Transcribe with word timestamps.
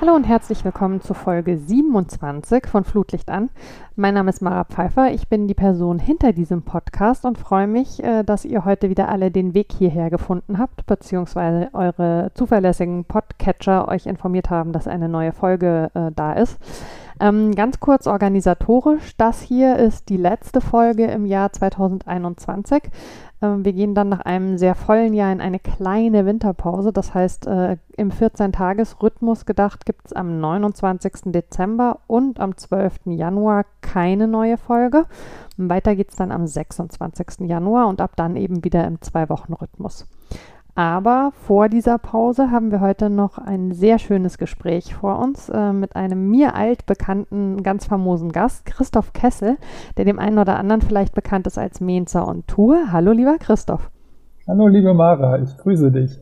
Hallo 0.00 0.14
und 0.14 0.24
herzlich 0.24 0.64
willkommen 0.64 1.02
zur 1.02 1.14
Folge 1.14 1.58
27 1.58 2.66
von 2.66 2.84
Flutlicht 2.84 3.28
an. 3.28 3.50
Mein 3.96 4.14
Name 4.14 4.30
ist 4.30 4.40
Mara 4.40 4.64
Pfeiffer. 4.64 5.12
Ich 5.12 5.28
bin 5.28 5.46
die 5.46 5.52
Person 5.52 5.98
hinter 5.98 6.32
diesem 6.32 6.62
Podcast 6.62 7.26
und 7.26 7.36
freue 7.36 7.66
mich, 7.66 8.02
äh, 8.02 8.22
dass 8.22 8.46
ihr 8.46 8.64
heute 8.64 8.88
wieder 8.88 9.10
alle 9.10 9.30
den 9.30 9.52
Weg 9.52 9.72
hierher 9.76 10.08
gefunden 10.08 10.56
habt, 10.56 10.86
beziehungsweise 10.86 11.68
eure 11.74 12.30
zuverlässigen 12.32 13.04
Podcatcher 13.04 13.88
euch 13.88 14.06
informiert 14.06 14.48
haben, 14.48 14.72
dass 14.72 14.88
eine 14.88 15.10
neue 15.10 15.32
Folge 15.32 15.90
äh, 15.92 16.10
da 16.16 16.32
ist. 16.32 16.58
Ähm, 17.20 17.54
ganz 17.54 17.80
kurz 17.80 18.06
organisatorisch, 18.06 19.14
das 19.18 19.42
hier 19.42 19.76
ist 19.76 20.08
die 20.08 20.16
letzte 20.16 20.62
Folge 20.62 21.04
im 21.04 21.26
Jahr 21.26 21.52
2021. 21.52 22.84
Ähm, 23.42 23.62
wir 23.62 23.74
gehen 23.74 23.94
dann 23.94 24.08
nach 24.08 24.20
einem 24.20 24.56
sehr 24.56 24.74
vollen 24.74 25.12
Jahr 25.12 25.30
in 25.30 25.42
eine 25.42 25.58
kleine 25.58 26.24
Winterpause. 26.24 26.94
Das 26.94 27.12
heißt, 27.12 27.46
äh, 27.46 27.76
im 27.96 28.10
14-Tages-Rhythmus 28.10 29.44
gedacht 29.44 29.84
gibt 29.84 30.06
es 30.06 30.12
am 30.14 30.40
29. 30.40 31.32
Dezember 31.32 31.98
und 32.06 32.40
am 32.40 32.56
12. 32.56 33.00
Januar 33.06 33.66
keine 33.82 34.26
neue 34.26 34.56
Folge. 34.56 35.04
weiter 35.58 35.94
geht 35.94 36.10
es 36.10 36.16
dann 36.16 36.32
am 36.32 36.46
26. 36.46 37.46
Januar 37.46 37.88
und 37.88 38.00
ab 38.00 38.12
dann 38.16 38.36
eben 38.36 38.64
wieder 38.64 38.86
im 38.86 39.02
Zwei-Wochen-Rhythmus. 39.02 40.06
Aber 40.80 41.32
vor 41.34 41.68
dieser 41.68 41.98
Pause 41.98 42.50
haben 42.50 42.70
wir 42.70 42.80
heute 42.80 43.10
noch 43.10 43.36
ein 43.36 43.70
sehr 43.70 43.98
schönes 43.98 44.38
Gespräch 44.38 44.94
vor 44.94 45.18
uns 45.18 45.50
äh, 45.50 45.74
mit 45.74 45.94
einem 45.94 46.30
mir 46.30 46.54
altbekannten, 46.54 47.62
ganz 47.62 47.84
famosen 47.84 48.32
Gast, 48.32 48.64
Christoph 48.64 49.12
Kessel, 49.12 49.58
der 49.98 50.06
dem 50.06 50.18
einen 50.18 50.38
oder 50.38 50.58
anderen 50.58 50.80
vielleicht 50.80 51.14
bekannt 51.14 51.46
ist 51.46 51.58
als 51.58 51.82
Menzer 51.82 52.26
und 52.26 52.48
Tour. 52.48 52.92
Hallo, 52.92 53.12
lieber 53.12 53.36
Christoph. 53.38 53.90
Hallo, 54.48 54.68
liebe 54.68 54.94
Mara, 54.94 55.42
ich 55.42 55.54
grüße 55.58 55.92
dich. 55.92 56.18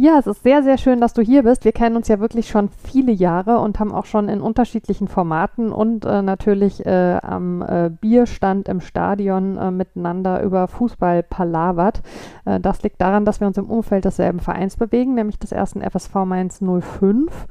Ja, 0.00 0.16
es 0.16 0.28
ist 0.28 0.44
sehr, 0.44 0.62
sehr 0.62 0.78
schön, 0.78 1.00
dass 1.00 1.12
du 1.12 1.22
hier 1.22 1.42
bist. 1.42 1.64
Wir 1.64 1.72
kennen 1.72 1.96
uns 1.96 2.06
ja 2.06 2.20
wirklich 2.20 2.46
schon 2.46 2.68
viele 2.68 3.10
Jahre 3.10 3.58
und 3.58 3.80
haben 3.80 3.90
auch 3.90 4.04
schon 4.04 4.28
in 4.28 4.40
unterschiedlichen 4.40 5.08
Formaten 5.08 5.72
und 5.72 6.04
äh, 6.04 6.22
natürlich 6.22 6.86
äh, 6.86 7.18
am 7.20 7.62
äh, 7.62 7.90
Bierstand 7.90 8.68
im 8.68 8.80
Stadion 8.80 9.58
äh, 9.58 9.72
miteinander 9.72 10.40
über 10.44 10.68
Fußball 10.68 11.24
palavert. 11.24 12.02
Äh, 12.44 12.60
das 12.60 12.84
liegt 12.84 13.00
daran, 13.00 13.24
dass 13.24 13.40
wir 13.40 13.48
uns 13.48 13.58
im 13.58 13.68
Umfeld 13.68 14.04
desselben 14.04 14.38
Vereins 14.38 14.76
bewegen, 14.76 15.14
nämlich 15.14 15.40
des 15.40 15.50
ersten 15.50 15.82
FSV 15.82 16.14
Mainz 16.26 16.60
05. 16.60 17.48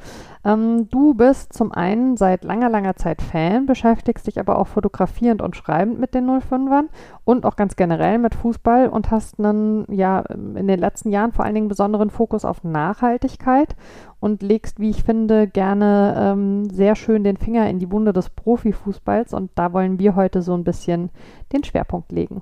Ähm, 0.48 0.90
du 0.90 1.14
bist 1.14 1.52
zum 1.52 1.74
einen 1.74 2.16
seit 2.16 2.46
langer, 2.46 2.70
langer 2.70 2.96
Zeit 2.96 3.22
Fan, 3.22 3.66
beschäftigst 3.66 4.28
dich 4.28 4.40
aber 4.40 4.58
auch 4.58 4.68
fotografierend 4.68 5.42
und 5.42 5.58
schreibend 5.58 6.00
mit 6.00 6.14
den 6.14 6.30
05ern 6.30 6.86
und 7.26 7.46
auch 7.46 7.58
ganz 7.58 7.76
generell 7.76 8.18
mit 8.18 8.34
Fußball 8.34 8.88
und 8.88 9.12
hast 9.12 9.40
einen, 9.40 9.86
ja, 9.92 10.20
in 10.20 10.68
den 10.68 10.80
letzten 10.80 11.12
Jahren 11.12 11.34
vor 11.34 11.44
allen 11.44 11.56
Dingen 11.56 11.68
besonderen 11.68 12.10
Fokus 12.10 12.37
auf 12.46 12.64
Nachhaltigkeit 12.64 13.76
und 14.20 14.42
legst, 14.42 14.80
wie 14.80 14.90
ich 14.90 15.04
finde, 15.04 15.48
gerne 15.48 16.16
ähm, 16.18 16.70
sehr 16.70 16.96
schön 16.96 17.24
den 17.24 17.38
Finger 17.38 17.70
in 17.70 17.80
die 17.80 17.92
Wunde 17.92 18.14
des 18.14 18.30
Profifußballs 18.30 19.34
und 19.34 19.52
da 19.56 19.74
wollen 19.74 20.00
wir 20.00 20.16
heute 20.16 20.42
so 20.42 20.54
ein 20.54 20.64
bisschen 20.64 21.10
den 21.54 21.64
Schwerpunkt 21.64 22.12
legen. 22.12 22.42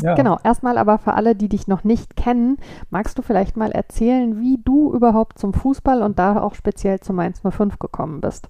Ja. 0.00 0.14
Genau, 0.14 0.38
erstmal 0.42 0.78
aber 0.78 0.98
für 0.98 1.14
alle, 1.14 1.34
die 1.34 1.48
dich 1.48 1.68
noch 1.68 1.84
nicht 1.84 2.16
kennen, 2.16 2.56
magst 2.90 3.18
du 3.18 3.22
vielleicht 3.22 3.56
mal 3.56 3.72
erzählen, 3.72 4.40
wie 4.40 4.58
du 4.64 4.92
überhaupt 4.92 5.38
zum 5.38 5.52
Fußball 5.52 6.02
und 6.02 6.18
da 6.18 6.40
auch 6.40 6.54
speziell 6.54 7.00
zu 7.00 7.12
Mainz 7.12 7.40
05 7.40 7.78
gekommen 7.78 8.20
bist? 8.20 8.48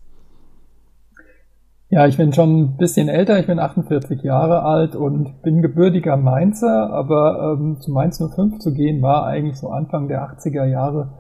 Ja, 1.92 2.06
ich 2.06 2.16
bin 2.16 2.32
schon 2.32 2.58
ein 2.58 2.76
bisschen 2.78 3.10
älter, 3.10 3.38
ich 3.38 3.46
bin 3.46 3.58
48 3.58 4.22
Jahre 4.22 4.62
alt 4.62 4.96
und 4.96 5.42
bin 5.42 5.60
gebürtiger 5.60 6.16
Mainzer, 6.16 6.90
aber 6.90 7.58
ähm, 7.60 7.80
zu 7.80 7.92
Mainz 7.92 8.16
05 8.16 8.60
zu 8.60 8.72
gehen 8.72 9.02
war 9.02 9.26
eigentlich 9.26 9.58
so 9.58 9.68
Anfang 9.68 10.08
der 10.08 10.22
80er 10.22 10.64
Jahre 10.64 11.10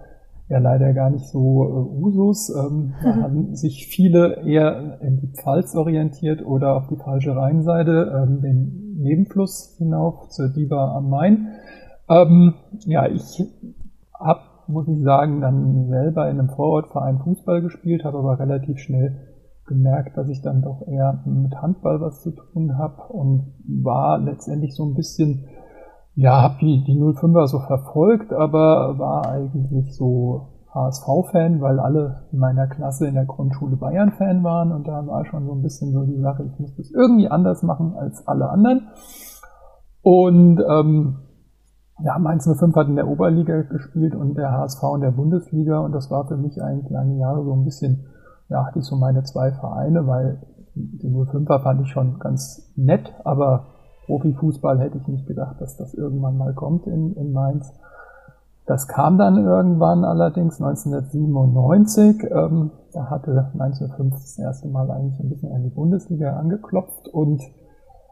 ja 0.48 0.56
leider 0.60 0.94
gar 0.94 1.10
nicht 1.10 1.26
so 1.26 1.64
äh, 1.64 2.02
Usus. 2.02 2.48
Ähm, 2.48 2.94
da 3.02 3.16
haben 3.16 3.54
sich 3.54 3.86
viele 3.86 4.46
eher 4.46 4.98
in 5.02 5.20
die 5.20 5.26
Pfalz 5.26 5.76
orientiert 5.76 6.42
oder 6.42 6.74
auf 6.74 6.86
die 6.86 6.96
falsche 6.96 7.36
Rheinseite, 7.36 8.24
ähm, 8.24 8.40
den 8.40 8.96
Nebenfluss 8.96 9.74
hinauf 9.76 10.30
zur 10.30 10.48
Diva 10.48 10.96
am 10.96 11.10
Main. 11.10 11.48
Ähm, 12.08 12.54
ja, 12.86 13.06
ich 13.08 13.44
habe, 14.18 14.40
muss 14.68 14.88
ich 14.88 15.02
sagen, 15.02 15.42
dann 15.42 15.88
selber 15.90 16.30
in 16.30 16.38
einem 16.38 16.48
Vorortverein 16.48 17.18
Fußball 17.18 17.60
gespielt, 17.60 18.04
habe 18.04 18.16
aber 18.16 18.38
relativ 18.38 18.78
schnell 18.78 19.31
gemerkt, 19.66 20.16
dass 20.16 20.28
ich 20.28 20.42
dann 20.42 20.62
doch 20.62 20.86
eher 20.86 21.22
mit 21.24 21.54
Handball 21.60 22.00
was 22.00 22.22
zu 22.22 22.32
tun 22.32 22.76
habe 22.78 23.12
und 23.12 23.54
war 23.66 24.18
letztendlich 24.18 24.74
so 24.74 24.84
ein 24.84 24.94
bisschen, 24.94 25.44
ja, 26.14 26.42
habe 26.42 26.56
die, 26.60 26.84
die 26.84 26.98
05er 26.98 27.46
so 27.46 27.60
verfolgt, 27.60 28.32
aber 28.32 28.98
war 28.98 29.28
eigentlich 29.28 29.94
so 29.94 30.48
HSV-Fan, 30.74 31.60
weil 31.60 31.78
alle 31.78 32.24
in 32.32 32.38
meiner 32.38 32.66
Klasse 32.66 33.06
in 33.06 33.14
der 33.14 33.26
Grundschule 33.26 33.76
Bayern-Fan 33.76 34.42
waren 34.42 34.72
und 34.72 34.88
da 34.88 35.06
war 35.06 35.24
schon 35.26 35.46
so 35.46 35.52
ein 35.52 35.62
bisschen 35.62 35.92
so 35.92 36.04
die 36.04 36.20
Sache, 36.20 36.44
ich 36.44 36.58
muss 36.58 36.74
das 36.76 36.90
irgendwie 36.90 37.28
anders 37.28 37.62
machen 37.62 37.94
als 37.96 38.26
alle 38.26 38.48
anderen. 38.48 38.88
Und 40.02 40.60
ähm, 40.68 41.18
ja, 42.02 42.18
Mainz 42.18 42.48
05 42.48 42.74
hat 42.74 42.88
in 42.88 42.96
der 42.96 43.06
Oberliga 43.06 43.62
gespielt 43.62 44.14
und 44.14 44.36
der 44.36 44.50
HSV 44.50 44.82
in 44.94 45.02
der 45.02 45.10
Bundesliga 45.12 45.78
und 45.80 45.92
das 45.92 46.10
war 46.10 46.26
für 46.26 46.36
mich 46.36 46.60
eigentlich 46.62 46.90
lange 46.90 47.18
Jahre 47.18 47.44
so 47.44 47.52
ein 47.52 47.64
bisschen, 47.64 48.06
hatte 48.54 48.78
ich 48.78 48.84
so 48.84 48.96
meine 48.96 49.22
zwei 49.24 49.52
Vereine, 49.52 50.06
weil 50.06 50.40
die 50.74 51.08
05er 51.08 51.62
fand 51.62 51.82
ich 51.82 51.88
schon 51.88 52.18
ganz 52.18 52.72
nett, 52.76 53.12
aber 53.24 53.66
Profifußball 54.06 54.80
hätte 54.80 54.98
ich 54.98 55.06
nicht 55.06 55.26
gedacht, 55.26 55.60
dass 55.60 55.76
das 55.76 55.94
irgendwann 55.94 56.36
mal 56.36 56.54
kommt 56.54 56.86
in, 56.86 57.14
in 57.14 57.32
Mainz. 57.32 57.72
Das 58.66 58.88
kam 58.88 59.18
dann 59.18 59.36
irgendwann 59.44 60.04
allerdings 60.04 60.60
1997. 60.60 62.24
Ähm, 62.30 62.70
da 62.92 63.10
hatte 63.10 63.50
1905 63.54 64.14
das 64.14 64.38
erste 64.38 64.68
Mal 64.68 64.90
eigentlich 64.90 65.18
ein 65.20 65.28
bisschen 65.28 65.52
an 65.52 65.62
die 65.62 65.74
Bundesliga 65.74 66.36
angeklopft 66.36 67.08
und 67.08 67.42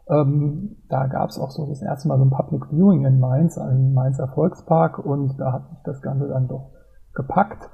ähm, 0.09 0.77
da 0.89 1.07
gab 1.07 1.31
es 1.31 1.39
auch 1.39 1.51
so 1.51 1.67
das 1.67 1.83
erste 1.83 2.09
Mal 2.09 2.19
so 2.19 2.25
ein 2.25 2.31
Public 2.31 2.67
Viewing 2.71 3.05
in 3.05 3.21
Mainz, 3.21 3.57
im 3.57 3.95
Mainzer 3.95 4.29
Volkspark 4.29 4.99
und 4.99 5.39
da 5.39 5.53
hat 5.53 5.71
mich 5.71 5.81
das 5.85 6.03
Ganze 6.03 6.29
dann 6.29 6.49
doch 6.49 6.71
gepackt. 7.15 7.71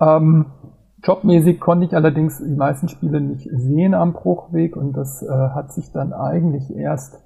Ähm, 0.00 0.46
jobmäßig 1.02 1.60
konnte 1.60 1.86
ich 1.86 1.94
allerdings 1.94 2.38
die 2.38 2.54
meisten 2.54 2.88
Spiele 2.88 3.20
nicht 3.20 3.48
sehen 3.50 3.94
am 3.94 4.12
Bruchweg 4.12 4.76
und 4.76 4.96
das 4.96 5.22
äh, 5.22 5.28
hat 5.28 5.72
sich 5.72 5.92
dann 5.92 6.12
eigentlich 6.12 6.74
erst 6.74 7.20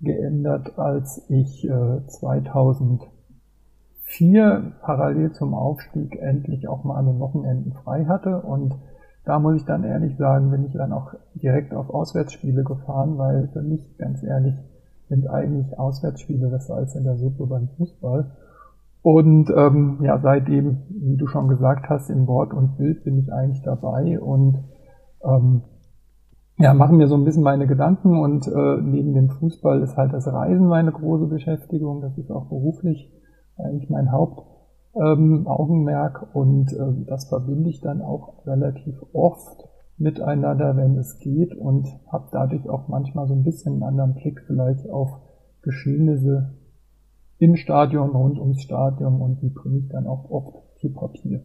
geändert, 0.00 0.78
als 0.78 1.24
ich 1.28 1.68
äh, 1.68 2.06
2000 2.06 3.02
vier 4.04 4.72
parallel 4.82 5.32
zum 5.32 5.54
Aufstieg 5.54 6.16
endlich 6.20 6.68
auch 6.68 6.84
mal 6.84 6.96
an 6.96 7.06
den 7.06 7.18
Wochenenden 7.18 7.72
frei 7.72 8.04
hatte. 8.04 8.42
Und 8.42 8.74
da 9.24 9.38
muss 9.38 9.56
ich 9.56 9.64
dann 9.64 9.84
ehrlich 9.84 10.16
sagen, 10.18 10.50
bin 10.50 10.66
ich 10.66 10.74
dann 10.74 10.92
auch 10.92 11.14
direkt 11.34 11.72
auf 11.72 11.88
Auswärtsspiele 11.88 12.62
gefahren, 12.64 13.16
weil 13.16 13.48
für 13.52 13.62
mich 13.62 13.96
ganz 13.96 14.22
ehrlich 14.22 14.54
sind 15.08 15.28
eigentlich 15.28 15.78
Auswärtsspiele 15.78 16.48
besser 16.48 16.74
als 16.74 16.94
in 16.94 17.04
der 17.04 17.16
Suppe 17.16 17.46
beim 17.46 17.68
Fußball. 17.78 18.30
Und 19.02 19.52
ähm, 19.56 19.98
ja, 20.02 20.20
seitdem, 20.20 20.82
wie 20.88 21.16
du 21.16 21.26
schon 21.26 21.48
gesagt 21.48 21.88
hast, 21.88 22.08
in 22.08 22.28
Wort 22.28 22.54
und 22.54 22.78
Bild 22.78 23.02
bin 23.04 23.18
ich 23.18 23.32
eigentlich 23.32 23.62
dabei 23.62 24.20
und 24.20 24.62
ähm, 25.24 25.62
ja, 26.58 26.74
machen 26.74 26.98
mir 26.98 27.08
so 27.08 27.16
ein 27.16 27.24
bisschen 27.24 27.42
meine 27.42 27.66
Gedanken 27.66 28.20
und 28.20 28.46
äh, 28.46 28.76
neben 28.80 29.12
dem 29.14 29.30
Fußball 29.30 29.82
ist 29.82 29.96
halt 29.96 30.12
das 30.12 30.28
Reisen 30.28 30.68
meine 30.68 30.92
große 30.92 31.26
Beschäftigung. 31.26 32.00
Das 32.00 32.16
ist 32.16 32.30
auch 32.30 32.46
beruflich 32.46 33.12
eigentlich 33.56 33.90
mein 33.90 34.12
Hauptaugenmerk 34.12 36.22
ähm, 36.22 36.28
und 36.32 36.72
äh, 36.72 37.04
das 37.08 37.28
verbinde 37.28 37.70
ich 37.70 37.80
dann 37.80 38.02
auch 38.02 38.46
relativ 38.46 39.04
oft 39.12 39.68
miteinander, 39.98 40.76
wenn 40.76 40.96
es 40.96 41.18
geht 41.18 41.56
und 41.56 41.88
habe 42.10 42.28
dadurch 42.30 42.68
auch 42.68 42.86
manchmal 42.86 43.26
so 43.26 43.34
ein 43.34 43.42
bisschen 43.42 43.72
einen 43.74 43.82
anderen 43.82 44.14
Blick 44.14 44.44
vielleicht 44.46 44.88
auf 44.88 45.18
Geschehnisse 45.62 46.54
im 47.42 47.56
Stadion, 47.56 48.10
rund 48.10 48.38
ums 48.38 48.62
Stadion 48.62 49.20
und 49.20 49.42
die 49.42 49.48
bringe 49.48 49.78
ich 49.78 49.88
dann 49.88 50.06
auch 50.06 50.30
oft 50.30 50.78
zu 50.80 50.92
Papier. 50.92 51.42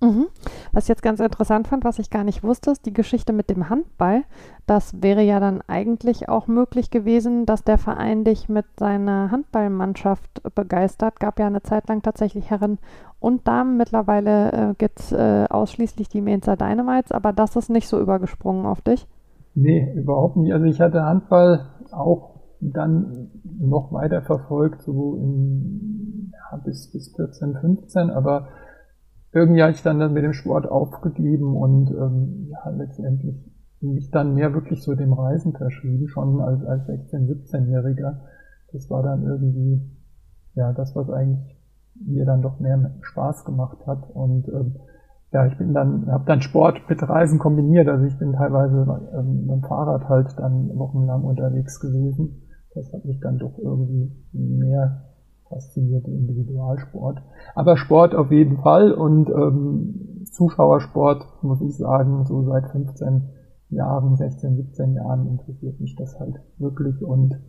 Mhm. 0.00 0.26
Was 0.72 0.84
ich 0.84 0.88
jetzt 0.88 1.02
ganz 1.02 1.20
interessant 1.20 1.68
fand, 1.68 1.84
was 1.84 2.00
ich 2.00 2.10
gar 2.10 2.24
nicht 2.24 2.42
wusste, 2.42 2.72
ist 2.72 2.86
die 2.86 2.92
Geschichte 2.92 3.32
mit 3.32 3.48
dem 3.48 3.68
Handball. 3.68 4.22
Das 4.66 5.00
wäre 5.00 5.22
ja 5.22 5.38
dann 5.38 5.60
eigentlich 5.68 6.28
auch 6.28 6.48
möglich 6.48 6.90
gewesen, 6.90 7.46
dass 7.46 7.62
der 7.62 7.78
Verein 7.78 8.24
dich 8.24 8.48
mit 8.48 8.64
seiner 8.78 9.30
Handballmannschaft 9.30 10.42
begeistert. 10.56 11.20
Gab 11.20 11.38
ja 11.38 11.46
eine 11.46 11.62
Zeit 11.62 11.88
lang 11.88 12.02
tatsächlich 12.02 12.50
Herren 12.50 12.78
und 13.20 13.46
Damen. 13.46 13.76
Mittlerweile 13.76 14.52
äh, 14.52 14.74
gibt 14.76 14.98
es 14.98 15.12
äh, 15.12 15.46
ausschließlich 15.48 16.08
die 16.08 16.20
Mainzer 16.20 16.56
Dynamites, 16.56 17.12
aber 17.12 17.32
das 17.32 17.54
ist 17.54 17.70
nicht 17.70 17.88
so 17.88 18.00
übergesprungen 18.00 18.66
auf 18.66 18.80
dich. 18.80 19.06
Nee, 19.54 19.92
überhaupt 19.94 20.36
nicht. 20.36 20.52
Also 20.52 20.66
ich 20.66 20.80
hatte 20.80 21.04
Handball 21.04 21.66
auch 21.92 22.37
dann 22.60 23.30
noch 23.60 23.92
weiter 23.92 24.22
verfolgt, 24.22 24.82
so 24.82 25.16
in, 25.16 26.32
ja, 26.32 26.56
bis, 26.58 26.90
bis 26.92 27.14
14, 27.14 27.56
15, 27.60 28.10
aber 28.10 28.48
irgendwie 29.32 29.62
habe 29.62 29.72
ich 29.72 29.82
dann, 29.82 30.12
mit 30.12 30.24
dem 30.24 30.32
Sport 30.32 30.66
aufgegeben 30.66 31.56
und 31.56 31.90
ähm, 31.90 32.48
ja, 32.50 32.70
letztendlich 32.70 33.36
mich 33.80 34.10
dann 34.10 34.34
mehr 34.34 34.54
wirklich 34.54 34.82
so 34.82 34.94
dem 34.94 35.12
Reisen 35.12 35.52
verschrieben, 35.52 36.08
schon 36.08 36.40
als, 36.40 36.64
als 36.64 36.88
16-, 36.88 37.28
17-Jähriger. 37.28 38.20
Das 38.72 38.90
war 38.90 39.02
dann 39.02 39.24
irgendwie, 39.24 39.80
ja, 40.54 40.72
das, 40.72 40.96
was 40.96 41.10
eigentlich 41.10 41.56
mir 41.94 42.24
dann 42.24 42.42
doch 42.42 42.58
mehr 42.60 42.94
Spaß 43.00 43.44
gemacht 43.44 43.86
hat. 43.86 44.10
Und 44.10 44.48
ähm, 44.48 44.76
ja, 45.32 45.46
ich 45.46 45.56
bin 45.58 45.74
dann, 45.74 46.10
habe 46.10 46.24
dann 46.26 46.40
Sport 46.40 46.88
mit 46.88 47.02
Reisen 47.06 47.38
kombiniert. 47.38 47.88
Also 47.88 48.04
ich 48.04 48.18
bin 48.18 48.32
teilweise 48.32 48.86
ähm, 49.14 49.46
mit 49.46 49.50
dem 49.50 49.62
Fahrrad 49.62 50.08
halt 50.08 50.34
dann 50.38 50.76
wochenlang 50.76 51.22
unterwegs 51.22 51.80
gewesen. 51.80 52.47
Das 52.78 52.92
hat 52.92 53.04
mich 53.04 53.18
dann 53.20 53.38
doch 53.38 53.58
irgendwie 53.58 54.12
mehr 54.32 55.04
fasziniert, 55.48 56.06
Individualsport. 56.06 57.22
Aber 57.54 57.76
Sport 57.76 58.14
auf 58.14 58.30
jeden 58.30 58.58
Fall 58.58 58.92
und 58.92 59.28
ähm, 59.30 60.24
Zuschauersport, 60.30 61.42
muss 61.42 61.60
ich 61.60 61.76
sagen, 61.76 62.24
so 62.24 62.44
seit 62.44 62.70
15 62.70 63.22
Jahren, 63.70 64.16
16, 64.16 64.56
17 64.56 64.94
Jahren 64.94 65.26
interessiert 65.26 65.80
mich 65.80 65.96
das 65.96 66.18
halt 66.20 66.36
wirklich 66.58 67.02
und 67.02 67.40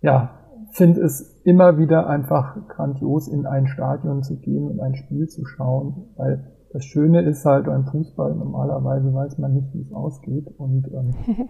ja, 0.00 0.38
finde 0.70 1.00
es 1.00 1.40
immer 1.44 1.78
wieder 1.78 2.06
einfach 2.06 2.68
grandios, 2.68 3.28
in 3.28 3.46
ein 3.46 3.66
Stadion 3.66 4.22
zu 4.22 4.38
gehen 4.38 4.70
und 4.70 4.80
ein 4.80 4.94
Spiel 4.94 5.26
zu 5.26 5.44
schauen, 5.44 6.08
weil 6.16 6.52
das 6.74 6.84
Schöne 6.84 7.22
ist 7.22 7.44
halt 7.44 7.66
beim 7.66 7.86
Fußball, 7.86 8.34
normalerweise 8.34 9.14
weiß 9.14 9.38
man 9.38 9.54
nicht, 9.54 9.72
wie 9.72 9.82
es 9.82 9.92
ausgeht. 9.92 10.48
Und 10.58 10.88
ähm, 10.92 11.14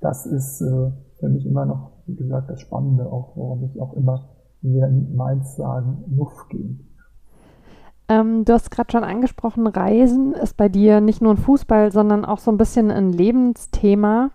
das 0.00 0.26
ist 0.26 0.60
äh, 0.60 0.90
für 1.20 1.28
mich 1.28 1.46
immer 1.46 1.66
noch, 1.66 1.92
wie 2.10 2.16
gesagt, 2.16 2.50
das 2.50 2.60
Spannende, 2.60 3.06
auch 3.06 3.36
warum 3.36 3.64
ich 3.64 3.80
auch 3.80 3.94
immer 3.94 4.28
mir 4.62 4.86
in 4.86 5.14
Mainz 5.16 5.56
sagen, 5.56 6.04
Nuff 6.08 6.48
gehen. 6.48 6.86
Ähm, 8.08 8.44
du 8.44 8.52
hast 8.52 8.70
gerade 8.70 8.90
schon 8.90 9.04
angesprochen, 9.04 9.66
Reisen 9.66 10.32
ist 10.34 10.56
bei 10.56 10.68
dir 10.68 11.00
nicht 11.00 11.22
nur 11.22 11.32
ein 11.32 11.38
Fußball, 11.38 11.92
sondern 11.92 12.24
auch 12.24 12.38
so 12.38 12.50
ein 12.50 12.56
bisschen 12.56 12.90
ein 12.90 13.12
Lebensthema. 13.12 14.30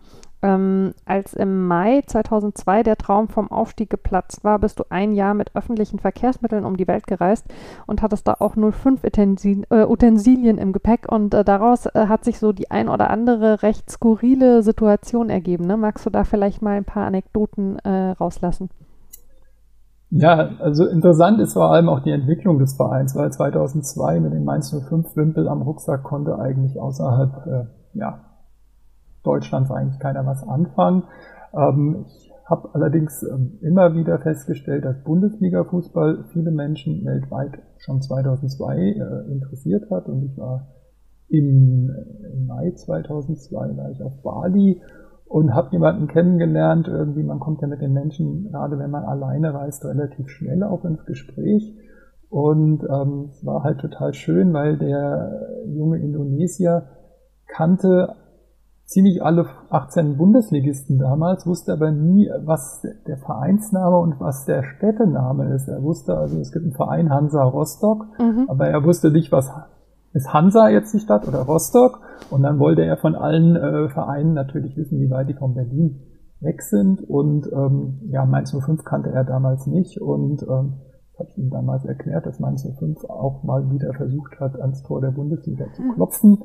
Ähm, 0.45 0.93
als 1.05 1.33
im 1.33 1.65
Mai 1.65 2.03
2002 2.05 2.83
der 2.83 2.97
Traum 2.97 3.29
vom 3.29 3.49
Aufstieg 3.49 3.89
geplatzt 3.89 4.43
war, 4.43 4.59
bist 4.59 4.77
du 4.77 4.83
ein 4.89 5.13
Jahr 5.13 5.33
mit 5.33 5.55
öffentlichen 5.55 5.97
Verkehrsmitteln 5.97 6.65
um 6.65 6.77
die 6.77 6.87
Welt 6.87 7.07
gereist 7.07 7.47
und 7.87 8.03
hattest 8.03 8.27
da 8.27 8.35
auch 8.37 8.53
05 8.53 9.03
Utensil 9.03 9.63
äh, 9.71 9.85
Utensilien 9.85 10.59
im 10.59 10.71
Gepäck 10.71 11.11
und 11.11 11.33
äh, 11.33 11.43
daraus 11.43 11.87
äh, 11.87 12.05
hat 12.07 12.23
sich 12.23 12.37
so 12.37 12.51
die 12.51 12.69
ein 12.69 12.89
oder 12.89 13.09
andere 13.09 13.63
recht 13.63 13.89
skurrile 13.89 14.61
Situation 14.61 15.31
ergeben. 15.31 15.65
Ne? 15.65 15.77
Magst 15.77 16.05
du 16.05 16.11
da 16.11 16.23
vielleicht 16.23 16.61
mal 16.61 16.77
ein 16.77 16.85
paar 16.85 17.07
Anekdoten 17.07 17.79
äh, 17.79 18.11
rauslassen? 18.11 18.69
Ja, 20.11 20.51
also 20.59 20.85
interessant 20.85 21.39
ist 21.39 21.53
vor 21.53 21.71
allem 21.71 21.89
auch 21.89 22.01
die 22.01 22.11
Entwicklung 22.11 22.59
des 22.59 22.75
Vereins, 22.75 23.15
weil 23.15 23.33
2002 23.33 24.19
mit 24.19 24.31
dem 24.31 24.43
Mainz 24.43 24.69
05 24.69 25.15
Wimpel 25.15 25.47
am 25.47 25.63
Rucksack 25.63 26.03
konnte 26.03 26.37
eigentlich 26.37 26.79
außerhalb 26.79 27.47
äh, 27.47 27.97
ja, 27.97 28.19
Deutschlands 29.25 29.71
eigentlich 29.71 29.99
keiner 29.99 30.25
was 30.25 30.47
anfangen. 30.47 31.03
Ähm, 31.53 32.05
ich 32.07 32.31
habe 32.45 32.69
allerdings 32.73 33.23
ähm, 33.23 33.57
immer 33.61 33.95
wieder 33.95 34.19
festgestellt, 34.19 34.85
dass 34.85 35.03
Bundesliga-Fußball 35.03 36.25
viele 36.31 36.51
Menschen 36.51 37.03
weltweit 37.05 37.59
schon 37.77 38.01
2002 38.01 38.77
äh, 38.77 39.31
interessiert 39.31 39.89
hat 39.89 40.07
und 40.07 40.23
ich 40.23 40.37
war 40.37 40.67
im, 41.27 41.89
im 42.33 42.45
Mai 42.45 42.71
2002 42.71 43.77
war 43.77 43.89
ich 43.89 44.03
auf 44.03 44.21
Bali 44.21 44.81
und 45.25 45.55
habe 45.55 45.71
jemanden 45.71 46.07
kennengelernt. 46.07 46.87
Irgendwie, 46.87 47.23
man 47.23 47.39
kommt 47.39 47.61
ja 47.61 47.67
mit 47.67 47.81
den 47.81 47.93
Menschen, 47.93 48.51
gerade 48.51 48.77
wenn 48.77 48.91
man 48.91 49.03
alleine 49.03 49.53
reist, 49.53 49.83
relativ 49.85 50.29
schnell 50.29 50.63
auch 50.63 50.85
ins 50.85 51.03
Gespräch. 51.05 51.75
Und 52.29 52.83
ähm, 52.83 53.29
es 53.29 53.45
war 53.45 53.63
halt 53.63 53.79
total 53.79 54.13
schön, 54.13 54.53
weil 54.53 54.77
der 54.77 55.63
junge 55.67 55.99
Indonesier 55.99 56.83
kannte 57.47 58.15
ziemlich 58.85 59.23
alle 59.23 59.47
18 59.69 60.17
Bundesligisten 60.17 60.99
damals, 60.99 61.45
wusste 61.47 61.73
aber 61.73 61.91
nie, 61.91 62.29
was 62.45 62.85
der 63.07 63.17
Vereinsname 63.17 63.97
und 63.97 64.19
was 64.19 64.45
der 64.45 64.63
Städtename 64.63 65.53
ist. 65.53 65.67
Er 65.67 65.81
wusste 65.83 66.17
also, 66.17 66.39
es 66.39 66.51
gibt 66.51 66.65
einen 66.65 66.75
Verein 66.75 67.09
Hansa 67.09 67.43
Rostock, 67.43 68.05
mhm. 68.19 68.45
aber 68.47 68.67
er 68.67 68.83
wusste 68.83 69.11
nicht, 69.11 69.31
was 69.31 69.51
ist 70.13 70.33
Hansa 70.33 70.69
jetzt 70.69 70.93
die 70.93 70.99
Stadt 70.99 71.27
oder 71.27 71.39
Rostock. 71.39 71.99
Und 72.31 72.43
dann 72.43 72.57
wollte 72.57 72.83
er 72.83 72.97
von 72.97 73.15
allen 73.15 73.55
äh, 73.55 73.89
Vereinen 73.89 74.33
natürlich 74.33 74.77
wissen, 74.77 74.99
wie 74.99 75.09
weit 75.09 75.27
die 75.27 75.33
von 75.33 75.53
Berlin 75.53 75.99
weg 76.39 76.61
sind. 76.61 77.01
Und 77.01 77.51
ähm, 77.51 77.99
ja, 78.07 78.25
Mainz 78.25 78.55
05 78.57 78.85
kannte 78.85 79.11
er 79.11 79.25
damals 79.25 79.67
nicht 79.67 79.99
und 79.99 80.41
ähm, 80.43 80.75
habe 81.19 81.29
ich 81.29 81.37
ihm 81.37 81.49
damals 81.49 81.83
erklärt, 81.85 82.25
dass 82.25 82.39
Mainz 82.39 82.63
05 82.63 83.03
auch 83.05 83.43
mal 83.43 83.69
wieder 83.71 83.93
versucht 83.93 84.39
hat, 84.39 84.59
ans 84.59 84.83
Tor 84.83 85.01
der 85.01 85.11
Bundesliga 85.11 85.65
zu 85.73 85.81
mhm. 85.81 85.93
klopfen. 85.95 86.43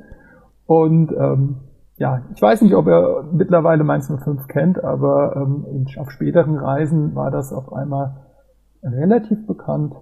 Und 0.67 1.13
ähm, 1.13 1.57
ja, 2.01 2.23
ich 2.35 2.41
weiß 2.41 2.63
nicht, 2.63 2.75
ob 2.75 2.87
er 2.87 3.25
mittlerweile 3.31 3.85
Mainz 3.85 4.11
05 4.11 4.49
kennt, 4.49 4.83
aber 4.83 5.37
ähm, 5.37 5.87
auf 5.99 6.11
späteren 6.11 6.57
Reisen 6.57 7.15
war 7.15 7.31
das 7.31 7.53
auf 7.53 7.75
einmal 7.75 8.17
relativ 8.83 9.47
bekannt, 9.47 9.95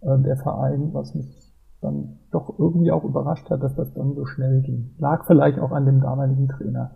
äh, 0.00 0.18
der 0.20 0.38
Verein, 0.38 0.94
was 0.94 1.14
mich 1.14 1.52
dann 1.82 2.18
doch 2.30 2.58
irgendwie 2.58 2.90
auch 2.90 3.04
überrascht 3.04 3.50
hat, 3.50 3.62
dass 3.62 3.76
das 3.76 3.92
dann 3.92 4.14
so 4.14 4.24
schnell 4.24 4.62
ging. 4.62 4.94
Lag 4.98 5.26
vielleicht 5.26 5.58
auch 5.58 5.70
an 5.72 5.84
dem 5.84 6.00
damaligen 6.00 6.48
Trainer. 6.48 6.92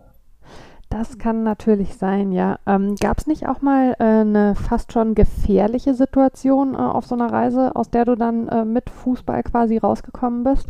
Das 0.89 1.19
kann 1.19 1.43
natürlich 1.43 1.95
sein, 1.95 2.31
ja. 2.31 2.57
Ähm, 2.65 2.95
Gab 2.99 3.19
es 3.19 3.27
nicht 3.27 3.47
auch 3.47 3.61
mal 3.61 3.95
äh, 3.99 4.03
eine 4.03 4.55
fast 4.55 4.91
schon 4.91 5.13
gefährliche 5.13 5.93
Situation 5.93 6.73
äh, 6.73 6.77
auf 6.77 7.05
so 7.05 7.13
einer 7.13 7.31
Reise, 7.31 7.75
aus 7.75 7.91
der 7.91 8.05
du 8.05 8.15
dann 8.15 8.47
äh, 8.47 8.65
mit 8.65 8.89
Fußball 8.89 9.43
quasi 9.43 9.77
rausgekommen 9.77 10.43
bist? 10.43 10.69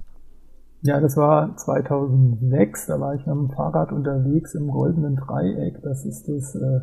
Ja, 0.81 1.01
das 1.01 1.17
war 1.17 1.57
2006, 1.57 2.87
da 2.87 2.99
war 3.01 3.13
ich 3.13 3.25
mit 3.25 3.35
dem 3.35 3.49
Fahrrad 3.49 3.91
unterwegs 3.91 4.55
im 4.55 4.69
Goldenen 4.69 5.17
Dreieck. 5.17 5.81
Das 5.81 6.05
ist 6.05 6.29
das 6.29 6.55
äh, 6.55 6.79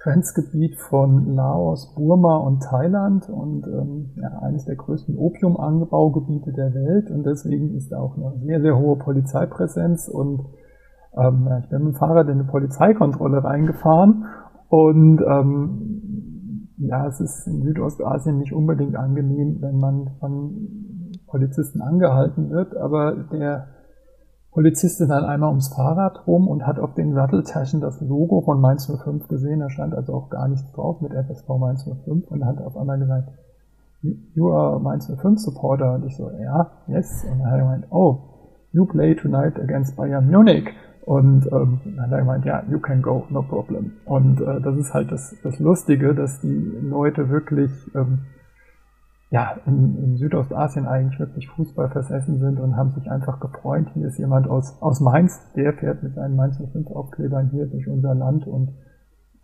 Grenzgebiet 0.00 0.76
von 0.76 1.34
Laos, 1.34 1.92
Burma 1.96 2.36
und 2.36 2.62
Thailand 2.62 3.28
und 3.28 3.66
ähm, 3.66 4.10
ja, 4.14 4.28
eines 4.42 4.64
der 4.64 4.76
größten 4.76 5.16
Opiumanbaugebiete 5.16 6.52
der 6.52 6.72
Welt. 6.72 7.10
Und 7.10 7.24
deswegen 7.24 7.74
ist 7.74 7.90
da 7.90 7.98
auch 7.98 8.16
eine 8.16 8.38
sehr, 8.44 8.60
sehr 8.60 8.78
hohe 8.78 8.96
Polizeipräsenz. 8.96 10.06
Und 10.06 10.44
ähm, 11.16 11.46
ja, 11.48 11.58
ich 11.58 11.68
bin 11.68 11.82
mit 11.82 11.94
dem 11.94 11.98
Fahrrad 11.98 12.28
in 12.28 12.34
eine 12.34 12.44
Polizeikontrolle 12.44 13.42
reingefahren. 13.42 14.26
Und 14.68 15.20
ähm, 15.26 16.68
ja, 16.76 17.08
es 17.08 17.20
ist 17.20 17.48
in 17.48 17.62
Südostasien 17.62 18.38
nicht 18.38 18.52
unbedingt 18.52 18.94
angenehm, 18.94 19.56
wenn 19.60 19.78
man 19.78 20.10
von 20.20 20.87
Polizisten 21.28 21.80
angehalten 21.80 22.50
wird, 22.50 22.76
aber 22.76 23.12
der 23.32 23.68
Polizist 24.50 25.00
ist 25.00 25.08
dann 25.08 25.24
einmal 25.24 25.50
ums 25.50 25.68
Fahrrad 25.68 26.26
rum 26.26 26.48
und 26.48 26.66
hat 26.66 26.78
auf 26.80 26.94
den 26.94 27.14
Satteltaschen 27.14 27.80
das 27.80 28.00
Logo 28.00 28.40
von 28.40 28.60
Mainz 28.60 28.90
05 28.90 29.28
gesehen. 29.28 29.60
Da 29.60 29.70
stand 29.70 29.94
also 29.94 30.14
auch 30.14 30.30
gar 30.30 30.48
nichts 30.48 30.72
drauf 30.72 31.00
mit 31.00 31.12
FSV 31.12 31.48
Mainz 31.60 31.84
05 31.84 32.26
und 32.28 32.44
hat 32.44 32.60
auf 32.60 32.76
einmal 32.76 32.98
gesagt, 32.98 33.28
you 34.34 34.50
are 34.50 34.80
Mainz 34.80 35.06
05 35.06 35.38
Supporter. 35.38 35.94
Und 35.94 36.06
ich 36.06 36.16
so, 36.16 36.30
ja, 36.42 36.70
yes. 36.88 37.24
Und 37.30 37.38
dann 37.38 37.46
hat 37.46 37.58
er 37.58 37.58
gemeint, 37.60 37.86
oh, 37.90 38.18
you 38.72 38.84
play 38.84 39.14
tonight 39.14 39.60
against 39.60 39.96
Bayern 39.96 40.28
Munich. 40.28 40.70
Und 41.02 41.46
ähm, 41.52 41.80
dann 41.84 42.00
hat 42.02 42.10
er 42.10 42.18
gemeint, 42.18 42.44
ja, 42.44 42.62
you 42.68 42.80
can 42.80 43.00
go, 43.00 43.24
no 43.30 43.42
problem. 43.42 43.92
Und 44.06 44.40
äh, 44.40 44.60
das 44.60 44.76
ist 44.76 44.92
halt 44.92 45.12
das, 45.12 45.36
das 45.42 45.58
Lustige, 45.58 46.14
dass 46.14 46.40
die 46.40 46.72
Leute 46.82 47.28
wirklich 47.28 47.70
ähm, 47.94 48.20
ja, 49.30 49.58
in, 49.66 50.02
in 50.02 50.16
Südostasien 50.16 50.86
eigentlich 50.86 51.20
wirklich 51.20 51.48
Fußball 51.48 51.90
versessen 51.90 52.38
sind 52.38 52.58
und 52.58 52.76
haben 52.76 52.92
sich 52.92 53.10
einfach 53.10 53.40
gefreut. 53.40 53.86
Hier 53.94 54.08
ist 54.08 54.18
jemand 54.18 54.48
aus, 54.48 54.80
aus 54.80 55.00
Mainz, 55.00 55.38
der 55.54 55.74
fährt 55.74 56.02
mit 56.02 56.14
seinen 56.14 56.36
Mainz 56.36 56.56
05 56.58 56.90
Aufklebern 56.90 57.50
hier 57.50 57.66
durch 57.66 57.88
unser 57.88 58.14
Land 58.14 58.46
und 58.46 58.74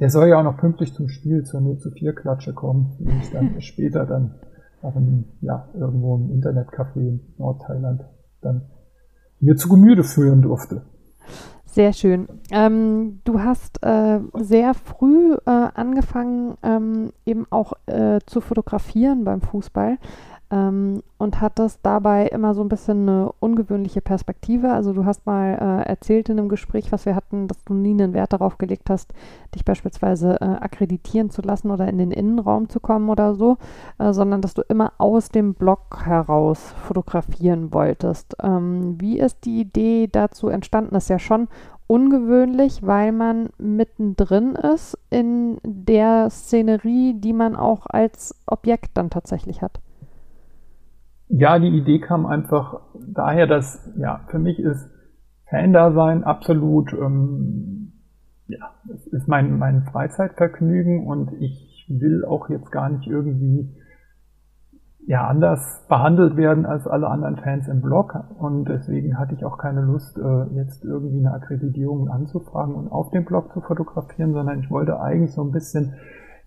der 0.01 0.11
soll 0.11 0.29
ja 0.29 0.41
auch 0.41 0.45
noch 0.45 0.57
pünktlich 0.57 0.95
zum 0.95 1.09
Spiel 1.09 1.45
zur 1.45 1.61
0 1.61 1.79
zu 1.79 1.91
4 1.91 2.15
Klatsche 2.15 2.55
kommen, 2.55 2.97
die 2.99 3.11
ich 3.11 3.31
dann 3.31 3.55
später 3.61 4.07
dann 4.07 4.35
auch 4.83 4.97
in, 4.97 5.27
ja, 5.41 5.69
irgendwo 5.75 6.17
im 6.17 6.31
Internetcafé 6.31 7.01
in 7.01 7.21
Nordthailand 7.39 8.05
dann 8.41 8.63
mir 9.41 9.57
zu 9.57 9.69
Gemüte 9.69 10.03
führen 10.03 10.43
durfte. 10.43 10.83
Sehr 11.75 11.93
schön. 11.93 12.29
Ähm, 12.53 13.21
du 13.25 13.43
hast 13.43 13.83
äh, 13.83 14.21
sehr 14.35 14.75
früh 14.75 15.35
äh, 15.35 15.51
angefangen, 15.51 16.57
ähm, 16.63 17.11
eben 17.27 17.49
auch 17.51 17.73
äh, 17.87 18.21
zu 18.27 18.41
fotografieren 18.41 19.25
beim 19.25 19.41
Fußball 19.41 19.99
ähm, 20.51 21.03
und 21.19 21.41
hattest 21.41 21.81
dabei 21.83 22.27
immer 22.27 22.55
so 22.55 22.63
ein 22.63 22.69
bisschen 22.69 23.09
eine 23.09 23.33
ungewöhnliche 23.41 24.01
Perspektive. 24.01 24.73
Also 24.73 24.93
du 24.93 25.05
hast 25.05 25.27
mal 25.27 25.55
äh, 25.55 25.89
erzählt 25.89 26.29
in 26.29 26.39
einem 26.39 26.49
Gespräch, 26.49 26.93
was 26.93 27.07
wir 27.07 27.15
hatten, 27.15 27.49
dass 27.49 27.63
du 27.65 27.75
nie 27.75 27.91
einen 27.91 28.13
Wert 28.13 28.33
darauf 28.33 28.59
gelegt 28.59 28.91
hast, 28.91 29.13
dich 29.55 29.65
beispielsweise 29.65 30.41
äh, 30.41 30.45
akkreditieren 30.45 31.31
zu 31.31 31.43
lassen 31.43 31.71
oder 31.71 31.89
in 31.89 31.99
den 31.99 32.11
Innenraum 32.11 32.69
zu 32.69 32.81
kommen 32.81 33.09
oder 33.09 33.35
so, 33.35 33.57
äh, 33.99 34.13
sondern 34.13 34.43
dass 34.43 34.55
du 34.55 34.63
immer 34.63 34.93
aus 34.99 35.29
dem 35.29 35.55
Blog 35.55 36.05
heraus 36.05 36.75
fotografieren 36.87 37.73
wolltest. 37.73 38.37
Ähm, 38.43 39.01
wie 39.01 39.19
ist 39.19 39.45
die 39.45 39.61
Idee 39.61 40.09
dazu 40.11 40.49
entstanden? 40.49 40.95
Das 40.95 41.05
ist 41.05 41.11
ja 41.11 41.19
schon 41.19 41.49
ungewöhnlich, 41.87 42.87
weil 42.87 43.13
man 43.13 43.51
mittendrin 43.59 44.55
ist 44.55 44.99
in 45.11 45.59
der 45.65 46.31
Szenerie, 46.31 47.15
die 47.15 47.33
man 47.33 47.57
auch 47.57 47.87
als 47.87 48.35
Objekt 48.47 48.93
dann 48.95 49.11
tatsächlich 49.11 49.63
hat. 49.63 49.81
Ja, 51.37 51.59
die 51.59 51.69
Idee 51.69 51.99
kam 51.99 52.27
einfach 52.27 52.81
daher, 53.13 53.49
dass 53.49 53.93
ja 53.97 54.21
für 54.29 54.39
mich 54.39 54.61
ist 54.61 54.89
Fan-Dasein 55.51 56.23
absolut 56.23 56.93
ähm, 56.93 57.93
ja, 58.47 58.71
es 58.93 59.07
ist 59.09 59.29
mein, 59.29 59.59
mein 59.59 59.83
Freizeitvergnügen 59.83 61.07
und 61.07 61.33
ich 61.41 61.87
will 61.89 62.25
auch 62.25 62.49
jetzt 62.51 62.71
gar 62.71 62.89
nicht 62.89 63.09
irgendwie 63.09 63.69
ja 65.07 65.27
anders 65.27 65.85
behandelt 65.89 66.37
werden 66.37 66.67
als 66.67 66.87
alle 66.87 67.09
anderen 67.09 67.37
Fans 67.37 67.69
im 67.69 67.83
Blog. 67.83 68.15
Und 68.39 68.67
deswegen 68.67 69.19
hatte 69.19 69.35
ich 69.35 69.45
auch 69.45 69.59
keine 69.59 69.83
Lust, 69.83 70.17
äh, 70.17 70.45
jetzt 70.55 70.85
irgendwie 70.85 71.19
eine 71.19 71.35
Akkreditierung 71.35 72.09
anzufragen 72.09 72.75
und 72.75 72.89
auf 72.93 73.11
dem 73.11 73.25
Blog 73.25 73.53
zu 73.53 73.61
fotografieren, 73.61 74.33
sondern 74.33 74.61
ich 74.61 74.71
wollte 74.71 75.01
eigentlich 75.01 75.33
so 75.33 75.43
ein 75.43 75.53
bisschen 75.53 75.95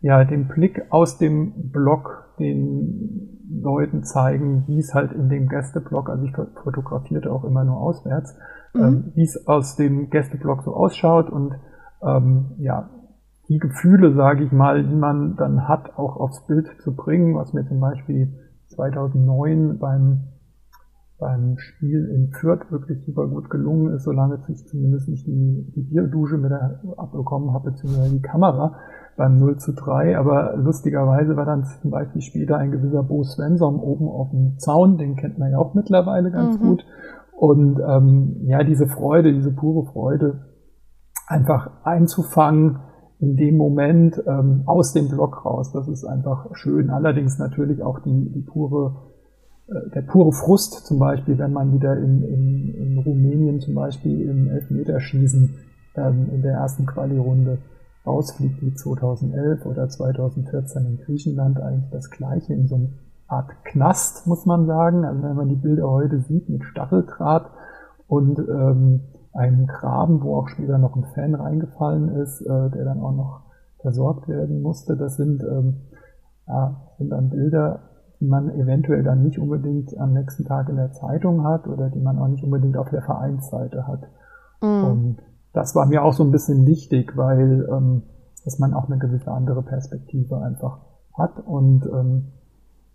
ja 0.02 0.24
den 0.24 0.48
Blick 0.48 0.84
aus 0.90 1.18
dem 1.18 1.72
Blog 1.72 2.36
den 2.40 3.38
Leuten 3.50 4.04
zeigen, 4.04 4.66
wie 4.68 4.80
es 4.80 4.94
halt 4.94 5.12
in 5.12 5.30
dem 5.30 5.48
Gästeblog, 5.48 6.10
also 6.10 6.24
ich 6.26 6.34
fotografierte 6.64 7.32
auch 7.32 7.44
immer 7.44 7.64
nur 7.64 7.78
auswärts, 7.78 8.38
mhm. 8.74 8.82
ähm, 8.82 9.12
wie 9.16 9.24
es 9.24 9.48
aus 9.48 9.76
dem 9.76 10.10
Gästeblog 10.10 10.64
so 10.64 10.76
ausschaut 10.76 11.30
und 11.30 11.56
ähm, 12.04 12.52
ja, 12.58 12.90
die 13.50 13.60
Gefühle, 13.60 14.14
sage 14.14 14.44
ich 14.44 14.52
mal, 14.52 14.84
die 14.84 14.96
man 14.96 15.36
dann 15.38 15.68
hat, 15.68 15.98
auch 15.98 16.18
aufs 16.18 16.46
Bild 16.48 16.68
zu 16.82 16.96
bringen, 16.96 17.36
was 17.36 17.54
mir 17.54 17.66
zum 17.66 17.80
Beispiel 17.80 18.34
2009 18.68 19.80
beim, 19.80 20.26
beim 21.18 21.58
Spiel 21.58 22.10
in 22.14 22.34
Fürth 22.34 22.70
wirklich 22.70 23.06
super 23.06 23.28
gut 23.28 23.50
gelungen 23.50 23.94
ist, 23.94 24.04
solange 24.04 24.40
ich 24.50 24.68
zumindest 24.68 25.08
nicht 25.08 25.26
die, 25.26 25.72
die 25.76 25.82
Bierdusche 25.82 26.38
mit 26.38 26.52
der 26.52 26.82
abbekommen 26.98 27.54
habe, 27.54 27.72
beziehungsweise 27.72 28.16
die 28.16 28.22
Kamera 28.22 28.76
beim 29.18 29.38
0 29.40 29.58
zu 29.58 29.74
3. 29.74 30.18
Aber 30.18 30.56
lustigerweise 30.56 31.36
war 31.36 31.46
dann 31.46 31.66
zum 31.82 31.92
Beispiel 31.92 32.22
später 32.22 32.58
ein 32.58 32.72
gewisser 32.72 33.04
Bo 33.04 33.24
Svensson 33.24 33.80
oben 33.80 34.08
auf 34.08 34.30
dem 34.30 34.58
Zaun, 34.60 34.98
den 34.98 35.16
kennt 35.16 35.38
man 35.38 35.52
ja 35.52 35.58
auch 35.58 35.74
mittlerweile 35.74 36.32
ganz 36.32 36.60
mhm. 36.60 36.64
gut. 36.64 36.86
Und 37.36 37.80
ähm, 37.86 38.38
ja, 38.46 38.64
diese 38.64 38.88
Freude, 38.88 39.34
diese 39.34 39.52
pure 39.52 39.86
Freude, 39.92 40.46
einfach 41.28 41.70
einzufangen, 41.84 42.80
in 43.20 43.36
dem 43.36 43.58
Moment 43.58 44.22
ähm, 44.28 44.64
aus 44.66 44.94
dem 44.94 45.10
Block 45.10 45.44
raus. 45.44 45.72
Das 45.72 45.88
ist 45.88 46.06
einfach 46.06 46.56
schön. 46.56 46.90
Allerdings 46.90 47.40
natürlich 47.40 47.82
auch 47.82 48.00
die, 48.00 48.32
die 48.32 48.42
pure, 48.42 48.96
äh, 49.68 49.90
der 49.96 50.04
pure 50.04 50.32
Frust 50.32 50.86
zum 50.86 51.00
Beispiel, 51.00 51.38
wenn 51.40 51.52
man 51.52 51.74
wieder 51.74 51.98
in, 51.98 52.22
in, 52.22 52.76
in 52.76 52.98
Rumänien 53.00 53.60
zum 53.60 53.74
Beispiel 53.74 54.22
im 54.30 54.50
Elfmeterschießen 54.50 55.56
ähm, 55.96 56.30
in 56.32 56.42
der 56.44 56.54
ersten 56.54 56.86
Quali-Runde 56.86 57.58
rausfliegt 58.08 58.62
wie 58.62 58.74
2011 58.74 59.66
oder 59.66 59.90
2014 59.90 60.86
in 60.86 60.98
Griechenland 60.98 61.60
eigentlich 61.60 61.92
das 61.92 62.10
gleiche 62.10 62.54
in 62.54 62.68
so 62.68 62.76
einer 62.76 62.90
Art 63.28 63.50
Knast, 63.66 64.26
muss 64.26 64.46
man 64.46 64.66
sagen. 64.66 65.06
Also 65.06 65.22
wenn 65.22 65.36
man 65.36 65.50
die 65.50 65.56
Bilder 65.56 65.90
heute 65.90 66.22
sieht 66.22 66.50
mit 66.50 66.64
Stacheldraht 66.64 67.52
und 68.08 68.40
ähm, 68.40 69.02
einen 69.34 69.68
Graben, 69.68 70.24
wo 70.24 70.38
auch 70.38 70.48
später 70.48 70.78
noch 70.78 70.96
ein 70.96 71.06
Fan 71.14 71.36
reingefallen 71.36 72.10
ist, 72.16 72.42
äh, 72.42 72.70
der 72.70 72.86
dann 72.86 73.02
auch 73.02 73.12
noch 73.12 73.42
versorgt 73.82 74.28
werden 74.28 74.62
musste. 74.62 74.98
Das 74.98 75.18
sind, 75.18 75.44
ähm, 75.44 75.82
ja, 76.48 76.88
sind 76.98 77.10
dann 77.10 77.30
Bilder, 77.30 77.82
die 78.20 78.26
man 78.26 78.50
eventuell 78.50 79.04
dann 79.04 79.24
nicht 79.24 79.38
unbedingt 79.38 79.98
am 80.00 80.14
nächsten 80.14 80.46
Tag 80.46 80.70
in 80.70 80.78
der 80.78 80.94
Zeitung 80.94 81.44
hat 81.44 81.68
oder 81.68 81.90
die 81.90 82.00
man 82.00 82.18
auch 82.18 82.28
nicht 82.28 82.44
unbedingt 82.44 82.78
auf 82.78 82.90
der 82.90 83.04
Vereinsseite 83.04 83.86
hat. 83.86 84.02
Mhm. 84.62 84.84
Und 84.84 85.18
das 85.58 85.74
war 85.74 85.88
mir 85.88 86.04
auch 86.04 86.14
so 86.14 86.24
ein 86.24 86.30
bisschen 86.30 86.68
wichtig, 86.68 87.18
weil 87.18 87.68
ähm, 87.72 88.04
dass 88.46 88.60
man 88.60 88.76
auch 88.76 88.86
eine 88.86 89.00
gewisse 89.00 89.32
andere 89.32 89.64
Perspektive 89.64 90.40
einfach 90.40 90.78
hat 91.18 91.40
und 91.46 91.84
ähm, 91.88 92.28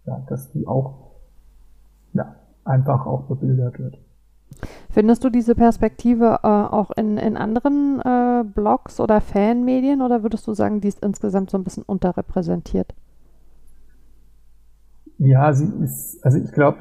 ja, 0.06 0.22
dass 0.28 0.52
die 0.52 0.68
auch 0.68 1.10
ja, 2.12 2.36
einfach 2.64 3.04
auch 3.04 3.24
bebildert 3.24 3.80
wird. 3.80 3.98
Findest 4.90 5.24
du 5.24 5.30
diese 5.30 5.56
Perspektive 5.56 6.38
äh, 6.44 6.46
auch 6.46 6.92
in, 6.92 7.16
in 7.18 7.36
anderen 7.36 8.00
äh, 8.00 8.44
Blogs 8.44 9.00
oder 9.00 9.20
Fanmedien 9.20 10.00
oder 10.00 10.22
würdest 10.22 10.46
du 10.46 10.54
sagen, 10.54 10.80
die 10.80 10.88
ist 10.88 11.02
insgesamt 11.02 11.50
so 11.50 11.58
ein 11.58 11.64
bisschen 11.64 11.82
unterrepräsentiert? 11.82 12.94
Ja, 15.18 15.52
sie 15.52 15.66
ist, 15.82 16.24
also 16.24 16.38
ich 16.38 16.52
glaube, 16.52 16.78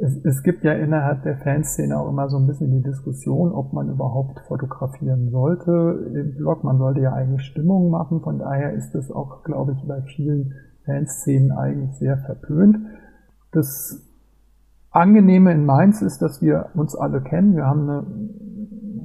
es, 0.00 0.24
es 0.24 0.42
gibt 0.42 0.64
ja 0.64 0.72
innerhalb 0.72 1.22
der 1.22 1.36
Fanszene 1.38 1.98
auch 1.98 2.08
immer 2.08 2.28
so 2.28 2.38
ein 2.38 2.46
bisschen 2.46 2.70
die 2.70 2.82
Diskussion, 2.82 3.52
ob 3.52 3.72
man 3.72 3.90
überhaupt 3.90 4.40
fotografieren 4.48 5.30
sollte 5.30 6.10
im 6.14 6.36
Blog. 6.36 6.64
Man 6.64 6.78
sollte 6.78 7.00
ja 7.00 7.12
eigentlich 7.12 7.42
Stimmung 7.42 7.90
machen, 7.90 8.20
von 8.22 8.38
daher 8.38 8.72
ist 8.72 8.94
es 8.94 9.10
auch, 9.10 9.42
glaube 9.44 9.72
ich, 9.72 9.86
bei 9.86 10.00
vielen 10.02 10.54
Fanszenen 10.86 11.52
eigentlich 11.52 11.92
sehr 11.98 12.16
verpönt. 12.18 12.78
Das 13.52 14.06
Angenehme 14.90 15.52
in 15.52 15.66
Mainz 15.66 16.02
ist, 16.02 16.22
dass 16.22 16.40
wir 16.40 16.70
uns 16.74 16.96
alle 16.96 17.20
kennen. 17.20 17.54
Wir 17.54 17.66
haben 17.66 17.88
eine 17.88 18.06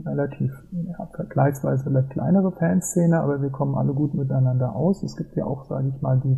relativ 0.05 0.51
ja, 0.71 1.07
vergleichsweise 1.13 1.83
vielleicht 1.83 2.11
kleinere 2.11 2.51
Fanszene, 2.53 3.19
aber 3.19 3.41
wir 3.41 3.49
kommen 3.49 3.75
alle 3.75 3.93
gut 3.93 4.13
miteinander 4.13 4.75
aus. 4.75 5.03
Es 5.03 5.17
gibt 5.17 5.35
ja 5.35 5.45
auch, 5.45 5.65
sage 5.65 5.91
ich 5.93 6.01
mal, 6.01 6.21
die, 6.23 6.37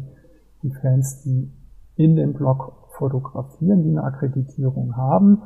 die 0.64 0.74
Fans, 0.82 1.22
die 1.24 1.54
in 1.96 2.16
dem 2.16 2.34
Blog 2.34 2.87
fotografieren, 2.98 3.84
die 3.84 3.92
eine 3.92 4.04
Akkreditierung 4.04 4.96
haben. 4.96 5.44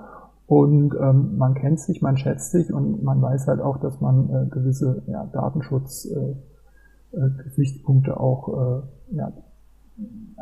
Und 0.47 0.95
ähm, 0.99 1.37
man 1.37 1.53
kennt 1.53 1.79
sich, 1.79 2.01
man 2.01 2.17
schätzt 2.17 2.51
sich 2.51 2.73
und 2.73 3.03
man 3.03 3.21
weiß 3.21 3.47
halt 3.47 3.61
auch, 3.61 3.77
dass 3.77 4.01
man 4.01 4.29
äh, 4.29 4.47
gewisse 4.49 5.03
ja, 5.07 5.25
Datenschutz-Gesichtspunkte 5.31 8.11
äh, 8.11 8.13
äh, 8.13 8.17
auch 8.17 8.49
äh, 8.49 8.81
ja, 9.15 9.31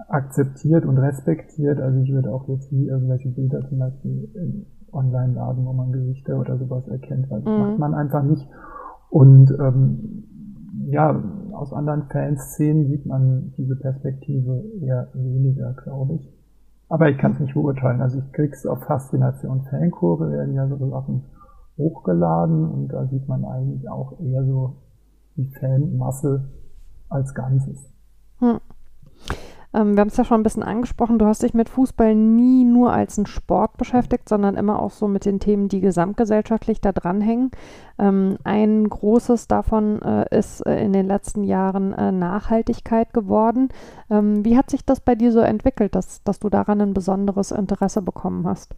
akzeptiert 0.07 0.85
und 0.85 0.97
respektiert. 0.97 1.79
Also 1.79 1.99
ich 1.99 2.11
würde 2.11 2.33
auch 2.33 2.47
jetzt 2.47 2.71
nie 2.71 2.87
irgendwelche 2.87 3.29
Bilder 3.29 3.69
zum 3.69 3.77
Beispiel 3.77 4.65
online 4.91 5.33
laden, 5.33 5.63
wo 5.65 5.73
man 5.73 5.91
Gesichter 5.91 6.39
oder 6.39 6.57
sowas 6.57 6.87
erkennt, 6.87 7.29
weil 7.29 7.41
das 7.41 7.53
mhm. 7.53 7.59
macht 7.59 7.77
man 7.77 7.93
einfach 7.93 8.23
nicht. 8.23 8.47
Und 9.09 9.51
ähm, 9.59 10.23
ja, 10.87 11.21
aus 11.53 11.73
anderen 11.73 12.03
Fanszenen 12.09 12.87
sieht 12.87 13.05
man 13.05 13.53
diese 13.57 13.75
Perspektive 13.75 14.63
eher 14.81 15.09
weniger, 15.13 15.73
glaube 15.73 16.15
ich. 16.15 16.38
Aber 16.89 17.09
ich 17.09 17.17
kann 17.17 17.33
es 17.33 17.39
nicht 17.39 17.53
beurteilen. 17.53 18.01
Also 18.01 18.19
ich 18.19 18.31
krieg's 18.33 18.65
auf 18.65 18.83
Faszination 18.83 19.63
Fankurve, 19.69 20.31
werden 20.31 20.55
ja 20.55 20.67
so 20.67 20.89
Sachen 20.89 21.23
hochgeladen 21.77 22.65
und 22.69 22.89
da 22.89 23.05
sieht 23.07 23.27
man 23.27 23.45
eigentlich 23.45 23.87
auch 23.89 24.19
eher 24.19 24.43
so 24.43 24.75
die 25.37 25.49
Fanmasse 25.59 26.49
als 27.07 27.33
Ganzes. 27.33 27.89
Hm. 28.39 28.59
Ähm, 29.73 29.95
wir 29.95 30.01
haben 30.01 30.07
es 30.07 30.17
ja 30.17 30.23
schon 30.23 30.39
ein 30.39 30.43
bisschen 30.43 30.63
angesprochen, 30.63 31.19
du 31.19 31.25
hast 31.25 31.43
dich 31.43 31.53
mit 31.53 31.69
Fußball 31.69 32.15
nie 32.15 32.65
nur 32.65 32.91
als 32.91 33.17
ein 33.17 33.25
Sport 33.25 33.77
beschäftigt, 33.77 34.27
sondern 34.27 34.55
immer 34.55 34.81
auch 34.81 34.91
so 34.91 35.07
mit 35.07 35.25
den 35.25 35.39
Themen, 35.39 35.67
die 35.67 35.79
gesamtgesellschaftlich 35.79 36.81
da 36.81 36.91
dranhängen. 36.91 37.51
Ähm, 37.99 38.37
ein 38.43 38.89
großes 38.89 39.47
davon 39.47 40.01
äh, 40.01 40.37
ist 40.37 40.65
äh, 40.65 40.83
in 40.83 40.93
den 40.93 41.05
letzten 41.05 41.43
Jahren 41.43 41.93
äh, 41.93 42.11
Nachhaltigkeit 42.11 43.13
geworden. 43.13 43.69
Ähm, 44.09 44.43
wie 44.43 44.57
hat 44.57 44.69
sich 44.69 44.85
das 44.85 45.01
bei 45.01 45.15
dir 45.15 45.31
so 45.31 45.39
entwickelt, 45.39 45.93
dass, 45.95 46.23
dass 46.23 46.39
du 46.39 46.49
daran 46.49 46.81
ein 46.81 46.93
besonderes 46.93 47.51
Interesse 47.51 48.01
bekommen 48.01 48.47
hast? 48.47 48.75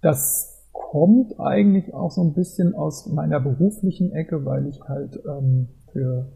Das 0.00 0.64
kommt 0.72 1.38
eigentlich 1.38 1.92
auch 1.92 2.10
so 2.10 2.22
ein 2.22 2.32
bisschen 2.32 2.74
aus 2.74 3.06
meiner 3.06 3.40
beruflichen 3.40 4.12
Ecke, 4.12 4.44
weil 4.46 4.68
ich 4.68 4.80
halt 4.88 5.20
ähm, 5.26 5.68
für 5.92 6.28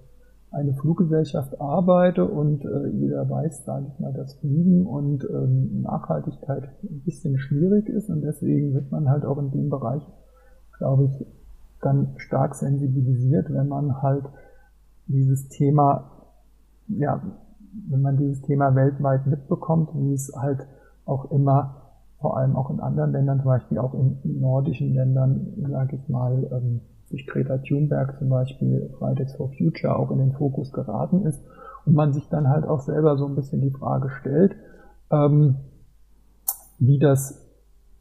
eine 0.52 0.74
Fluggesellschaft 0.74 1.60
arbeite 1.60 2.26
und 2.26 2.64
äh, 2.64 2.88
jeder 2.88 3.28
weiß, 3.28 3.64
sage 3.64 3.86
ich 3.88 3.98
mal, 3.98 4.12
dass 4.12 4.34
Fliegen 4.34 4.86
und 4.86 5.24
ähm, 5.24 5.80
Nachhaltigkeit 5.82 6.64
ein 6.82 7.00
bisschen 7.04 7.38
schwierig 7.38 7.88
ist 7.88 8.10
und 8.10 8.20
deswegen 8.20 8.74
wird 8.74 8.90
man 8.92 9.08
halt 9.08 9.24
auch 9.24 9.38
in 9.38 9.50
dem 9.50 9.70
Bereich, 9.70 10.02
glaube 10.76 11.04
ich, 11.04 11.26
dann 11.80 12.12
stark 12.16 12.54
sensibilisiert, 12.54 13.52
wenn 13.52 13.68
man 13.68 14.02
halt 14.02 14.24
dieses 15.06 15.48
Thema, 15.48 16.10
ja, 16.88 17.22
wenn 17.88 18.02
man 18.02 18.18
dieses 18.18 18.42
Thema 18.42 18.74
weltweit 18.74 19.26
mitbekommt, 19.26 19.90
wie 19.94 20.12
es 20.12 20.32
halt 20.36 20.66
auch 21.06 21.30
immer, 21.30 21.76
vor 22.20 22.36
allem 22.36 22.56
auch 22.56 22.70
in 22.70 22.78
anderen 22.78 23.12
Ländern, 23.12 23.38
zum 23.38 23.46
Beispiel 23.46 23.78
auch 23.78 23.94
in 23.94 24.18
nordischen 24.40 24.94
Ländern, 24.94 25.54
sage 25.68 25.96
ich 25.96 26.08
mal, 26.08 26.46
ähm, 26.52 26.82
durch 27.12 27.26
Greta 27.26 27.58
Thunberg 27.58 28.18
zum 28.18 28.30
Beispiel 28.30 28.90
Fridays 28.98 29.34
for 29.36 29.50
Future 29.50 29.96
auch 29.96 30.10
in 30.10 30.18
den 30.18 30.32
Fokus 30.32 30.72
geraten 30.72 31.24
ist 31.26 31.40
und 31.84 31.94
man 31.94 32.12
sich 32.12 32.28
dann 32.28 32.48
halt 32.48 32.64
auch 32.64 32.80
selber 32.80 33.16
so 33.16 33.26
ein 33.26 33.34
bisschen 33.34 33.60
die 33.60 33.70
Frage 33.70 34.08
stellt, 34.08 34.56
ähm, 35.10 35.56
wie 36.78 36.98
das 36.98 37.38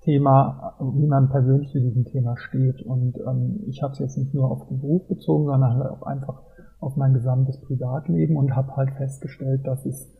Thema, 0.01 0.75
wie 0.80 1.06
man 1.06 1.30
persönlich 1.30 1.70
zu 1.70 1.80
diesem 1.80 2.06
Thema 2.06 2.38
steht. 2.38 2.82
Und 2.82 3.18
ähm, 3.20 3.60
ich 3.68 3.84
habe 3.84 3.94
es 3.94 4.00
jetzt 4.00 4.18
nicht 4.18 4.34
nur 4.34 4.50
auf 4.50 4.68
den 4.68 4.80
Beruf 4.80 5.08
bezogen, 5.08 5.46
sondern 5.46 5.75
halt 5.75 5.91
auch 5.91 6.03
einfach 6.03 6.41
auf 6.80 6.96
mein 6.96 7.13
gesamtes 7.13 7.62
Privatleben 7.62 8.38
und 8.38 8.56
habe 8.56 8.75
halt 8.75 8.91
festgestellt, 8.91 9.68
dass 9.68 9.86
es 9.86 10.12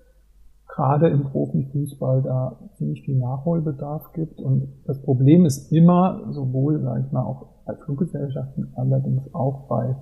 gerade 0.68 1.10
im 1.10 1.24
Profifußball 1.24 2.22
da 2.22 2.60
ziemlich 2.78 3.02
viel 3.04 3.18
Nachholbedarf 3.18 4.14
gibt. 4.14 4.40
Und 4.40 4.70
das 4.86 5.02
Problem 5.02 5.46
ist 5.46 5.72
immer, 5.72 6.32
sowohl, 6.32 6.82
sage 6.82 7.04
ich 7.06 7.12
mal, 7.12 7.24
auch 7.24 7.51
bei 7.66 7.76
Fluggesellschaften, 7.76 8.74
allerdings 8.76 9.34
auch 9.34 9.68
bei 9.68 9.96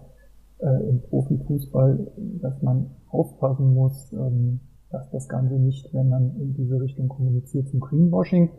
äh, 0.59 0.89
im 0.89 1.01
Profifußball, 1.01 2.11
dass 2.41 2.61
man 2.61 2.91
aufpassen 3.09 3.73
muss, 3.73 4.11
ähm, 4.13 4.59
dass 4.91 5.09
das 5.11 5.27
Ganze 5.29 5.55
nicht, 5.55 5.93
wenn 5.93 6.09
man 6.09 6.35
in 6.39 6.53
diese 6.55 6.79
Richtung 6.81 7.07
kommuniziert, 7.07 7.69
zum 7.69 7.79
Greenwashing 7.79 8.49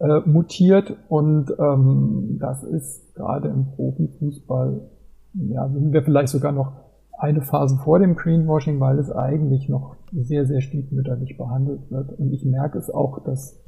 äh, 0.00 0.20
mutiert. 0.26 0.96
Und 1.08 1.52
ähm, 1.58 2.38
das 2.40 2.62
ist 2.62 3.14
gerade 3.14 3.48
im 3.48 3.66
Profifußball, 3.66 4.80
ja, 5.34 5.68
sind 5.68 5.92
wir 5.92 6.02
vielleicht 6.02 6.28
sogar 6.28 6.52
noch 6.52 6.72
eine 7.18 7.42
Phase 7.42 7.76
vor 7.76 7.98
dem 7.98 8.16
Greenwashing, 8.16 8.80
weil 8.80 8.98
es 8.98 9.10
eigentlich 9.10 9.68
noch 9.68 9.96
sehr, 10.12 10.46
sehr 10.46 10.60
stiefmütterlich 10.60 11.36
behandelt 11.38 11.90
wird. 11.90 12.18
Und 12.18 12.32
ich 12.32 12.44
merke 12.44 12.78
es 12.78 12.90
auch, 12.90 13.22
dass 13.24 13.60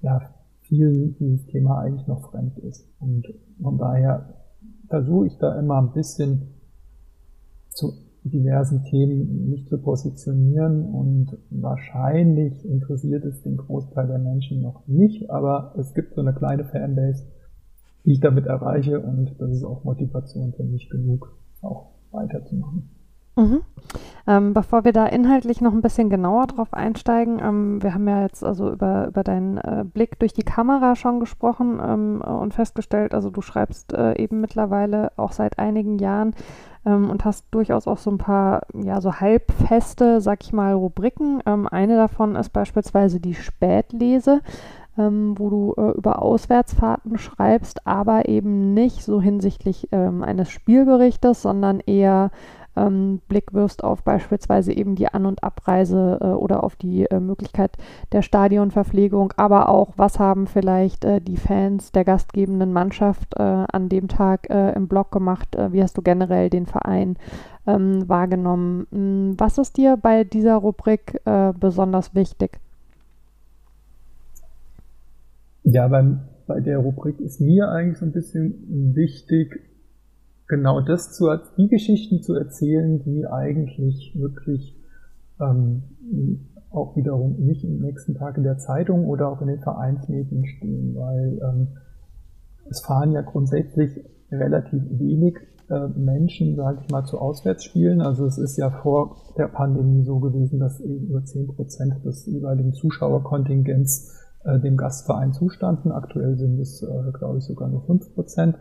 ja, 0.00 0.20
vielen 0.68 1.16
dieses 1.16 1.46
Thema 1.46 1.80
eigentlich 1.80 2.06
noch 2.06 2.30
fremd 2.30 2.58
ist. 2.58 2.86
Und 3.00 3.26
von 3.60 3.78
daher 3.78 4.34
versuche 4.88 5.26
ich 5.26 5.38
da 5.38 5.58
immer 5.58 5.80
ein 5.80 5.92
bisschen 5.92 6.54
zu 7.70 7.92
diversen 8.24 8.84
Themen 8.84 9.48
mich 9.48 9.66
zu 9.68 9.78
positionieren 9.78 10.84
und 10.84 11.38
wahrscheinlich 11.50 12.64
interessiert 12.64 13.24
es 13.24 13.42
den 13.42 13.56
Großteil 13.56 14.06
der 14.06 14.18
Menschen 14.18 14.60
noch 14.60 14.86
nicht, 14.86 15.30
aber 15.30 15.74
es 15.78 15.94
gibt 15.94 16.14
so 16.14 16.20
eine 16.20 16.34
kleine 16.34 16.64
Fanbase, 16.64 17.24
die 18.04 18.12
ich 18.12 18.20
damit 18.20 18.46
erreiche 18.46 19.00
und 19.00 19.34
das 19.38 19.50
ist 19.50 19.64
auch 19.64 19.84
Motivation 19.84 20.52
für 20.52 20.64
mich 20.64 20.90
genug, 20.90 21.36
auch 21.62 21.92
weiterzumachen. 22.10 22.90
Mhm. 23.38 23.62
Ähm, 24.26 24.52
bevor 24.52 24.84
wir 24.84 24.92
da 24.92 25.06
inhaltlich 25.06 25.62
noch 25.62 25.72
ein 25.72 25.80
bisschen 25.80 26.10
genauer 26.10 26.48
drauf 26.48 26.74
einsteigen, 26.74 27.38
ähm, 27.42 27.82
wir 27.82 27.94
haben 27.94 28.06
ja 28.06 28.22
jetzt 28.22 28.44
also 28.44 28.70
über, 28.70 29.06
über 29.06 29.24
deinen 29.24 29.56
äh, 29.56 29.84
Blick 29.86 30.18
durch 30.18 30.34
die 30.34 30.42
Kamera 30.42 30.96
schon 30.96 31.20
gesprochen 31.20 31.80
ähm, 31.82 32.20
und 32.20 32.52
festgestellt, 32.52 33.14
also 33.14 33.30
du 33.30 33.40
schreibst 33.40 33.94
äh, 33.94 34.20
eben 34.20 34.42
mittlerweile 34.42 35.12
auch 35.16 35.32
seit 35.32 35.58
einigen 35.58 35.98
Jahren 35.98 36.34
ähm, 36.84 37.08
und 37.08 37.24
hast 37.24 37.46
durchaus 37.52 37.86
auch 37.86 37.96
so 37.96 38.10
ein 38.10 38.18
paar, 38.18 38.62
ja, 38.74 39.00
so 39.00 39.14
halbfeste, 39.14 40.20
sag 40.20 40.42
ich 40.42 40.52
mal, 40.52 40.74
Rubriken. 40.74 41.42
Ähm, 41.46 41.66
eine 41.66 41.96
davon 41.96 42.36
ist 42.36 42.50
beispielsweise 42.50 43.20
die 43.20 43.34
Spätlese. 43.34 44.42
Ähm, 44.98 45.38
wo 45.38 45.48
du 45.48 45.74
äh, 45.76 45.96
über 45.96 46.20
Auswärtsfahrten 46.20 47.18
schreibst, 47.18 47.86
aber 47.86 48.28
eben 48.28 48.74
nicht 48.74 49.04
so 49.04 49.20
hinsichtlich 49.20 49.86
ähm, 49.92 50.24
eines 50.24 50.50
Spielberichtes, 50.50 51.40
sondern 51.40 51.78
eher 51.78 52.32
ähm, 52.78 53.20
Blick 53.28 53.52
wirfst 53.52 53.82
auf 53.84 54.02
beispielsweise 54.02 54.72
eben 54.72 54.94
die 54.94 55.08
An- 55.08 55.26
und 55.26 55.42
Abreise 55.42 56.18
äh, 56.20 56.26
oder 56.26 56.64
auf 56.64 56.76
die 56.76 57.04
äh, 57.06 57.20
Möglichkeit 57.20 57.76
der 58.12 58.22
Stadionverpflegung, 58.22 59.34
aber 59.36 59.68
auch, 59.68 59.92
was 59.96 60.18
haben 60.18 60.46
vielleicht 60.46 61.04
äh, 61.04 61.20
die 61.20 61.36
Fans 61.36 61.92
der 61.92 62.04
gastgebenden 62.04 62.72
Mannschaft 62.72 63.34
äh, 63.36 63.42
an 63.42 63.88
dem 63.88 64.08
Tag 64.08 64.48
äh, 64.50 64.72
im 64.72 64.88
Blog 64.88 65.10
gemacht, 65.10 65.56
äh, 65.56 65.72
wie 65.72 65.82
hast 65.82 65.96
du 65.98 66.02
generell 66.02 66.50
den 66.50 66.66
Verein 66.66 67.16
ähm, 67.66 68.08
wahrgenommen. 68.08 68.86
Hm, 68.90 69.34
was 69.38 69.58
ist 69.58 69.76
dir 69.76 69.96
bei 69.96 70.24
dieser 70.24 70.56
Rubrik 70.56 71.20
besonders 71.60 72.14
wichtig? 72.14 72.58
Ja, 75.64 75.88
beim, 75.88 76.20
bei 76.46 76.60
der 76.60 76.78
Rubrik 76.78 77.20
ist 77.20 77.40
mir 77.40 77.68
eigentlich 77.68 77.98
so 77.98 78.06
ein 78.06 78.12
bisschen 78.12 78.94
wichtig, 78.94 79.60
genau 80.48 80.80
das 80.80 81.12
zu, 81.12 81.28
die 81.56 81.68
Geschichten 81.68 82.22
zu 82.22 82.34
erzählen, 82.34 82.98
die 83.00 83.26
eigentlich 83.26 84.14
wirklich 84.18 84.76
ähm, 85.40 85.82
auch 86.70 86.96
wiederum 86.96 87.36
nicht 87.38 87.64
im 87.64 87.80
nächsten 87.80 88.14
Tag 88.14 88.36
in 88.36 88.44
der 88.44 88.58
Zeitung 88.58 89.06
oder 89.06 89.28
auch 89.28 89.40
in 89.40 89.48
den 89.48 89.60
Vereinsmedien 89.60 90.46
stehen, 90.46 90.94
weil 90.96 91.40
ähm, 91.42 91.68
es 92.68 92.80
fahren 92.80 93.12
ja 93.12 93.22
grundsätzlich 93.22 94.04
relativ 94.30 94.82
wenig 94.90 95.36
äh, 95.70 95.88
Menschen, 95.88 96.56
sage 96.56 96.80
ich 96.82 96.90
mal, 96.90 97.04
zu 97.04 97.18
Auswärtsspielen. 97.18 98.00
Also 98.00 98.26
es 98.26 98.38
ist 98.38 98.56
ja 98.56 98.70
vor 98.70 99.16
der 99.36 99.48
Pandemie 99.48 100.04
so 100.04 100.18
gewesen, 100.18 100.60
dass 100.60 100.80
eben 100.80 101.08
nur 101.08 101.24
zehn 101.24 101.46
Prozent 101.46 102.04
des 102.04 102.26
jeweiligen 102.26 102.72
Zuschauerkontingents 102.74 104.18
äh, 104.44 104.58
dem 104.58 104.76
Gastverein 104.76 105.32
zustanden. 105.32 105.92
Aktuell 105.92 106.36
sind 106.36 106.58
es, 106.60 106.82
äh, 106.82 107.12
glaube 107.12 107.38
ich, 107.38 107.44
sogar 107.44 107.68
nur 107.68 107.82
fünf 107.82 108.14
Prozent. 108.14 108.56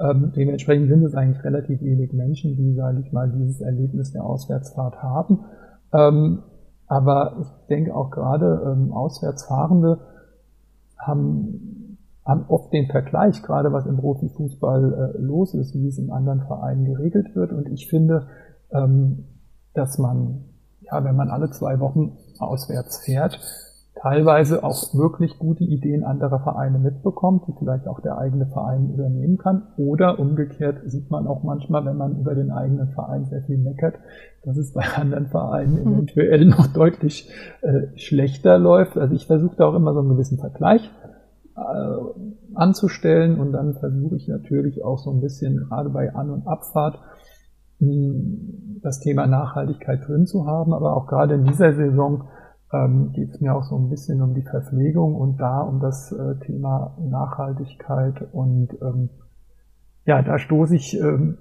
Ähm, 0.00 0.32
dementsprechend 0.34 0.88
sind 0.88 1.04
es 1.04 1.14
eigentlich 1.14 1.44
relativ 1.44 1.80
wenig 1.82 2.12
Menschen, 2.12 2.56
die, 2.56 2.74
sage 2.74 3.00
ich 3.00 3.12
mal, 3.12 3.30
dieses 3.30 3.60
Erlebnis 3.60 4.12
der 4.12 4.24
Auswärtsfahrt 4.24 5.02
haben. 5.02 5.44
Ähm, 5.92 6.42
aber 6.86 7.36
ich 7.40 7.48
denke 7.68 7.94
auch 7.94 8.10
gerade 8.10 8.62
ähm, 8.66 8.92
Auswärtsfahrende 8.92 9.98
haben, 10.98 11.98
haben 12.24 12.44
oft 12.48 12.72
den 12.72 12.86
Vergleich, 12.86 13.42
gerade 13.42 13.72
was 13.72 13.86
im 13.86 13.96
Profifußball 13.96 15.14
äh, 15.14 15.18
los 15.20 15.54
ist, 15.54 15.74
wie 15.74 15.88
es 15.88 15.98
in 15.98 16.10
anderen 16.10 16.42
Vereinen 16.42 16.84
geregelt 16.84 17.34
wird. 17.34 17.52
Und 17.52 17.68
ich 17.68 17.88
finde, 17.88 18.26
ähm, 18.70 19.24
dass 19.74 19.98
man, 19.98 20.44
ja, 20.80 21.02
wenn 21.04 21.16
man 21.16 21.30
alle 21.30 21.50
zwei 21.50 21.80
Wochen 21.80 22.16
auswärts 22.38 23.04
fährt, 23.04 23.38
teilweise 24.02 24.64
auch 24.64 24.94
wirklich 24.94 25.38
gute 25.38 25.62
Ideen 25.62 26.02
anderer 26.02 26.40
Vereine 26.40 26.80
mitbekommt, 26.80 27.46
die 27.46 27.54
vielleicht 27.56 27.86
auch 27.86 28.00
der 28.00 28.18
eigene 28.18 28.46
Verein 28.46 28.90
übernehmen 28.92 29.38
kann. 29.38 29.68
Oder 29.76 30.18
umgekehrt 30.18 30.80
sieht 30.86 31.08
man 31.10 31.28
auch 31.28 31.44
manchmal, 31.44 31.84
wenn 31.84 31.96
man 31.96 32.18
über 32.18 32.34
den 32.34 32.50
eigenen 32.50 32.88
Verein 32.88 33.26
sehr 33.26 33.42
viel 33.42 33.58
meckert, 33.58 33.94
dass 34.44 34.56
es 34.56 34.72
bei 34.72 34.82
anderen 34.96 35.28
Vereinen 35.28 35.84
mhm. 35.84 35.94
eventuell 35.94 36.44
noch 36.46 36.66
deutlich 36.66 37.30
äh, 37.62 37.96
schlechter 37.96 38.58
läuft. 38.58 38.98
Also 38.98 39.14
ich 39.14 39.26
versuche 39.28 39.54
da 39.56 39.66
auch 39.66 39.74
immer 39.74 39.94
so 39.94 40.00
einen 40.00 40.08
gewissen 40.08 40.38
Vergleich 40.38 40.90
äh, 41.56 42.54
anzustellen 42.54 43.38
und 43.38 43.52
dann 43.52 43.74
versuche 43.74 44.16
ich 44.16 44.26
natürlich 44.26 44.84
auch 44.84 44.98
so 44.98 45.12
ein 45.12 45.20
bisschen 45.20 45.68
gerade 45.68 45.90
bei 45.90 46.12
An- 46.12 46.30
und 46.30 46.48
Abfahrt 46.48 46.98
hm, 47.78 48.80
das 48.82 48.98
Thema 48.98 49.28
Nachhaltigkeit 49.28 50.08
drin 50.08 50.26
zu 50.26 50.44
haben, 50.44 50.74
aber 50.74 50.96
auch 50.96 51.06
gerade 51.06 51.34
in 51.34 51.44
dieser 51.44 51.72
Saison 51.72 52.24
ähm, 52.72 53.12
geht 53.12 53.34
es 53.34 53.40
mir 53.40 53.54
auch 53.54 53.64
so 53.64 53.76
ein 53.76 53.90
bisschen 53.90 54.22
um 54.22 54.34
die 54.34 54.42
Verpflegung 54.42 55.14
und 55.14 55.38
da 55.38 55.60
um 55.60 55.80
das 55.80 56.10
äh, 56.12 56.36
Thema 56.40 56.96
Nachhaltigkeit. 56.98 58.32
Und 58.32 58.70
ähm, 58.80 59.10
ja, 60.06 60.22
da 60.22 60.38
stoße 60.38 60.74
ich 60.74 60.98
ähm, 60.98 61.38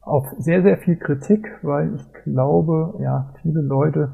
auf 0.00 0.26
sehr, 0.38 0.62
sehr 0.62 0.78
viel 0.78 0.96
Kritik, 0.96 1.46
weil 1.62 1.94
ich 1.94 2.12
glaube, 2.24 2.98
ja, 3.00 3.32
viele 3.42 3.60
Leute 3.60 4.10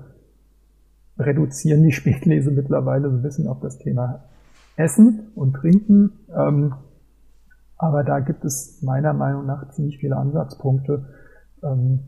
reduzieren 1.18 1.82
die 1.82 1.92
Spätlese 1.92 2.50
mittlerweile 2.50 3.10
so 3.10 3.16
ein 3.16 3.22
bisschen 3.22 3.48
auf 3.48 3.60
das 3.60 3.78
Thema 3.78 4.24
Essen 4.76 5.30
und 5.34 5.54
Trinken. 5.54 6.12
Ähm, 6.36 6.74
aber 7.78 8.04
da 8.04 8.20
gibt 8.20 8.44
es 8.44 8.82
meiner 8.82 9.12
Meinung 9.12 9.46
nach 9.46 9.70
ziemlich 9.70 9.98
viele 9.98 10.16
Ansatzpunkte, 10.16 11.06
ähm, 11.62 12.00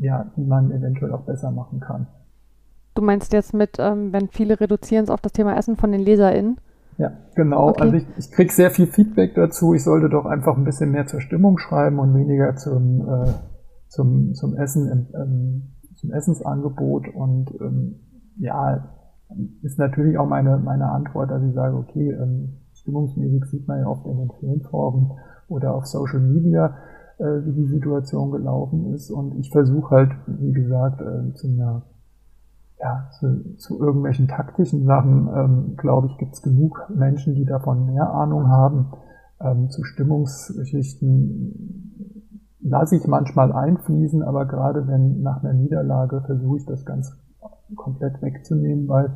ja, 0.00 0.30
die 0.36 0.44
man 0.44 0.70
eventuell 0.70 1.12
auch 1.12 1.22
besser 1.22 1.50
machen 1.50 1.80
kann. 1.80 2.06
Du 2.94 3.02
meinst 3.02 3.32
jetzt 3.32 3.54
mit, 3.54 3.76
ähm, 3.78 4.12
wenn 4.12 4.28
viele 4.28 4.60
reduzieren 4.60 5.04
es 5.04 5.10
auf 5.10 5.20
das 5.20 5.32
Thema 5.32 5.56
Essen 5.56 5.76
von 5.76 5.92
den 5.92 6.02
LeserInnen? 6.02 6.58
Ja, 6.98 7.12
genau. 7.34 7.70
Okay. 7.70 7.82
Also 7.82 7.96
ich, 7.96 8.06
ich 8.18 8.30
kriege 8.30 8.52
sehr 8.52 8.70
viel 8.70 8.86
Feedback 8.86 9.34
dazu. 9.34 9.74
Ich 9.74 9.82
sollte 9.82 10.10
doch 10.10 10.26
einfach 10.26 10.56
ein 10.56 10.64
bisschen 10.64 10.90
mehr 10.90 11.06
zur 11.06 11.20
Stimmung 11.20 11.58
schreiben 11.58 11.98
und 11.98 12.14
weniger 12.14 12.54
zum, 12.56 13.00
äh, 13.08 13.32
zum, 13.88 14.34
zum 14.34 14.56
Essen, 14.56 15.08
ähm, 15.14 15.72
zum 15.96 16.12
Essensangebot. 16.12 17.08
Und 17.14 17.50
ähm, 17.60 18.00
ja, 18.38 18.88
ist 19.62 19.78
natürlich 19.78 20.18
auch 20.18 20.28
meine, 20.28 20.58
meine 20.58 20.90
Antwort, 20.90 21.30
dass 21.30 21.42
ich 21.42 21.54
sage, 21.54 21.76
okay, 21.76 22.10
ähm, 22.10 22.58
stimmungsmäßig 22.74 23.44
sieht 23.46 23.68
man 23.68 23.80
ja 23.80 23.86
oft 23.86 24.06
in 24.06 24.18
den 24.18 24.30
Filmforen 24.38 25.12
oder 25.48 25.74
auf 25.74 25.86
Social 25.86 26.20
Media, 26.20 26.76
äh, 27.18 27.24
wie 27.44 27.52
die 27.52 27.66
Situation 27.66 28.30
gelaufen 28.30 28.92
ist. 28.92 29.10
Und 29.10 29.38
ich 29.38 29.50
versuche 29.50 29.94
halt, 29.94 30.10
wie 30.26 30.52
gesagt, 30.52 31.00
äh, 31.00 31.32
zu 31.34 31.48
einer 31.48 31.82
ja, 32.82 33.08
zu, 33.18 33.56
zu 33.56 33.78
irgendwelchen 33.78 34.26
taktischen 34.26 34.84
Sachen, 34.84 35.28
ähm, 35.34 35.76
glaube 35.76 36.08
ich, 36.08 36.18
gibt 36.18 36.34
es 36.34 36.42
genug 36.42 36.90
Menschen, 36.92 37.36
die 37.36 37.44
davon 37.44 37.86
mehr 37.86 38.12
Ahnung 38.12 38.48
haben. 38.48 38.92
Ähm, 39.40 39.70
zu 39.70 39.84
Stimmungsgeschichten 39.84 42.58
lasse 42.60 42.96
ich 42.96 43.06
manchmal 43.06 43.52
einfließen, 43.52 44.24
aber 44.24 44.46
gerade 44.46 44.88
wenn 44.88 45.22
nach 45.22 45.44
einer 45.44 45.52
Niederlage 45.52 46.22
versuche 46.22 46.56
ich 46.58 46.66
das 46.66 46.84
ganz 46.84 47.16
komplett 47.76 48.20
wegzunehmen, 48.20 48.88
weil 48.88 49.14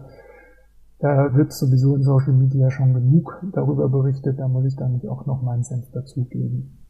da 1.01 1.35
wird 1.35 1.53
sowieso 1.53 1.97
in 1.97 2.03
Social 2.03 2.33
Media 2.33 2.71
schon 2.71 2.95
genug 2.95 3.43
darüber 3.53 3.89
berichtet, 3.89 4.39
da 4.39 4.49
muss 4.49 4.65
ich 4.65 4.77
dann 4.77 4.93
nicht 4.93 5.09
auch 5.09 5.27
noch 5.27 5.43
meinen 5.43 5.65
Senf 5.65 5.91
dazugeben. 5.91 6.87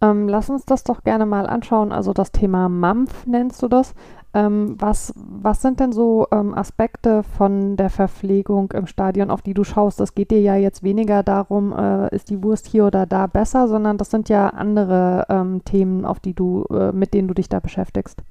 Ähm, 0.00 0.28
lass 0.28 0.48
uns 0.48 0.64
das 0.64 0.84
doch 0.84 1.02
gerne 1.02 1.26
mal 1.26 1.46
anschauen. 1.46 1.92
Also 1.92 2.12
das 2.12 2.30
Thema 2.30 2.68
Mampf 2.68 3.26
nennst 3.26 3.62
du 3.62 3.68
das. 3.68 3.94
Ähm, 4.34 4.76
was, 4.78 5.14
was 5.16 5.62
sind 5.62 5.80
denn 5.80 5.92
so 5.92 6.26
ähm, 6.30 6.54
Aspekte 6.54 7.22
von 7.22 7.76
der 7.76 7.88
Verpflegung 7.88 8.70
im 8.72 8.86
Stadion, 8.86 9.30
auf 9.30 9.40
die 9.40 9.54
du 9.54 9.64
schaust? 9.64 10.00
Es 10.00 10.14
geht 10.14 10.30
dir 10.30 10.40
ja 10.40 10.54
jetzt 10.54 10.82
weniger 10.82 11.22
darum, 11.22 11.72
äh, 11.72 12.14
ist 12.14 12.28
die 12.28 12.42
Wurst 12.42 12.66
hier 12.66 12.86
oder 12.86 13.06
da 13.06 13.26
besser, 13.26 13.68
sondern 13.68 13.96
das 13.96 14.10
sind 14.10 14.28
ja 14.28 14.48
andere 14.48 15.26
ähm, 15.30 15.64
Themen, 15.64 16.04
auf 16.04 16.20
die 16.20 16.34
du, 16.34 16.64
äh, 16.70 16.92
mit 16.92 17.14
denen 17.14 17.28
du 17.28 17.34
dich 17.34 17.48
da 17.48 17.60
beschäftigst. 17.60 18.22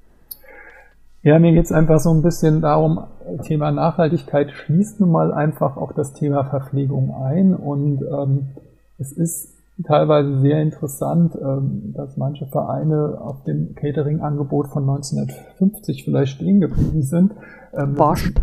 Ja, 1.22 1.40
mir 1.40 1.52
geht 1.52 1.64
es 1.64 1.72
einfach 1.72 1.98
so 1.98 2.10
ein 2.10 2.22
bisschen 2.22 2.60
darum, 2.60 3.00
Thema 3.42 3.72
Nachhaltigkeit 3.72 4.52
schließt 4.52 5.00
nun 5.00 5.10
mal 5.10 5.32
einfach 5.32 5.76
auch 5.76 5.92
das 5.92 6.12
Thema 6.12 6.44
Verpflegung 6.44 7.12
ein 7.12 7.54
und 7.54 8.02
ähm, 8.02 8.50
es 8.98 9.10
ist 9.12 9.57
teilweise 9.84 10.40
sehr 10.40 10.60
interessant, 10.62 11.36
ähm, 11.40 11.92
dass 11.94 12.16
manche 12.16 12.46
Vereine 12.46 13.20
auf 13.20 13.44
dem 13.44 13.74
Catering-Angebot 13.74 14.68
von 14.68 14.82
1950 14.88 16.04
vielleicht 16.04 16.32
stehen 16.36 16.60
geblieben 16.60 17.02
sind. 17.02 17.34
Ähm, 17.72 17.98
Wascht. 17.98 18.40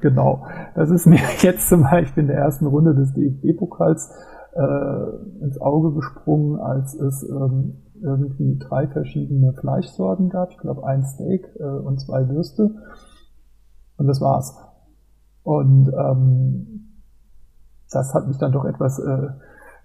Genau. 0.00 0.46
Das 0.74 0.90
ist 0.90 1.06
mir 1.06 1.18
jetzt 1.40 1.68
zum 1.68 1.82
Beispiel 1.82 2.22
in 2.22 2.28
der 2.28 2.38
ersten 2.38 2.66
Runde 2.66 2.94
des 2.94 3.12
DFB-Pokals 3.12 4.10
äh, 4.54 5.44
ins 5.44 5.60
Auge 5.60 5.92
gesprungen, 5.94 6.58
als 6.58 6.94
es 6.94 7.28
ähm, 7.28 7.82
irgendwie 8.02 8.58
drei 8.58 8.86
verschiedene 8.88 9.52
Fleischsorten 9.52 10.30
gab. 10.30 10.50
Ich 10.50 10.58
glaube, 10.58 10.86
ein 10.86 11.04
Steak 11.04 11.46
äh, 11.58 11.64
und 11.64 12.00
zwei 12.00 12.28
Würste. 12.28 12.70
Und 13.96 14.06
das 14.06 14.20
war's. 14.20 14.56
Und 15.42 15.92
ähm, 15.92 16.90
das 17.90 18.14
hat 18.14 18.28
mich 18.28 18.38
dann 18.38 18.52
doch 18.52 18.64
etwas 18.64 18.98
äh, 18.98 19.28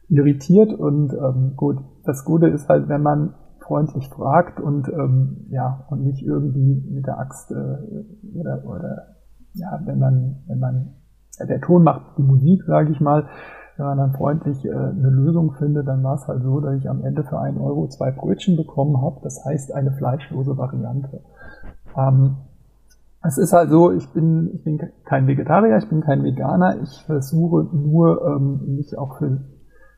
irritiert. 0.10 0.74
Und 0.74 1.14
ähm, 1.14 1.54
gut, 1.56 1.78
das 2.04 2.26
Gute 2.26 2.48
ist 2.48 2.70
halt, 2.70 2.90
wenn 2.90 3.02
man 3.02 3.34
freundlich 3.60 4.08
fragt 4.10 4.60
und 4.60 4.88
ähm, 4.90 5.48
ja 5.50 5.86
und 5.90 6.04
nicht 6.04 6.24
irgendwie 6.24 6.84
mit 6.88 7.08
der 7.08 7.18
Axt 7.18 7.52
äh, 7.52 8.36
oder, 8.36 8.64
oder 8.66 9.08
ja, 9.54 9.82
wenn 9.86 9.98
man 9.98 10.44
wenn 10.48 10.60
man 10.60 10.94
ja, 11.40 11.46
der 11.46 11.62
Ton 11.62 11.84
macht 11.84 12.18
die 12.18 12.22
Musik, 12.22 12.64
sage 12.64 12.92
ich 12.92 13.02
mal, 13.02 13.26
wenn 13.78 13.86
man 13.88 13.98
dann 13.98 14.14
freundlich 14.14 14.64
äh, 14.66 14.72
eine 14.72 15.10
Lösung 15.10 15.54
findet, 15.54 15.88
dann 15.88 16.04
war 16.04 16.16
es 16.16 16.28
halt 16.28 16.44
so, 16.44 16.60
dass 16.60 16.76
ich 16.76 16.90
am 16.90 17.04
Ende 17.04 17.24
für 17.24 17.40
einen 17.40 17.58
Euro 17.58 17.88
zwei 17.88 18.12
Brötchen 18.12 18.56
bekommen 18.56 19.02
habe. 19.02 19.20
Das 19.24 19.44
heißt 19.44 19.74
eine 19.74 19.92
fleischlose 19.92 20.58
Variante. 20.58 21.22
Ähm, 21.98 22.38
es 23.24 23.38
ist 23.38 23.54
halt 23.54 23.72
so, 23.72 23.92
ich 23.92 24.08
bin, 24.14 24.52
ich 24.54 24.64
bin 24.64 24.80
kein 25.04 25.28
Vegetarier, 25.28 25.78
ich 25.78 25.90
bin 25.90 26.02
kein 26.02 26.24
Veganer. 26.24 26.82
Ich 26.84 27.04
versuche 27.06 27.68
nur, 27.76 28.24
ähm, 28.26 28.76
mich 28.76 28.98
auch 28.98 29.18
für 29.18 29.40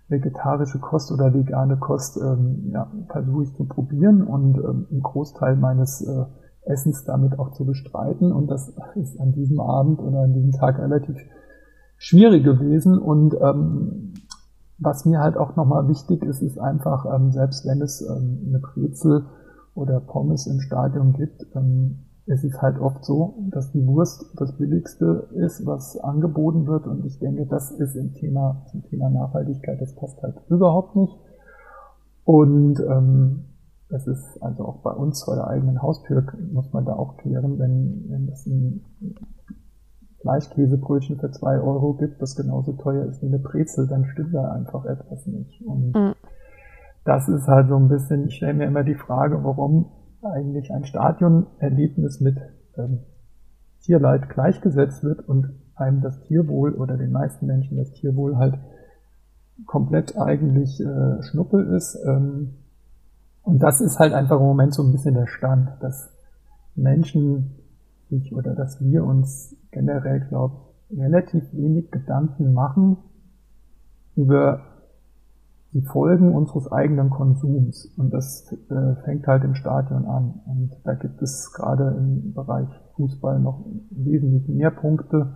vegetarische 0.09 0.79
Kost 0.79 1.11
oder 1.11 1.33
vegane 1.33 1.77
Kost 1.77 2.17
ähm, 2.17 2.69
ja, 2.71 2.91
versuche 3.09 3.43
ich 3.43 3.55
zu 3.55 3.65
probieren 3.65 4.23
und 4.23 4.57
ähm, 4.57 4.87
einen 4.89 5.01
Großteil 5.01 5.55
meines 5.55 6.01
äh, 6.01 6.25
Essens 6.65 7.03
damit 7.03 7.37
auch 7.39 7.51
zu 7.51 7.65
bestreiten. 7.65 8.31
Und 8.31 8.47
das 8.47 8.73
ist 8.95 9.19
an 9.19 9.33
diesem 9.33 9.59
Abend 9.59 9.99
oder 9.99 10.21
an 10.21 10.33
diesem 10.33 10.51
Tag 10.51 10.79
relativ 10.79 11.17
schwierig 11.97 12.43
gewesen. 12.43 12.97
Und 12.97 13.35
ähm, 13.41 14.13
was 14.77 15.05
mir 15.05 15.19
halt 15.19 15.37
auch 15.37 15.55
nochmal 15.55 15.87
wichtig 15.87 16.23
ist, 16.23 16.41
ist 16.41 16.59
einfach, 16.59 17.05
ähm, 17.13 17.31
selbst 17.31 17.65
wenn 17.65 17.81
es 17.81 18.01
ähm, 18.01 18.45
eine 18.47 18.59
Brezel 18.59 19.25
oder 19.75 19.99
Pommes 19.99 20.47
im 20.47 20.59
Stadion 20.59 21.13
gibt, 21.13 21.45
ähm, 21.55 22.06
es 22.27 22.43
ist 22.43 22.61
halt 22.61 22.77
oft 22.79 23.05
so, 23.05 23.35
dass 23.51 23.71
die 23.71 23.85
Wurst 23.87 24.25
das 24.35 24.57
Billigste 24.57 25.27
ist, 25.33 25.65
was 25.65 25.97
angeboten 25.97 26.67
wird. 26.67 26.85
Und 26.85 27.05
ich 27.05 27.19
denke, 27.19 27.45
das 27.45 27.71
ist 27.71 27.95
im 27.95 28.13
Thema, 28.13 28.65
zum 28.69 28.83
Thema 28.83 29.09
Nachhaltigkeit, 29.09 29.79
das 29.79 29.95
passt 29.95 30.21
halt 30.21 30.35
überhaupt 30.49 30.95
nicht. 30.97 31.15
Und 32.25 32.81
ähm, 32.81 33.45
das 33.89 34.05
ist 34.07 34.43
also 34.43 34.65
auch 34.65 34.79
bei 34.79 34.91
uns 34.91 35.23
vor 35.23 35.35
der 35.35 35.47
eigenen 35.47 35.81
Haustür, 35.81 36.25
muss 36.51 36.73
man 36.73 36.83
da 36.83 36.93
auch 36.93 37.15
klären, 37.15 37.57
wenn, 37.59 38.05
wenn 38.09 38.27
es 38.27 38.45
ein 38.45 38.83
Fleischkäsebrötchen 40.19 41.19
für 41.19 41.31
zwei 41.31 41.59
Euro 41.61 41.93
gibt, 41.93 42.21
das 42.21 42.35
genauso 42.35 42.73
teuer 42.73 43.05
ist 43.05 43.21
wie 43.21 43.27
eine 43.27 43.39
Brezel, 43.39 43.87
dann 43.87 44.03
stimmt 44.03 44.33
da 44.33 44.51
einfach 44.51 44.83
etwas 44.83 45.25
nicht. 45.27 45.61
Und 45.65 45.95
mhm. 45.95 46.13
das 47.05 47.29
ist 47.29 47.47
halt 47.47 47.69
so 47.69 47.77
ein 47.77 47.87
bisschen, 47.87 48.25
ich 48.25 48.35
stelle 48.35 48.55
mir 48.55 48.65
immer 48.65 48.83
die 48.83 48.95
Frage, 48.95 49.41
warum 49.45 49.85
eigentlich 50.31 50.71
ein 50.71 50.85
Stadionerlebnis 50.85 52.19
mit 52.19 52.37
ähm, 52.77 52.99
Tierleid 53.81 54.29
gleichgesetzt 54.29 55.03
wird 55.03 55.27
und 55.27 55.53
einem 55.75 56.01
das 56.01 56.21
Tierwohl 56.21 56.73
oder 56.73 56.97
den 56.97 57.11
meisten 57.11 57.45
Menschen 57.45 57.77
das 57.77 57.91
Tierwohl 57.93 58.37
halt 58.37 58.55
komplett 59.65 60.17
eigentlich 60.17 60.79
äh, 60.79 61.23
Schnuppe 61.23 61.61
ist. 61.61 61.97
Ähm, 62.05 62.55
und 63.43 63.59
das 63.59 63.81
ist 63.81 63.99
halt 63.99 64.13
einfach 64.13 64.39
im 64.39 64.45
Moment 64.45 64.73
so 64.73 64.83
ein 64.83 64.91
bisschen 64.91 65.15
der 65.15 65.27
Stand, 65.27 65.71
dass 65.81 66.11
Menschen 66.75 67.55
sich 68.09 68.33
oder 68.35 68.55
dass 68.55 68.83
wir 68.83 69.03
uns 69.03 69.55
generell, 69.71 70.21
glaube 70.21 70.55
ich, 70.89 70.99
relativ 70.99 71.43
wenig 71.53 71.91
Gedanken 71.91 72.53
machen 72.53 72.97
über 74.15 74.76
die 75.77 75.85
Folgen 75.85 76.33
unseres 76.33 76.71
eigenen 76.71 77.11
Konsums. 77.11 77.85
Und 77.97 78.11
das 78.11 78.51
äh, 78.51 78.95
fängt 79.05 79.27
halt 79.27 79.43
im 79.43 79.53
Stadion 79.53 80.05
an. 80.05 80.41
Und 80.47 80.71
da 80.83 80.95
gibt 80.95 81.21
es 81.21 81.53
gerade 81.53 81.95
im 81.95 82.33
Bereich 82.33 82.67
Fußball 82.95 83.39
noch 83.39 83.63
wesentlich 83.91 84.47
mehr 84.47 84.71
Punkte, 84.71 85.35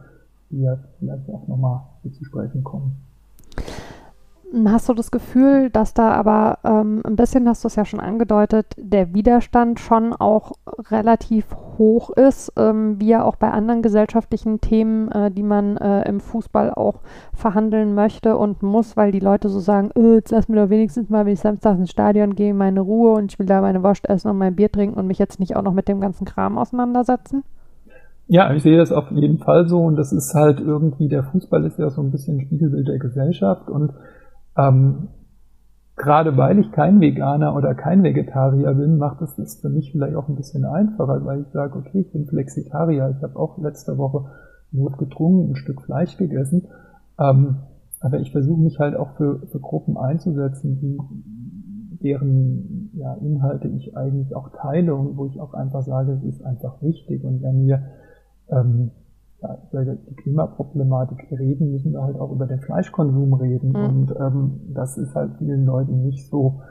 die 0.50 0.62
ja 0.62 0.80
vielleicht 0.98 1.30
auch 1.30 1.48
nochmal 1.48 1.82
zu 2.12 2.24
sprechen 2.26 2.64
kommen. 2.64 3.11
Hast 4.66 4.90
du 4.90 4.94
das 4.94 5.12
Gefühl, 5.12 5.70
dass 5.70 5.94
da 5.94 6.12
aber 6.12 6.60
ähm, 6.66 7.02
ein 7.06 7.16
bisschen, 7.16 7.48
hast 7.48 7.64
du 7.64 7.70
es 7.70 7.78
ja 7.78 7.86
schon 7.86 8.02
angedeutet, 8.02 8.76
der 8.78 9.14
Widerstand 9.14 9.80
schon 9.80 10.14
auch 10.14 10.52
relativ 10.90 11.46
hoch 11.78 12.10
ist, 12.10 12.52
ähm, 12.58 13.00
wie 13.00 13.08
ja 13.08 13.24
auch 13.24 13.38
bei 13.38 13.50
anderen 13.50 13.82
gesellschaftlichen 13.82 14.60
Themen, 14.60 15.10
äh, 15.10 15.32
die 15.32 15.44
man 15.44 15.78
äh, 15.78 16.02
im 16.08 16.20
Fußball 16.20 16.74
auch 16.74 17.00
verhandeln 17.34 17.96
möchte 17.96 18.36
und 18.36 18.62
muss, 18.62 18.98
weil 18.98 19.14
die 19.14 19.22
Leute 19.22 19.48
so 19.48 19.60
sagen, 19.60 19.90
äh, 19.96 20.16
jetzt 20.16 20.32
lass 20.32 20.50
mir 20.50 20.58
doch 20.58 20.70
wenigstens 20.70 21.10
mal, 21.10 21.26
wenn 21.26 21.34
ich 21.34 21.40
samstags 21.40 21.80
ins 21.80 21.92
Stadion 21.92 22.36
gehe, 22.36 22.54
meine 22.54 22.82
Ruhe 22.82 23.14
und 23.14 23.32
ich 23.32 23.40
will 23.40 23.46
da 23.46 23.62
meine 23.62 23.84
Wurst 23.84 24.10
essen 24.10 24.30
und 24.30 24.38
mein 24.38 24.58
Bier 24.58 24.70
trinken 24.70 25.00
und 25.00 25.08
mich 25.08 25.18
jetzt 25.20 25.40
nicht 25.40 25.56
auch 25.56 25.64
noch 25.64 25.74
mit 25.74 25.88
dem 25.88 26.02
ganzen 26.02 26.26
Kram 26.26 26.58
auseinandersetzen? 26.58 27.46
Ja, 28.28 28.54
ich 28.54 28.64
sehe 28.64 28.78
das 28.78 28.92
auf 28.92 29.12
jeden 29.12 29.38
Fall 29.38 29.70
so 29.70 29.80
und 29.80 29.96
das 29.96 30.12
ist 30.12 30.34
halt 30.34 30.60
irgendwie, 30.60 31.08
der 31.08 31.24
Fußball 31.24 31.64
ist 31.64 31.80
ja 31.80 31.90
so 31.90 32.02
ein 32.02 32.12
bisschen 32.12 32.42
Spiegelbild 32.42 32.90
der 32.90 33.00
Gesellschaft 33.00 33.70
und 33.70 33.94
ähm, 34.58 35.10
gerade 35.96 36.36
weil 36.38 36.60
ich 36.60 36.72
kein 36.72 37.00
Veganer 37.00 37.56
oder 37.56 37.76
kein 37.76 38.04
Vegetarier 38.04 38.74
bin, 38.74 38.98
macht 38.98 39.22
es 39.22 39.36
das 39.36 39.56
für 39.62 39.70
mich 39.70 39.92
vielleicht 39.92 40.16
auch 40.16 40.28
ein 40.28 40.36
bisschen 40.36 40.66
einfacher, 40.66 41.24
weil 41.26 41.42
ich 41.42 41.48
sage, 41.50 41.78
okay, 41.78 42.02
ich 42.02 42.12
bin 42.12 42.26
Flexitarier. 42.26 43.14
Ich 43.16 43.24
habe 43.24 43.38
auch 43.38 43.58
letzte 43.58 43.98
Woche 43.98 44.26
notgedrungen 44.72 45.52
ein 45.52 45.56
Stück 45.56 45.82
Fleisch 45.82 46.18
gegessen. 46.18 46.68
Ähm, 47.20 47.58
aber 48.00 48.20
ich 48.20 48.32
versuche 48.32 48.62
mich 48.62 48.80
halt 48.80 48.96
auch 48.96 49.12
für, 49.18 49.42
für 49.52 49.60
Gruppen 49.60 49.96
einzusetzen, 49.96 50.80
die, 50.80 50.98
deren 52.04 52.90
ja, 52.94 53.14
Inhalte 53.16 53.68
ich 53.68 53.96
eigentlich 53.96 54.36
auch 54.36 54.50
teile 54.50 54.96
und 54.96 55.18
wo 55.18 55.28
ich 55.28 55.40
auch 55.40 55.54
einfach 55.54 55.84
sage, 55.84 56.14
es 56.14 56.24
ist 56.24 56.44
einfach 56.44 56.82
wichtig. 56.82 57.24
Und 57.24 57.44
wenn 57.44 57.68
wir 57.68 57.84
ähm, 58.50 58.92
ja, 59.42 59.58
über 59.72 59.86
die 59.86 60.16
Klimaproblematik 60.16 61.32
reden, 61.32 61.72
müssen 61.72 61.94
wir 61.94 62.02
halt 62.02 62.20
auch 62.20 62.32
über 62.32 62.46
den 62.46 62.60
Fleischkonsum 62.60 63.34
reden. 63.34 63.70
Mhm. 63.70 63.76
Und 63.76 64.16
ähm, 64.20 64.62
das 64.74 64.98
ist 64.98 65.16
halt 65.16 65.38
vielen 65.38 65.66
Leuten 65.66 66.04
nicht 66.04 66.30
so, 66.30 66.62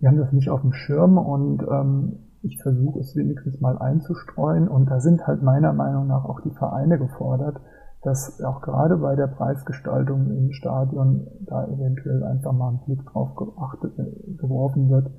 die 0.00 0.06
haben 0.06 0.18
das 0.18 0.32
nicht 0.32 0.50
auf 0.50 0.60
dem 0.60 0.72
Schirm 0.72 1.16
und 1.16 1.62
ähm, 1.62 2.18
ich 2.42 2.60
versuche 2.60 3.00
es 3.00 3.14
wenigstens 3.16 3.60
mal 3.60 3.78
einzustreuen. 3.78 4.68
Und 4.68 4.90
da 4.90 5.00
sind 5.00 5.26
halt 5.26 5.42
meiner 5.42 5.72
Meinung 5.72 6.08
nach 6.08 6.24
auch 6.24 6.40
die 6.40 6.50
Vereine 6.50 6.98
gefordert, 6.98 7.60
dass 8.02 8.42
auch 8.42 8.60
gerade 8.60 8.96
bei 8.96 9.14
der 9.14 9.28
Preisgestaltung 9.28 10.30
im 10.36 10.52
Stadion 10.52 11.28
da 11.40 11.66
eventuell 11.66 12.24
einfach 12.24 12.52
mal 12.52 12.70
ein 12.70 12.80
Blick 12.84 13.06
drauf 13.06 13.36
geachtet, 13.36 13.96
äh, 13.98 14.32
geworfen 14.34 14.90
wird, 14.90 15.10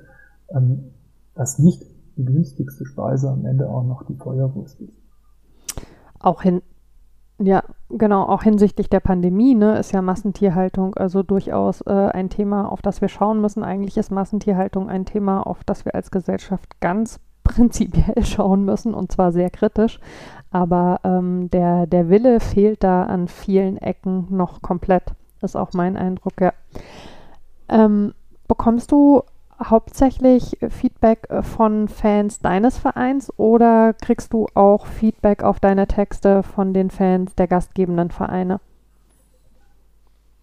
ähm, 0.49 0.91
dass 1.33 1.59
nicht 1.59 1.81
die 2.17 2.25
günstigste 2.25 2.85
Speise 2.85 3.29
am 3.29 3.45
Ende 3.45 3.69
auch 3.69 3.83
noch 3.83 4.05
die 4.05 4.15
Feuerwurst 4.15 4.81
ist. 4.81 5.01
Auch 6.19 6.41
hin, 6.41 6.61
ja, 7.39 7.63
genau, 7.89 8.23
auch 8.23 8.43
hinsichtlich 8.43 8.89
der 8.89 8.99
Pandemie 8.99 9.55
ne, 9.55 9.77
ist 9.77 9.91
ja 9.91 10.01
Massentierhaltung 10.01 10.95
also 10.95 11.23
durchaus 11.23 11.81
äh, 11.81 11.91
ein 11.91 12.29
Thema, 12.29 12.71
auf 12.71 12.81
das 12.81 13.01
wir 13.01 13.09
schauen 13.09 13.41
müssen. 13.41 13.63
Eigentlich 13.63 13.97
ist 13.97 14.11
Massentierhaltung 14.11 14.89
ein 14.89 15.05
Thema, 15.05 15.45
auf 15.45 15.63
das 15.63 15.85
wir 15.85 15.95
als 15.95 16.11
Gesellschaft 16.11 16.79
ganz 16.79 17.19
prinzipiell 17.43 18.23
schauen 18.23 18.63
müssen 18.65 18.93
und 18.93 19.11
zwar 19.11 19.31
sehr 19.31 19.49
kritisch. 19.49 19.99
Aber 20.51 20.99
ähm, 21.03 21.49
der, 21.49 21.87
der 21.87 22.09
Wille 22.09 22.39
fehlt 22.39 22.83
da 22.83 23.03
an 23.03 23.27
vielen 23.27 23.77
Ecken 23.77 24.27
noch 24.29 24.61
komplett. 24.61 25.03
Ist 25.41 25.57
auch 25.57 25.73
mein 25.73 25.97
Eindruck, 25.97 26.39
ja. 26.39 26.53
Ähm, 27.67 28.13
bekommst 28.47 28.91
du 28.91 29.23
hauptsächlich 29.69 30.57
Feedback 30.69 31.27
äh, 31.29 31.41
von 31.41 31.87
Fans 31.87 32.39
deines 32.39 32.77
Vereins 32.77 33.31
oder 33.37 33.93
kriegst 33.93 34.33
du 34.33 34.47
auch 34.53 34.85
Feedback 34.85 35.43
auf 35.43 35.59
deine 35.59 35.87
Texte 35.87 36.43
von 36.43 36.73
den 36.73 36.89
Fans 36.89 37.35
der 37.35 37.47
gastgebenden 37.47 38.09
Vereine? 38.09 38.59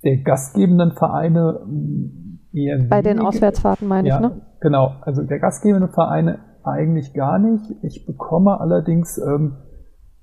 Der 0.02 0.16
gastgebenden 0.18 0.92
Vereine 0.92 1.60
mm, 1.66 2.56
eher 2.56 2.78
Bei 2.88 3.02
den 3.02 3.18
Auswärtsfahrten 3.18 3.86
meine 3.86 4.08
ja, 4.08 4.16
ich, 4.16 4.20
ne? 4.22 4.40
Genau, 4.60 4.94
also 5.02 5.22
der 5.22 5.38
gastgebenden 5.38 5.90
Vereine 5.90 6.38
eigentlich 6.64 7.14
gar 7.14 7.38
nicht. 7.38 7.64
Ich 7.82 8.06
bekomme 8.06 8.60
allerdings 8.60 9.18
ähm, 9.18 9.56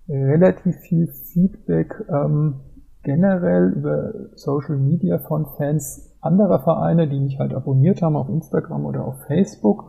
relativ 0.10 0.76
viel 0.78 1.08
Feedback 1.08 1.94
ähm, 2.10 2.62
generell 3.04 3.74
über 3.76 4.14
Social 4.36 4.78
Media 4.78 5.20
von 5.20 5.46
Fans 5.58 6.17
anderer 6.28 6.60
Vereine, 6.60 7.08
die 7.08 7.20
mich 7.20 7.40
halt 7.40 7.54
abonniert 7.54 8.02
haben 8.02 8.16
auf 8.16 8.30
Instagram 8.30 8.86
oder 8.86 9.06
auf 9.06 9.16
Facebook. 9.26 9.86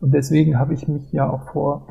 Und 0.00 0.14
deswegen 0.14 0.58
habe 0.58 0.72
ich 0.72 0.88
mich 0.88 1.12
ja 1.12 1.28
auch 1.28 1.50
vor 1.52 1.86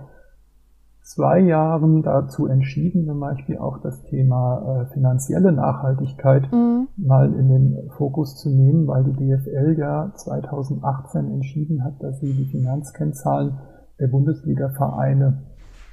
zwei 1.04 1.40
Jahren 1.40 2.04
dazu 2.04 2.48
entschieden, 2.48 3.06
zum 3.06 3.20
Beispiel 3.20 3.58
auch 3.58 3.80
das 3.80 4.04
Thema 4.04 4.84
äh, 4.88 4.94
finanzielle 4.94 5.52
Nachhaltigkeit 5.52 6.52
mhm. 6.52 6.88
mal 6.98 7.34
in 7.34 7.50
den 7.50 7.90
Fokus 7.98 8.38
zu 8.38 8.50
nehmen, 8.50 8.88
weil 8.88 9.04
die 9.04 9.14
DFL 9.14 9.76
ja 9.78 10.12
2018 10.16 11.32
entschieden 11.32 11.84
hat, 11.84 12.02
dass 12.02 12.20
sie 12.20 12.34
die 12.34 12.46
Finanzkennzahlen 12.46 13.58
der 14.00 14.08
Bundesliga-Vereine 14.08 15.44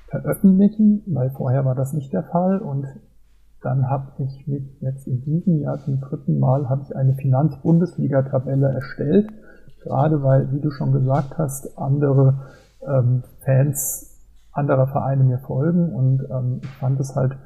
veröffentlichen, 0.09 1.03
weil 1.07 1.31
vorher 1.31 1.65
war 1.65 1.75
das 1.75 1.93
nicht 1.93 2.13
der 2.13 2.23
Fall 2.23 2.59
und 2.59 2.87
dann 3.67 3.91
habe 3.91 4.23
ich 4.23 4.47
mich 4.47 4.63
jetzt 4.81 5.09
in 5.09 5.23
diesem 5.23 5.59
Jahr 5.59 5.81
zum 5.81 6.01
dritten 6.01 6.39
Mal 6.39 6.69
habe 6.69 6.83
ich 6.85 6.95
eine 6.95 7.15
Finanzbundesliga-Tabelle 7.15 8.69
erstellt. 8.69 9.29
Gerade 9.83 10.23
weil, 10.23 10.53
wie 10.53 10.61
du 10.61 10.71
schon 10.71 10.93
gesagt 10.93 11.37
hast, 11.37 11.77
andere 11.77 12.43
ähm, 12.87 13.25
Fans 13.41 14.23
anderer 14.53 14.87
Vereine 14.87 15.25
mir 15.25 15.39
folgen. 15.39 15.93
Und 15.93 16.29
ähm, 16.31 16.61
ich 16.63 16.71
fand 16.77 17.01
es 17.01 17.17
halt 17.17 17.37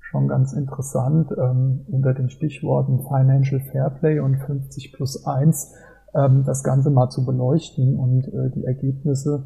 schon 0.00 0.28
ganz 0.28 0.52
interessant 0.52 1.32
ähm, 1.38 1.86
unter 1.90 2.12
den 2.12 2.28
Stichworten 2.28 3.00
Financial 3.08 3.60
Fairplay 3.72 4.20
und 4.20 4.36
50 4.36 4.92
plus 4.92 5.26
1 5.26 5.74
ähm, 6.14 6.44
das 6.44 6.62
Ganze 6.62 6.90
mal 6.90 7.08
zu 7.08 7.24
beleuchten. 7.24 7.98
Und 7.98 8.28
äh, 8.34 8.50
die 8.50 8.66
Ergebnisse 8.66 9.44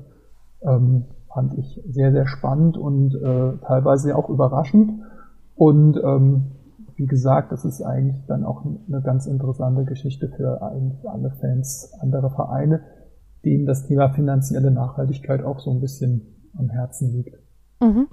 ähm, 0.62 1.05
fand 1.33 1.57
ich 1.59 1.81
sehr, 1.88 2.11
sehr 2.11 2.27
spannend 2.27 2.77
und 2.77 3.14
äh, 3.14 3.53
teilweise 3.64 4.16
auch 4.16 4.29
überraschend. 4.29 5.01
Und 5.57 5.97
ähm, 5.97 6.53
wie 6.97 7.07
gesagt, 7.07 7.53
das 7.53 7.64
ist 7.64 7.83
eigentlich 7.83 8.25
dann 8.27 8.45
auch 8.45 8.64
eine 8.64 9.03
ganz 9.03 9.27
interessante 9.27 9.85
Geschichte 9.85 10.29
für 10.29 10.62
alle 10.62 11.31
Fans 11.40 11.93
anderer 12.01 12.31
Vereine, 12.31 12.83
denen 13.45 13.67
das 13.67 13.87
Thema 13.87 14.11
finanzielle 14.11 14.71
Nachhaltigkeit 14.71 15.43
auch 15.43 15.59
so 15.59 15.71
ein 15.71 15.81
bisschen 15.81 16.51
am 16.57 16.71
Herzen 16.71 17.12
liegt. 17.12 17.43
Mhm. 17.85 18.09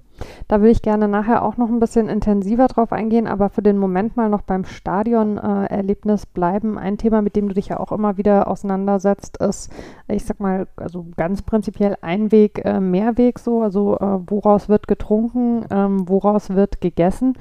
Da 0.47 0.61
will 0.61 0.69
ich 0.69 0.81
gerne 0.81 1.07
nachher 1.07 1.43
auch 1.43 1.57
noch 1.57 1.69
ein 1.69 1.79
bisschen 1.79 2.09
intensiver 2.09 2.67
drauf 2.67 2.91
eingehen, 2.91 3.27
aber 3.27 3.49
für 3.49 3.61
den 3.61 3.77
Moment 3.77 4.17
mal 4.17 4.29
noch 4.29 4.41
beim 4.41 4.65
Stadionerlebnis 4.65 6.23
äh, 6.23 6.27
bleiben. 6.33 6.77
Ein 6.77 6.97
Thema, 6.97 7.21
mit 7.21 7.35
dem 7.35 7.47
du 7.47 7.55
dich 7.55 7.69
ja 7.69 7.79
auch 7.79 7.91
immer 7.91 8.17
wieder 8.17 8.47
auseinandersetzt, 8.47 9.37
ist, 9.37 9.71
ich 10.07 10.25
sag 10.25 10.39
mal, 10.39 10.67
also 10.75 11.07
ganz 11.17 11.41
prinzipiell 11.41 11.97
Einweg, 12.01 12.63
äh, 12.65 12.79
Mehrweg 12.79 13.39
so, 13.39 13.61
also 13.61 13.97
äh, 13.97 14.19
woraus 14.27 14.69
wird 14.69 14.87
getrunken, 14.87 15.65
ähm, 15.71 16.07
woraus 16.07 16.51
wird 16.51 16.81
gegessen. 16.81 17.33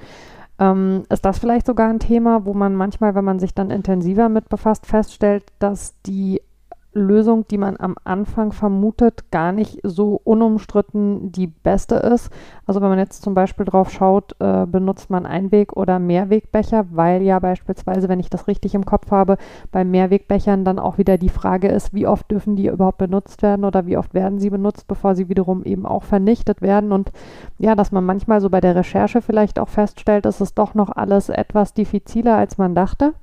Ähm, 0.58 1.04
ist 1.08 1.24
das 1.24 1.38
vielleicht 1.38 1.66
sogar 1.66 1.88
ein 1.88 2.00
Thema, 2.00 2.44
wo 2.44 2.52
man 2.52 2.74
manchmal, 2.74 3.14
wenn 3.14 3.24
man 3.24 3.38
sich 3.38 3.54
dann 3.54 3.70
intensiver 3.70 4.28
mit 4.28 4.48
befasst, 4.48 4.86
feststellt, 4.86 5.44
dass 5.58 6.00
die 6.02 6.42
Lösung, 6.92 7.46
die 7.48 7.58
man 7.58 7.76
am 7.78 7.94
Anfang 8.02 8.52
vermutet, 8.52 9.30
gar 9.30 9.52
nicht 9.52 9.78
so 9.84 10.20
unumstritten 10.24 11.30
die 11.30 11.46
beste 11.46 11.94
ist. 11.94 12.30
Also 12.66 12.80
wenn 12.80 12.88
man 12.88 12.98
jetzt 12.98 13.22
zum 13.22 13.34
Beispiel 13.34 13.64
drauf 13.64 13.90
schaut, 13.90 14.34
äh, 14.40 14.66
benutzt 14.66 15.08
man 15.08 15.24
Einweg- 15.24 15.76
oder 15.76 16.00
Mehrwegbecher, 16.00 16.86
weil 16.90 17.22
ja 17.22 17.38
beispielsweise, 17.38 18.08
wenn 18.08 18.18
ich 18.18 18.28
das 18.28 18.48
richtig 18.48 18.74
im 18.74 18.84
Kopf 18.84 19.10
habe, 19.12 19.36
bei 19.70 19.84
Mehrwegbechern 19.84 20.64
dann 20.64 20.80
auch 20.80 20.98
wieder 20.98 21.16
die 21.16 21.28
Frage 21.28 21.68
ist, 21.68 21.94
wie 21.94 22.08
oft 22.08 22.28
dürfen 22.30 22.56
die 22.56 22.66
überhaupt 22.66 22.98
benutzt 22.98 23.42
werden 23.42 23.64
oder 23.64 23.86
wie 23.86 23.96
oft 23.96 24.12
werden 24.12 24.40
sie 24.40 24.50
benutzt, 24.50 24.88
bevor 24.88 25.14
sie 25.14 25.28
wiederum 25.28 25.62
eben 25.64 25.86
auch 25.86 26.02
vernichtet 26.02 26.60
werden. 26.60 26.90
Und 26.90 27.12
ja, 27.58 27.76
dass 27.76 27.92
man 27.92 28.04
manchmal 28.04 28.40
so 28.40 28.50
bei 28.50 28.60
der 28.60 28.74
Recherche 28.74 29.22
vielleicht 29.22 29.60
auch 29.60 29.68
feststellt, 29.68 30.26
ist 30.26 30.40
es 30.40 30.54
doch 30.54 30.74
noch 30.74 30.90
alles 30.90 31.28
etwas 31.28 31.72
diffiziler, 31.72 32.36
als 32.36 32.58
man 32.58 32.74
dachte. 32.74 33.14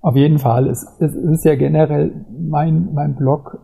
Auf 0.00 0.16
jeden 0.16 0.38
Fall. 0.38 0.68
Es, 0.68 0.86
es 1.00 1.14
ist 1.14 1.44
ja 1.44 1.56
generell, 1.56 2.24
mein, 2.38 2.94
mein 2.94 3.16
Blog 3.16 3.60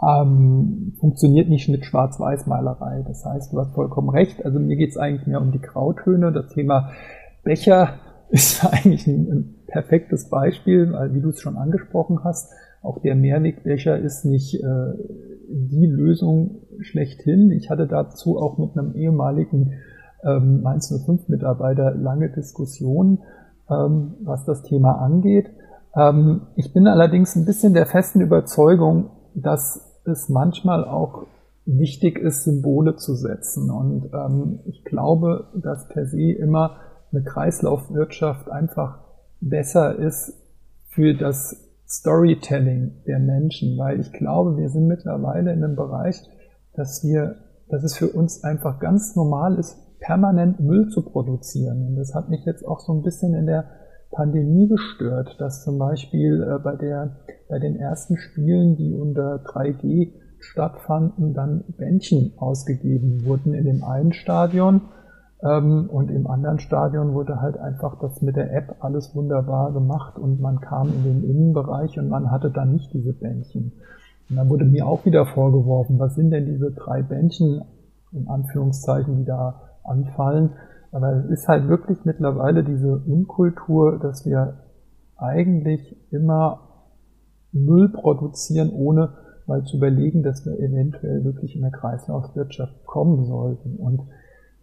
ähm, 0.00 0.94
funktioniert 1.00 1.48
nicht 1.48 1.68
mit 1.68 1.84
Schwarz-Weiß-Malerei. 1.84 3.04
Das 3.06 3.24
heißt, 3.24 3.52
du 3.52 3.58
hast 3.58 3.74
vollkommen 3.74 4.08
recht. 4.10 4.44
Also 4.44 4.60
mir 4.60 4.76
geht 4.76 4.90
es 4.90 4.96
eigentlich 4.96 5.26
mehr 5.26 5.40
um 5.40 5.50
die 5.50 5.60
Grautöne. 5.60 6.32
Das 6.32 6.48
Thema 6.48 6.90
Becher 7.42 7.94
ist 8.30 8.64
eigentlich 8.64 9.06
ein, 9.06 9.28
ein 9.30 9.54
perfektes 9.66 10.28
Beispiel, 10.28 10.92
weil 10.92 11.14
wie 11.14 11.20
du 11.20 11.30
es 11.30 11.40
schon 11.40 11.56
angesprochen 11.56 12.20
hast, 12.22 12.52
auch 12.82 13.00
der 13.00 13.16
Mehrwegbecher 13.16 13.98
ist 13.98 14.24
nicht 14.24 14.62
äh, 14.62 14.92
die 15.48 15.86
Lösung 15.86 16.62
schlechthin. 16.80 17.50
Ich 17.50 17.70
hatte 17.70 17.88
dazu 17.88 18.38
auch 18.38 18.56
mit 18.58 18.78
einem 18.78 18.94
ehemaligen 18.94 19.72
ähm, 20.22 20.64
105 20.64 21.28
Mitarbeiter 21.28 21.92
lange 21.94 22.30
Diskussionen 22.30 23.18
ähm, 23.70 24.14
was 24.22 24.44
das 24.44 24.62
Thema 24.62 25.00
angeht. 25.00 25.50
Ähm, 25.94 26.42
ich 26.56 26.72
bin 26.72 26.86
allerdings 26.86 27.36
ein 27.36 27.44
bisschen 27.44 27.74
der 27.74 27.86
festen 27.86 28.20
Überzeugung, 28.20 29.10
dass 29.34 30.00
es 30.04 30.28
manchmal 30.28 30.84
auch 30.84 31.26
wichtig 31.66 32.18
ist, 32.18 32.44
Symbole 32.44 32.96
zu 32.96 33.14
setzen. 33.14 33.70
Und 33.70 34.10
ähm, 34.14 34.60
ich 34.64 34.84
glaube, 34.84 35.48
dass 35.54 35.88
per 35.88 36.06
se 36.06 36.32
immer 36.32 36.76
eine 37.12 37.22
Kreislaufwirtschaft 37.22 38.50
einfach 38.50 39.00
besser 39.40 39.96
ist 39.96 40.32
für 40.88 41.14
das 41.14 41.56
Storytelling 41.86 43.02
der 43.06 43.18
Menschen, 43.18 43.78
weil 43.78 44.00
ich 44.00 44.12
glaube, 44.12 44.56
wir 44.56 44.68
sind 44.68 44.86
mittlerweile 44.86 45.52
in 45.52 45.64
einem 45.64 45.76
Bereich, 45.76 46.20
dass 46.74 47.02
wir, 47.04 47.36
dass 47.68 47.82
es 47.82 47.96
für 47.96 48.08
uns 48.08 48.44
einfach 48.44 48.78
ganz 48.78 49.16
normal 49.16 49.58
ist, 49.58 49.78
permanent 50.00 50.60
Müll 50.60 50.88
zu 50.88 51.02
produzieren. 51.02 51.86
Und 51.86 51.96
das 51.96 52.14
hat 52.14 52.28
mich 52.28 52.44
jetzt 52.44 52.66
auch 52.66 52.80
so 52.80 52.92
ein 52.92 53.02
bisschen 53.02 53.34
in 53.34 53.46
der 53.46 53.64
Pandemie 54.10 54.68
gestört, 54.68 55.36
dass 55.38 55.64
zum 55.64 55.78
Beispiel 55.78 56.42
äh, 56.42 56.58
bei, 56.58 56.76
der, 56.76 57.16
bei 57.48 57.58
den 57.58 57.76
ersten 57.76 58.16
Spielen, 58.16 58.76
die 58.76 58.94
unter 58.94 59.42
3G 59.44 60.12
stattfanden, 60.40 61.34
dann 61.34 61.64
Bändchen 61.76 62.32
ausgegeben 62.36 63.24
wurden 63.24 63.54
in 63.54 63.64
dem 63.64 63.84
einen 63.84 64.12
Stadion 64.12 64.82
ähm, 65.42 65.88
und 65.90 66.10
im 66.10 66.26
anderen 66.26 66.58
Stadion 66.58 67.12
wurde 67.12 67.40
halt 67.40 67.58
einfach 67.58 67.98
das 68.00 68.22
mit 68.22 68.36
der 68.36 68.52
App 68.54 68.76
alles 68.80 69.14
wunderbar 69.14 69.72
gemacht 69.72 70.18
und 70.18 70.40
man 70.40 70.60
kam 70.60 70.88
in 70.88 71.04
den 71.04 71.24
Innenbereich 71.24 71.98
und 71.98 72.08
man 72.08 72.30
hatte 72.30 72.50
dann 72.50 72.72
nicht 72.72 72.92
diese 72.92 73.12
Bändchen. 73.12 73.72
Und 74.30 74.36
dann 74.36 74.48
wurde 74.48 74.64
mir 74.64 74.86
auch 74.86 75.04
wieder 75.04 75.26
vorgeworfen, 75.26 75.98
was 75.98 76.14
sind 76.14 76.30
denn 76.30 76.46
diese 76.46 76.72
drei 76.72 77.02
Bändchen, 77.02 77.62
in 78.12 78.28
Anführungszeichen, 78.28 79.18
die 79.18 79.24
da 79.24 79.67
anfallen. 79.84 80.50
Aber 80.92 81.12
es 81.12 81.26
ist 81.26 81.48
halt 81.48 81.68
wirklich 81.68 82.04
mittlerweile 82.04 82.64
diese 82.64 82.98
Unkultur, 82.98 83.98
dass 83.98 84.24
wir 84.24 84.64
eigentlich 85.16 85.96
immer 86.10 86.60
Müll 87.52 87.88
produzieren, 87.90 88.70
ohne 88.70 89.10
mal 89.46 89.64
zu 89.64 89.78
überlegen, 89.78 90.22
dass 90.22 90.44
wir 90.44 90.58
eventuell 90.58 91.24
wirklich 91.24 91.56
in 91.56 91.62
der 91.62 91.70
Kreislaufwirtschaft 91.70 92.84
kommen 92.84 93.24
sollten. 93.24 93.76
Und 93.76 94.02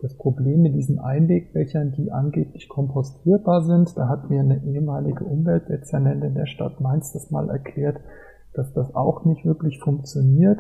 das 0.02 0.16
Problem 0.18 0.62
mit 0.62 0.76
diesen 0.76 1.00
Einwegbechern, 1.00 1.94
die 1.94 2.12
angeblich 2.12 2.70
kompostierbar 2.70 3.64
sind, 3.64 3.98
da 3.98 4.08
hat 4.08 4.30
mir 4.30 4.42
eine 4.42 4.64
ehemalige 4.64 5.24
Umweltdezernentin 5.24 6.36
der 6.36 6.46
Stadt 6.46 6.80
Mainz 6.82 7.14
das 7.14 7.32
mal 7.32 7.50
erklärt, 7.50 7.98
dass 8.54 8.74
das 8.74 8.94
auch 8.96 9.26
nicht 9.26 9.46
wirklich 9.46 9.80
funktioniert, 9.80 10.60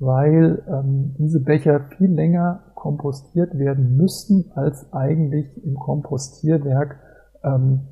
weil 0.00 0.62
ähm, 0.66 1.14
diese 1.18 1.40
Becher 1.40 1.88
viel 1.96 2.10
länger 2.10 2.72
kompostiert 2.74 3.56
werden 3.56 3.96
müssten, 3.96 4.50
als 4.54 4.92
eigentlich 4.92 5.62
im 5.62 5.74
Kompostierwerk 5.74 6.98
ähm, 7.44 7.82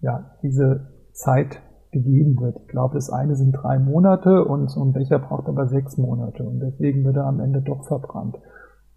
ja, 0.00 0.32
diese 0.42 0.88
Zeit 1.12 1.60
gegeben 1.92 2.38
wird. 2.40 2.56
Ich 2.62 2.68
glaube, 2.68 2.94
das 2.94 3.08
eine 3.08 3.36
sind 3.36 3.52
drei 3.52 3.78
Monate 3.78 4.44
und 4.44 4.68
so 4.68 4.84
ein 4.84 4.92
Becher 4.92 5.20
braucht 5.20 5.48
aber 5.48 5.68
sechs 5.68 5.96
Monate 5.96 6.42
und 6.42 6.58
deswegen 6.58 7.04
wird 7.04 7.16
er 7.16 7.26
am 7.26 7.38
Ende 7.38 7.62
doch 7.62 7.86
verbrannt. 7.86 8.36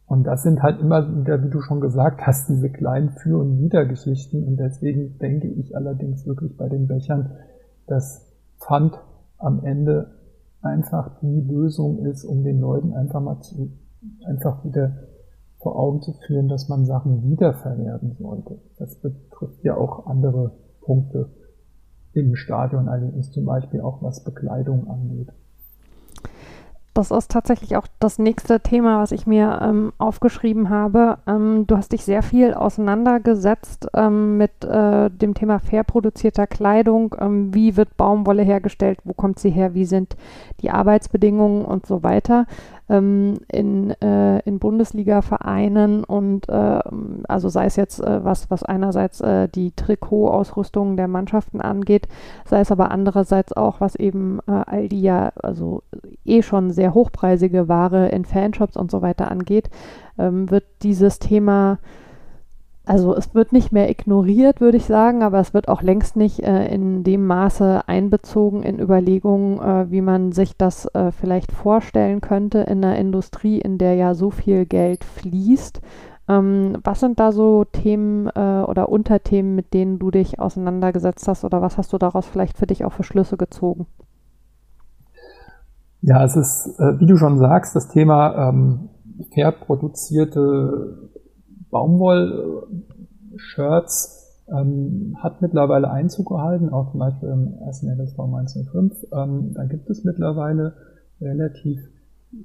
Und 0.07 0.23
das 0.23 0.41
sind 0.41 0.63
halt 0.63 0.79
immer 0.79 1.25
wie 1.25 1.49
du 1.49 1.61
schon 1.61 1.81
gesagt 1.81 2.25
hast, 2.25 2.49
diese 2.49 2.71
kleinen 2.71 3.09
Für- 3.09 3.39
und 3.39 3.59
Widergeschichten. 3.59 4.47
Und 4.47 4.57
deswegen 4.57 5.19
denke 5.19 5.47
ich 5.47 5.75
allerdings 5.75 6.25
wirklich 6.25 6.55
bei 6.55 6.69
den 6.69 6.87
Bechern, 6.87 7.35
dass 7.87 8.25
Pfand 8.57 8.97
am 9.37 9.63
Ende 9.63 10.16
einfach 10.61 11.19
die 11.21 11.41
Lösung 11.41 12.05
ist, 12.05 12.23
um 12.23 12.43
den 12.43 12.59
Leuten 12.59 12.93
einfach 12.93 13.21
mal 13.21 13.39
zu, 13.41 13.71
einfach 14.25 14.63
wieder 14.63 14.93
vor 15.59 15.77
Augen 15.77 16.01
zu 16.01 16.13
führen, 16.13 16.47
dass 16.47 16.69
man 16.69 16.85
Sachen 16.85 17.23
wiederverwerten 17.23 18.15
sollte. 18.19 18.59
Das 18.77 18.95
betrifft 18.95 19.63
ja 19.63 19.75
auch 19.75 20.05
andere 20.07 20.51
Punkte 20.81 21.29
im 22.13 22.35
Stadion, 22.35 22.87
allerdings 22.87 23.31
zum 23.31 23.45
Beispiel 23.45 23.81
auch 23.81 24.01
was 24.01 24.23
Bekleidung 24.23 24.87
angeht. 24.87 25.29
Das 26.97 27.11
ist 27.11 27.29
tatsächlich 27.29 27.77
auch 27.77 27.85
das 27.99 28.17
nächste 28.17 28.59
Thema, 28.59 28.99
was 28.99 29.11
ich 29.11 29.27
mir 29.27 29.59
ähm, 29.61 29.93
aufgeschrieben 29.99 30.71
habe. 30.71 31.19
Ähm, 31.27 31.67
du 31.67 31.77
hast 31.77 31.91
dich 31.91 32.03
sehr 32.03 32.23
viel 32.23 32.55
auseinandergesetzt 32.55 33.87
ähm, 33.93 34.37
mit 34.37 34.65
äh, 34.65 35.11
dem 35.11 35.35
Thema 35.35 35.59
fair 35.59 35.83
produzierter 35.83 36.47
Kleidung. 36.47 37.15
Ähm, 37.19 37.53
wie 37.53 37.77
wird 37.77 37.97
Baumwolle 37.97 38.41
hergestellt? 38.41 38.97
Wo 39.03 39.13
kommt 39.13 39.37
sie 39.37 39.51
her? 39.51 39.75
Wie 39.75 39.85
sind 39.85 40.17
die 40.61 40.71
Arbeitsbedingungen 40.71 41.65
und 41.65 41.85
so 41.85 42.01
weiter? 42.01 42.47
Ähm, 42.89 43.39
in, 43.51 43.91
äh, 44.01 44.39
in 44.39 44.59
Bundesliga-Vereinen 44.59 46.03
und 46.03 46.47
äh, 46.49 46.79
also 47.27 47.49
sei 47.49 47.65
es 47.65 47.75
jetzt 47.75 47.99
äh, 48.01 48.23
was, 48.23 48.49
was 48.49 48.63
einerseits 48.63 49.21
äh, 49.21 49.49
die 49.49 49.71
Trikotausrüstung 49.71 50.97
der 50.97 51.07
Mannschaften 51.07 51.61
angeht, 51.61 52.07
sei 52.45 52.59
es 52.61 52.71
aber 52.71 52.91
andererseits 52.91 53.53
auch, 53.53 53.81
was 53.81 53.95
eben 53.95 54.39
äh, 54.47 54.51
all 54.51 54.89
die 54.89 55.01
ja, 55.01 55.31
also 55.41 55.83
eh 56.25 56.41
schon 56.41 56.71
sehr 56.71 56.93
hochpreisige 56.93 57.67
Ware 57.67 58.09
in 58.09 58.25
Fanshops 58.25 58.77
und 58.77 58.91
so 58.91 59.01
weiter 59.01 59.29
angeht, 59.31 59.69
ähm, 60.17 60.49
wird 60.49 60.65
dieses 60.83 61.19
Thema 61.19 61.79
also 62.87 63.13
es 63.15 63.35
wird 63.35 63.51
nicht 63.51 63.73
mehr 63.73 63.89
ignoriert, 63.89 64.61
würde 64.61 64.77
ich 64.77 64.85
sagen, 64.85 65.21
aber 65.21 65.39
es 65.39 65.53
wird 65.53 65.67
auch 65.67 65.81
längst 65.81 66.15
nicht 66.15 66.39
äh, 66.39 66.73
in 66.73 67.03
dem 67.03 67.27
Maße 67.27 67.81
einbezogen 67.85 68.63
in 68.63 68.79
Überlegungen, 68.79 69.59
äh, 69.59 69.91
wie 69.91 69.99
man 69.99 70.31
sich 70.31 70.55
das 70.55 70.85
äh, 70.93 71.11
vielleicht 71.11 71.51
vorstellen 71.51 72.21
könnte 72.21 72.59
in 72.59 72.83
einer 72.83 72.97
Industrie, 72.97 73.59
in 73.59 73.77
der 73.77 73.95
ja 73.95 74.13
so 74.13 74.31
viel 74.31 74.65
Geld 74.65 75.03
fließt. 75.03 75.81
Ähm, 76.29 76.77
was 76.81 77.01
sind 77.01 77.19
da 77.19 77.33
so 77.33 77.65
Themen 77.65 78.27
äh, 78.27 78.63
oder 78.65 78.87
Unterthemen, 78.87 79.53
mit 79.53 79.73
denen 79.73 79.99
du 79.99 80.09
dich 80.09 80.39
auseinandergesetzt 80.39 81.27
hast 81.27 81.43
oder 81.43 81.61
was 81.61 81.77
hast 81.77 81.91
du 81.91 81.97
daraus 81.97 82.25
vielleicht 82.25 82.57
für 82.57 82.67
dich 82.67 82.85
auch 82.85 82.93
für 82.93 83.03
Schlüsse 83.03 83.35
gezogen? 83.35 83.85
Ja, 86.01 86.23
es 86.23 86.37
ist, 86.37 86.79
äh, 86.79 86.99
wie 86.99 87.05
du 87.05 87.17
schon 87.17 87.37
sagst, 87.37 87.75
das 87.75 87.89
Thema 87.89 88.49
ähm, 88.49 88.89
fair 89.33 89.51
produzierte 89.51 91.09
Baumwoll-Shirts 91.77 94.45
ähm, 94.49 95.15
hat 95.21 95.43
mittlerweile 95.43 95.91
Einzug 95.91 96.29
gehalten, 96.29 96.69
auch 96.69 96.89
zum 96.91 96.99
Beispiel 96.99 97.29
im 97.29 97.53
ersten 97.65 97.89
LSV 97.89 98.19
1905. 98.19 99.07
Ähm, 99.13 99.53
da 99.53 99.65
gibt 99.65 99.89
es 99.89 100.03
mittlerweile 100.03 100.73
relativ 101.21 101.87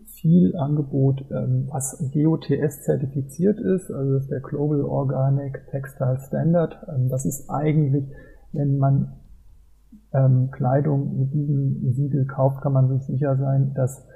viel 0.07 0.55
Angebot, 0.57 1.25
ähm, 1.31 1.69
was 1.71 2.11
GOTS 2.13 2.85
zertifiziert 2.85 3.59
ist, 3.59 3.91
also 3.91 4.17
ist 4.17 4.31
der 4.31 4.41
Global 4.41 4.83
Organic 4.83 5.67
Textile 5.71 6.19
Standard. 6.19 6.77
Ähm, 6.89 7.09
das 7.09 7.25
ist 7.25 7.49
eigentlich, 7.49 8.05
wenn 8.53 8.77
man 8.77 9.15
ähm, 10.13 10.51
Kleidung 10.51 11.19
mit 11.19 11.33
diesem 11.33 11.95
Siegel 11.95 12.27
kauft, 12.27 12.61
kann 12.61 12.75
man 12.75 12.91
sich 12.91 13.07
sicher 13.07 13.39
sein, 13.39 13.73
dass 13.75 14.07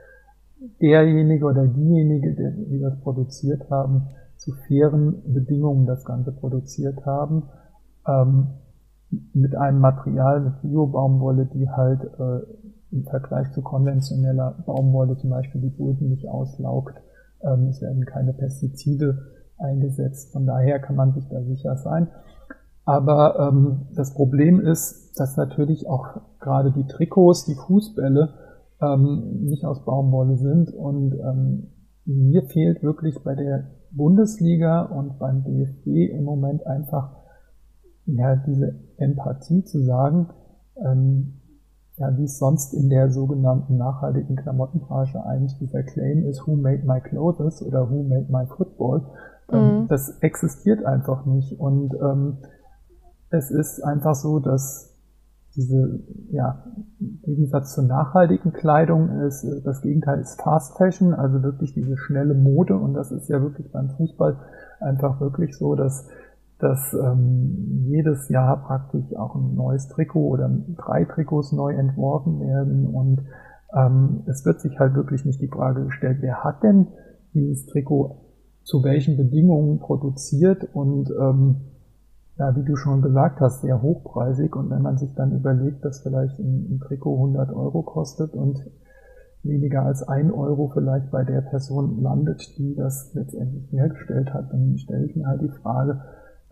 derjenige 0.81 1.47
oder 1.47 1.67
diejenige, 1.67 2.35
die 2.35 2.81
das 2.81 3.01
produziert 3.01 3.71
haben, 3.71 4.09
zu 4.37 4.53
fairen 4.69 5.23
Bedingungen 5.33 5.87
das 5.87 6.05
Ganze 6.05 6.33
produziert 6.33 7.05
haben, 7.07 7.45
ähm, 8.07 8.49
mit 9.33 9.57
einem 9.57 9.81
Material, 9.81 10.41
mit 10.41 10.63
Bio-Baumwolle, 10.63 11.47
die 11.47 11.69
halt 11.69 12.03
äh, 12.19 12.41
im 12.93 13.05
Vergleich 13.05 13.53
zu 13.53 13.63
konventioneller 13.63 14.63
Baumwolle 14.67 15.17
zum 15.17 15.31
Beispiel 15.31 15.61
die 15.61 15.71
Boden 15.71 16.09
nicht 16.09 16.29
auslaugt. 16.29 16.97
Ähm, 17.43 17.69
es 17.69 17.81
werden 17.81 18.05
keine 18.05 18.33
Pestizide 18.33 19.33
eingesetzt. 19.59 20.33
Von 20.33 20.47
daher 20.47 20.81
kann 20.81 20.97
man 20.97 21.13
sich 21.13 21.29
da 21.29 21.43
sicher 21.43 21.77
sein. 21.77 22.09
Aber 22.85 23.51
ähm, 23.51 23.89
das 23.95 24.15
Problem 24.15 24.61
ist, 24.61 25.19
dass 25.19 25.37
natürlich 25.37 25.89
auch 25.89 26.21
gerade 26.41 26.73
die 26.73 26.87
Trikots, 26.87 27.45
die 27.45 27.57
Fußbälle 27.57 28.35
ähm, 28.81 29.41
nicht 29.43 29.65
aus 29.65 29.85
Baumwolle 29.85 30.37
sind. 30.37 30.73
Und 30.73 31.15
ähm, 31.15 31.69
mir 32.05 32.45
fehlt 32.45 32.83
wirklich 32.83 33.23
bei 33.25 33.35
der 33.35 33.65
Bundesliga 33.97 34.83
und 34.83 35.19
beim 35.19 35.43
DFB 35.45 36.13
im 36.13 36.25
Moment 36.25 36.67
einfach 36.67 37.17
ja, 38.07 38.37
diese 38.37 38.75
Empathie 38.99 39.65
zu 39.65 39.83
sagen, 39.83 40.29
ähm, 40.77 41.41
ja, 41.97 42.17
wie 42.19 42.25
es 42.25 42.39
sonst 42.39 42.75
in 42.75 42.91
der 42.91 43.11
sogenannten 43.11 43.79
nachhaltigen 43.79 44.37
Klamottenbranche 44.37 45.25
eigentlich 45.25 45.59
dieser 45.59 45.83
Claim 45.83 46.27
ist, 46.27 46.47
who 46.47 46.55
made 46.55 46.85
my 46.85 47.01
clothes 47.01 47.63
oder 47.63 47.91
who 47.91 48.03
made 48.03 48.27
my 48.31 48.47
football, 48.47 49.03
ähm, 49.51 49.83
mhm. 49.83 49.89
das 49.89 50.19
existiert 50.21 50.85
einfach 50.85 51.25
nicht. 51.25 51.59
Und 51.59 51.95
ähm, 51.95 52.39
es 53.31 53.51
ist 53.51 53.83
einfach 53.83 54.15
so, 54.15 54.39
dass 54.41 54.96
diese, 55.57 56.01
ja, 56.31 56.65
im 57.01 57.21
Gegensatz 57.23 57.75
zur 57.75 57.85
nachhaltigen 57.85 58.53
Kleidung 58.53 59.23
ist, 59.23 59.45
äh, 59.45 59.63
das 59.63 59.83
Gegenteil 59.83 60.21
ist 60.21 60.41
Fast 60.41 60.77
Fashion, 60.77 61.15
also 61.15 61.43
wirklich 61.43 61.73
diese 61.75 61.97
schnelle 61.97 62.35
Mode. 62.35 62.77
Und 62.77 62.95
das 62.95 63.11
ist 63.11 63.29
ja 63.29 63.41
wirklich 63.41 63.73
beim 63.73 63.91
Fußball 63.91 64.37
einfach 64.81 65.21
wirklich 65.21 65.57
so, 65.57 65.75
dass 65.75 66.09
dass 66.59 66.95
ähm, 66.95 67.85
jedes 67.85 68.31
Jahr 68.31 68.65
praktisch 68.65 69.15
auch 69.15 69.35
ein 69.35 69.55
neues 69.55 69.89
Trikot 69.89 70.27
oder 70.27 70.51
drei 70.77 71.05
Trikots 71.05 71.53
neu 71.53 71.75
entworfen 71.75 72.41
werden 72.41 72.87
und 72.87 73.21
ähm, 73.75 74.23
es 74.27 74.45
wird 74.45 74.61
sich 74.61 74.79
halt 74.79 74.95
wirklich 74.95 75.25
nicht 75.25 75.41
die 75.41 75.49
Frage 75.49 75.85
gestellt, 75.85 76.19
wer 76.21 76.45
hat 76.45 76.63
denn 76.63 76.89
dieses 77.35 77.67
Trikot 77.67 78.23
zu 78.63 78.83
welchen 78.83 79.17
Bedingungen 79.17 79.79
produziert 79.81 80.67
und 80.73 81.11
ähm, 81.11 81.57
ja, 82.39 82.55
wie 82.55 82.65
du 82.65 82.77
schon 82.77 83.03
gesagt 83.03 83.41
hast, 83.41 83.63
sehr 83.63 83.81
hochpreisig 83.81 84.55
und 84.55 84.71
wenn 84.71 84.83
man 84.83 84.99
sich 84.99 85.15
dann 85.15 85.33
überlegt, 85.33 85.85
dass 85.85 86.01
vielleicht 86.01 86.39
ein, 86.39 86.75
ein 86.75 86.81
Trikot 86.81 87.15
100 87.15 87.51
Euro 87.53 87.83
kostet 87.83 88.35
und 88.35 88.65
weniger 89.43 89.83
als 89.83 90.03
ein 90.03 90.31
Euro 90.31 90.69
vielleicht 90.69 91.11
bei 91.11 91.25
der 91.25 91.41
Person 91.41 92.03
landet, 92.03 92.59
die 92.59 92.75
das 92.75 93.15
letztendlich 93.15 93.71
hergestellt 93.73 94.35
hat, 94.35 94.53
dann 94.53 94.77
stelle 94.77 95.07
ich 95.07 95.17
mir 95.17 95.27
halt 95.27 95.41
die 95.41 95.49
Frage, 95.63 96.03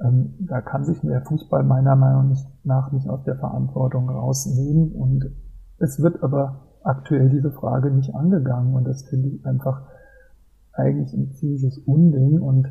ähm, 0.03 0.35
da 0.41 0.61
kann 0.61 0.85
sich 0.85 1.01
der 1.01 1.23
Fußball 1.23 1.63
meiner 1.63 1.97
Meinung 1.97 2.37
nach 2.65 2.93
nicht 2.93 3.09
aus 3.09 3.23
der 3.25 3.37
Verantwortung 3.37 4.09
rausnehmen. 4.09 4.93
Und 4.93 5.31
es 5.79 6.03
wird 6.03 6.23
aber 6.23 6.67
aktuell 6.83 7.31
diese 7.31 7.51
Frage 7.51 7.91
nicht 7.91 8.15
angegangen. 8.15 8.75
Und 8.75 8.85
das 8.85 9.03
finde 9.03 9.29
ich 9.29 9.47
einfach 9.47 9.83
eigentlich 10.73 11.13
ein 11.13 11.33
ziemliches 11.33 11.79
Unding. 11.79 12.41
Und 12.41 12.69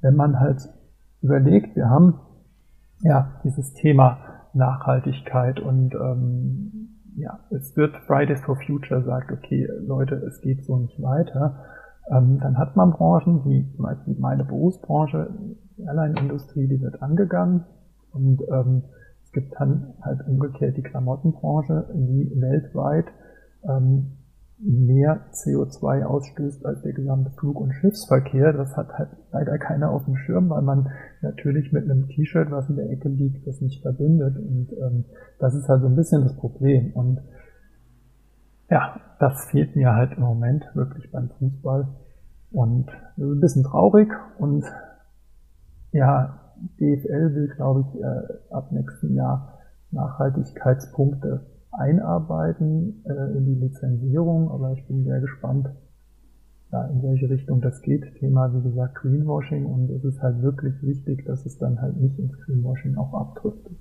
wenn 0.00 0.14
man 0.14 0.38
halt 0.38 0.68
überlegt, 1.22 1.76
wir 1.76 1.90
haben 1.90 2.14
ja 3.02 3.40
dieses 3.44 3.74
Thema 3.74 4.18
Nachhaltigkeit 4.52 5.60
und 5.60 5.94
ähm, 5.94 6.90
ja, 7.16 7.40
es 7.50 7.76
wird 7.76 7.96
Fridays 8.06 8.40
for 8.40 8.56
Future 8.56 9.02
sagt, 9.02 9.32
okay, 9.32 9.68
Leute, 9.80 10.16
es 10.16 10.40
geht 10.40 10.64
so 10.64 10.76
nicht 10.76 11.00
weiter. 11.02 11.64
Ähm, 12.10 12.40
dann 12.40 12.58
hat 12.58 12.76
man 12.76 12.92
Branchen, 12.92 13.44
wie 13.44 13.70
zum 13.74 13.84
Beispiel 13.84 14.16
meine 14.18 14.44
Berufsbranche, 14.44 15.30
die 15.76 15.82
Airline-Industrie, 15.82 16.66
die 16.66 16.80
wird 16.80 17.02
angegangen 17.02 17.64
und 18.12 18.42
ähm, 18.50 18.84
es 19.24 19.32
gibt 19.32 19.54
dann 19.60 19.94
halt 20.02 20.26
umgekehrt 20.26 20.76
die 20.76 20.82
Klamottenbranche, 20.82 21.88
die 21.94 22.32
weltweit 22.40 23.06
ähm, 23.62 24.16
mehr 24.58 25.20
CO2 25.32 26.04
ausstößt 26.04 26.66
als 26.66 26.82
der 26.82 26.92
gesamte 26.92 27.30
Flug- 27.30 27.60
und 27.60 27.72
Schiffsverkehr. 27.72 28.52
Das 28.52 28.76
hat 28.76 28.92
halt 28.92 29.10
leider 29.32 29.56
keiner 29.58 29.90
auf 29.90 30.04
dem 30.04 30.16
Schirm, 30.16 30.50
weil 30.50 30.62
man 30.62 30.90
natürlich 31.22 31.72
mit 31.72 31.84
einem 31.84 32.08
T-Shirt, 32.08 32.50
was 32.50 32.68
in 32.68 32.76
der 32.76 32.90
Ecke 32.90 33.08
liegt, 33.08 33.46
das 33.46 33.60
nicht 33.60 33.82
verbindet. 33.82 34.36
Und 34.36 34.72
ähm, 34.72 35.04
das 35.38 35.54
ist 35.54 35.68
halt 35.68 35.82
so 35.82 35.88
ein 35.88 35.96
bisschen 35.96 36.22
das 36.22 36.36
Problem. 36.36 36.92
Und 36.92 37.20
ja, 38.70 39.00
das 39.18 39.44
fehlt 39.46 39.76
mir 39.76 39.94
halt 39.94 40.12
im 40.16 40.22
Moment 40.22 40.64
wirklich 40.74 41.10
beim 41.10 41.30
Fußball. 41.38 41.88
Und 42.52 42.88
ein 43.16 43.40
bisschen 43.40 43.62
traurig 43.62 44.10
und 44.38 44.64
ja, 45.92 46.52
DFL 46.80 47.34
will, 47.34 47.48
glaube 47.54 47.84
ich, 47.86 48.00
äh, 48.00 48.54
ab 48.54 48.72
nächsten 48.72 49.14
Jahr 49.14 49.58
Nachhaltigkeitspunkte 49.92 51.46
einarbeiten 51.72 53.04
äh, 53.04 53.36
in 53.36 53.46
die 53.46 53.54
Lizenzierung, 53.54 54.50
aber 54.50 54.72
ich 54.72 54.86
bin 54.86 55.04
sehr 55.04 55.20
gespannt, 55.20 55.68
ja, 56.72 56.84
in 56.86 57.02
welche 57.02 57.28
Richtung 57.28 57.60
das 57.60 57.82
geht. 57.82 58.14
Thema, 58.18 58.52
wie 58.54 58.62
gesagt, 58.62 58.96
Greenwashing 58.96 59.66
und 59.66 59.90
es 59.90 60.04
ist 60.04 60.22
halt 60.22 60.40
wirklich 60.42 60.74
wichtig, 60.82 61.24
dass 61.26 61.44
es 61.46 61.58
dann 61.58 61.80
halt 61.80 61.96
nicht 62.00 62.18
ins 62.18 62.38
Greenwashing 62.40 62.96
auch 62.96 63.12
abdriftet. 63.12 63.76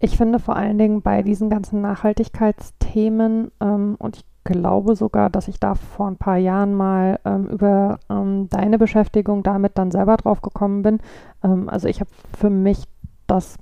Ich 0.00 0.16
finde 0.16 0.38
vor 0.38 0.56
allen 0.56 0.78
Dingen 0.78 1.02
bei 1.02 1.22
diesen 1.22 1.50
ganzen 1.50 1.80
Nachhaltigkeitsthemen 1.80 3.50
ähm, 3.60 3.96
und 3.98 4.18
ich 4.18 4.24
glaube 4.44 4.94
sogar, 4.94 5.28
dass 5.28 5.48
ich 5.48 5.58
da 5.58 5.74
vor 5.74 6.06
ein 6.06 6.16
paar 6.16 6.36
Jahren 6.36 6.72
mal 6.72 7.18
ähm, 7.24 7.46
über 7.48 7.98
ähm, 8.08 8.48
deine 8.48 8.78
Beschäftigung 8.78 9.42
damit 9.42 9.76
dann 9.76 9.90
selber 9.90 10.16
drauf 10.16 10.40
gekommen 10.40 10.82
bin. 10.82 11.00
Ähm, 11.42 11.68
also 11.68 11.88
ich 11.88 12.00
habe 12.00 12.10
für 12.36 12.48
mich 12.48 12.84
das, 13.26 13.58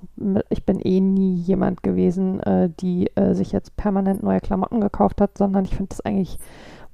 ich 0.49 0.65
bin 0.65 0.79
eh 0.79 1.01
nie 1.01 1.35
jemand 1.35 1.83
gewesen, 1.83 2.39
äh, 2.39 2.69
die 2.79 3.07
äh, 3.15 3.33
sich 3.33 3.51
jetzt 3.51 3.75
permanent 3.75 4.23
neue 4.23 4.39
Klamotten 4.39 4.79
gekauft 4.79 5.19
hat, 5.19 5.37
sondern 5.37 5.65
ich 5.65 5.75
finde 5.75 5.91
es 5.91 5.99
eigentlich 6.01 6.39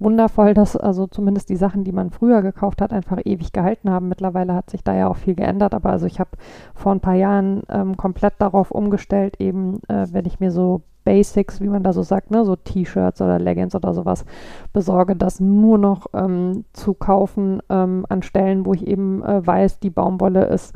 wundervoll, 0.03 0.53
dass 0.53 0.75
also 0.75 1.07
zumindest 1.07 1.49
die 1.49 1.55
Sachen, 1.55 1.83
die 1.83 1.91
man 1.91 2.09
früher 2.09 2.41
gekauft 2.41 2.81
hat, 2.81 2.93
einfach 2.93 3.19
ewig 3.23 3.51
gehalten 3.51 3.89
haben. 3.89 4.09
Mittlerweile 4.09 4.53
hat 4.53 4.69
sich 4.69 4.83
da 4.83 4.95
ja 4.95 5.07
auch 5.07 5.15
viel 5.15 5.35
geändert, 5.35 5.73
aber 5.73 5.89
also 5.89 6.05
ich 6.05 6.19
habe 6.19 6.31
vor 6.73 6.91
ein 6.91 6.99
paar 6.99 7.15
Jahren 7.15 7.63
ähm, 7.69 7.97
komplett 7.97 8.33
darauf 8.39 8.71
umgestellt, 8.71 9.39
eben 9.39 9.79
äh, 9.87 10.07
wenn 10.11 10.25
ich 10.25 10.39
mir 10.39 10.51
so 10.51 10.81
Basics, 11.03 11.59
wie 11.61 11.67
man 11.67 11.83
da 11.83 11.93
so 11.93 12.01
sagt, 12.01 12.31
ne, 12.31 12.45
so 12.45 12.55
T-Shirts 12.55 13.21
oder 13.21 13.39
Leggings 13.39 13.75
oder 13.75 13.93
sowas 13.93 14.25
besorge, 14.71 15.15
das 15.15 15.39
nur 15.39 15.77
noch 15.77 16.07
ähm, 16.13 16.65
zu 16.73 16.93
kaufen 16.93 17.61
ähm, 17.69 18.05
an 18.09 18.23
Stellen, 18.23 18.65
wo 18.65 18.73
ich 18.73 18.87
eben 18.87 19.23
äh, 19.23 19.45
weiß, 19.45 19.79
die 19.79 19.89
Baumwolle 19.89 20.45
ist 20.45 20.73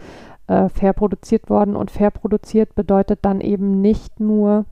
äh, 0.48 0.70
fair 0.70 0.94
produziert 0.94 1.50
worden 1.50 1.76
und 1.76 1.92
fair 1.92 2.12
produziert 2.12 2.76
bedeutet 2.76 3.20
dann 3.22 3.42
eben 3.42 3.82
nicht 3.82 4.20
nur 4.20 4.66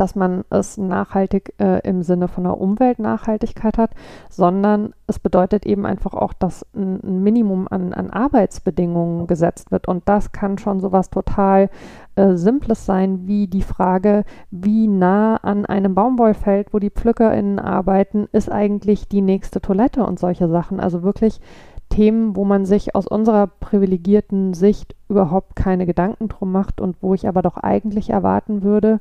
dass 0.00 0.14
man 0.14 0.44
es 0.50 0.78
nachhaltig 0.78 1.54
äh, 1.58 1.80
im 1.86 2.02
Sinne 2.02 2.28
von 2.28 2.44
der 2.44 2.60
Umweltnachhaltigkeit 2.60 3.78
hat, 3.78 3.90
sondern 4.30 4.94
es 5.06 5.18
bedeutet 5.18 5.66
eben 5.66 5.86
einfach 5.86 6.14
auch, 6.14 6.32
dass 6.32 6.66
ein, 6.74 7.00
ein 7.02 7.22
Minimum 7.22 7.68
an, 7.70 7.92
an, 7.92 8.10
Arbeitsbedingungen 8.10 9.26
gesetzt 9.26 9.70
wird. 9.70 9.88
Und 9.88 10.08
das 10.08 10.32
kann 10.32 10.58
schon 10.58 10.80
so 10.80 10.92
was 10.92 11.10
total 11.10 11.70
äh, 12.16 12.36
Simples 12.36 12.86
sein, 12.86 13.26
wie 13.26 13.46
die 13.46 13.62
Frage, 13.62 14.24
wie 14.50 14.86
nah 14.86 15.36
an 15.36 15.66
einem 15.66 15.94
Baumwollfeld, 15.94 16.72
wo 16.72 16.78
die 16.78 16.90
PflückerInnen 16.90 17.58
arbeiten, 17.58 18.28
ist 18.32 18.50
eigentlich 18.50 19.08
die 19.08 19.22
nächste 19.22 19.60
Toilette 19.60 20.04
und 20.04 20.18
solche 20.18 20.48
Sachen. 20.48 20.80
Also 20.80 21.02
wirklich 21.02 21.40
Themen, 21.88 22.36
wo 22.36 22.44
man 22.44 22.64
sich 22.64 22.94
aus 22.94 23.06
unserer 23.06 23.46
privilegierten 23.46 24.54
Sicht 24.54 24.94
überhaupt 25.08 25.56
keine 25.56 25.86
Gedanken 25.86 26.28
drum 26.28 26.52
macht 26.52 26.80
und 26.80 26.96
wo 27.00 27.14
ich 27.14 27.26
aber 27.26 27.42
doch 27.42 27.56
eigentlich 27.56 28.10
erwarten 28.10 28.62
würde, 28.62 29.00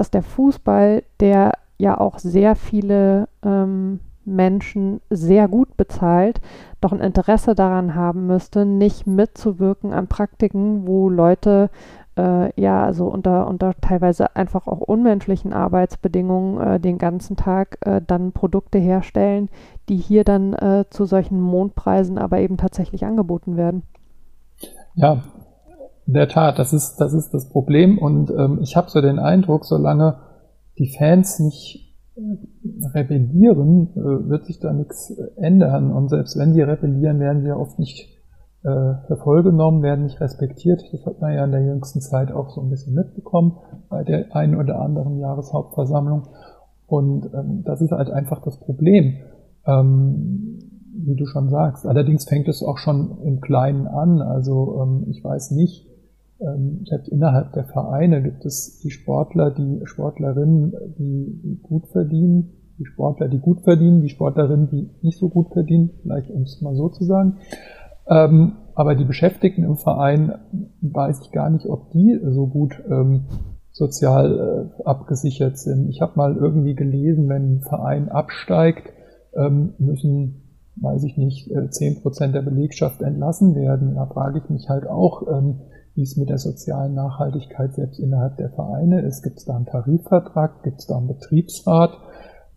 dass 0.00 0.10
der 0.10 0.22
Fußball, 0.22 1.02
der 1.20 1.52
ja 1.76 2.00
auch 2.00 2.18
sehr 2.18 2.56
viele 2.56 3.28
ähm, 3.44 4.00
Menschen 4.24 5.02
sehr 5.10 5.46
gut 5.46 5.76
bezahlt, 5.76 6.40
doch 6.80 6.92
ein 6.92 7.00
Interesse 7.00 7.54
daran 7.54 7.94
haben 7.94 8.26
müsste, 8.26 8.64
nicht 8.64 9.06
mitzuwirken 9.06 9.92
an 9.92 10.06
Praktiken, 10.06 10.86
wo 10.86 11.10
Leute 11.10 11.68
äh, 12.16 12.58
ja, 12.58 12.82
also 12.82 13.08
unter, 13.08 13.46
unter 13.46 13.74
teilweise 13.78 14.34
einfach 14.36 14.66
auch 14.66 14.80
unmenschlichen 14.80 15.52
Arbeitsbedingungen 15.52 16.60
äh, 16.66 16.80
den 16.80 16.96
ganzen 16.96 17.36
Tag 17.36 17.76
äh, 17.82 18.00
dann 18.06 18.32
Produkte 18.32 18.78
herstellen, 18.78 19.50
die 19.90 19.98
hier 19.98 20.24
dann 20.24 20.54
äh, 20.54 20.86
zu 20.88 21.04
solchen 21.04 21.42
Mondpreisen 21.42 22.16
aber 22.16 22.38
eben 22.38 22.56
tatsächlich 22.56 23.04
angeboten 23.04 23.58
werden. 23.58 23.82
Ja, 24.94 25.22
in 26.10 26.14
der 26.14 26.26
Tat, 26.26 26.58
das 26.58 26.72
ist 26.72 26.96
das, 26.96 27.12
ist 27.12 27.32
das 27.32 27.48
Problem 27.50 27.96
und 27.96 28.30
ähm, 28.30 28.58
ich 28.62 28.76
habe 28.76 28.90
so 28.90 29.00
den 29.00 29.20
Eindruck, 29.20 29.64
solange 29.64 30.16
die 30.76 30.88
Fans 30.88 31.38
nicht 31.38 31.96
äh, 32.16 32.88
rebellieren, 32.98 33.90
äh, 33.94 34.28
wird 34.28 34.44
sich 34.46 34.58
da 34.58 34.72
nichts 34.72 35.16
ändern 35.36 35.92
und 35.92 36.08
selbst 36.08 36.36
wenn 36.36 36.52
sie 36.52 36.62
rebellieren, 36.62 37.20
werden 37.20 37.42
sie 37.42 37.48
ja 37.48 37.56
oft 37.56 37.78
nicht 37.78 38.08
äh, 38.64 39.16
voll 39.22 39.44
werden 39.44 40.02
nicht 40.02 40.20
respektiert. 40.20 40.82
Das 40.90 41.06
hat 41.06 41.20
man 41.20 41.32
ja 41.32 41.44
in 41.44 41.52
der 41.52 41.64
jüngsten 41.64 42.00
Zeit 42.00 42.32
auch 42.32 42.50
so 42.50 42.60
ein 42.60 42.70
bisschen 42.70 42.94
mitbekommen 42.94 43.58
bei 43.88 44.02
der 44.02 44.34
einen 44.34 44.56
oder 44.56 44.80
anderen 44.80 45.16
Jahreshauptversammlung. 45.18 46.24
Und 46.88 47.30
ähm, 47.32 47.62
das 47.64 47.80
ist 47.80 47.92
halt 47.92 48.10
einfach 48.10 48.42
das 48.42 48.58
Problem, 48.58 49.14
ähm, 49.64 50.58
wie 50.92 51.14
du 51.14 51.24
schon 51.26 51.50
sagst. 51.50 51.86
Allerdings 51.86 52.24
fängt 52.24 52.48
es 52.48 52.64
auch 52.64 52.78
schon 52.78 53.22
im 53.22 53.40
Kleinen 53.40 53.86
an. 53.86 54.20
Also 54.20 54.82
ähm, 54.82 55.06
ich 55.08 55.22
weiß 55.22 55.52
nicht, 55.52 55.89
selbst 56.84 57.08
innerhalb 57.08 57.52
der 57.52 57.64
Vereine 57.64 58.22
gibt 58.22 58.46
es 58.46 58.80
die 58.82 58.90
Sportler, 58.90 59.50
die 59.50 59.80
Sportlerinnen, 59.84 60.72
die, 60.98 61.60
gut 61.62 61.88
verdienen, 61.88 62.52
die 62.78 62.86
Sportler, 62.86 63.28
die 63.28 63.38
gut 63.38 63.60
verdienen, 63.60 64.00
die 64.00 64.08
Sportlerinnen, 64.08 64.70
die 64.70 64.88
nicht 65.02 65.18
so 65.18 65.28
gut 65.28 65.52
verdienen, 65.52 65.90
vielleicht 66.02 66.30
um 66.30 66.42
es 66.42 66.60
mal 66.62 66.74
so 66.74 66.88
zu 66.88 67.04
sagen. 67.04 67.38
Ähm, 68.08 68.52
aber 68.74 68.94
die 68.94 69.04
Beschäftigten 69.04 69.64
im 69.64 69.76
Verein 69.76 70.34
weiß 70.80 71.20
ich 71.22 71.32
gar 71.32 71.50
nicht, 71.50 71.66
ob 71.66 71.90
die 71.90 72.18
so 72.22 72.46
gut 72.46 72.82
ähm, 72.90 73.26
sozial 73.72 74.70
äh, 74.78 74.82
abgesichert 74.84 75.58
sind. 75.58 75.90
Ich 75.90 76.00
habe 76.00 76.12
mal 76.16 76.36
irgendwie 76.36 76.74
gelesen, 76.74 77.28
wenn 77.28 77.56
ein 77.56 77.60
Verein 77.60 78.08
absteigt, 78.08 78.92
ähm, 79.34 79.74
müssen, 79.78 80.42
weiß 80.76 81.04
ich 81.04 81.16
nicht, 81.18 81.50
äh, 81.50 81.68
zehn 81.70 82.00
Prozent 82.00 82.34
der 82.34 82.42
Belegschaft 82.42 83.02
entlassen 83.02 83.54
werden. 83.54 83.94
Da 83.94 84.06
frage 84.06 84.38
ich 84.42 84.50
mich 84.50 84.68
halt 84.68 84.86
auch, 84.86 85.28
ähm, 85.30 85.60
wie 85.94 86.02
es 86.02 86.16
mit 86.16 86.28
der 86.28 86.38
sozialen 86.38 86.94
Nachhaltigkeit 86.94 87.74
selbst 87.74 87.98
innerhalb 87.98 88.36
der 88.36 88.50
Vereine 88.50 89.02
ist. 89.02 89.22
Gibt 89.22 89.38
es 89.38 89.44
da 89.44 89.56
einen 89.56 89.66
Tarifvertrag? 89.66 90.62
Gibt 90.62 90.80
es 90.80 90.86
da 90.86 90.96
einen 90.96 91.08
Betriebsrat? 91.08 91.92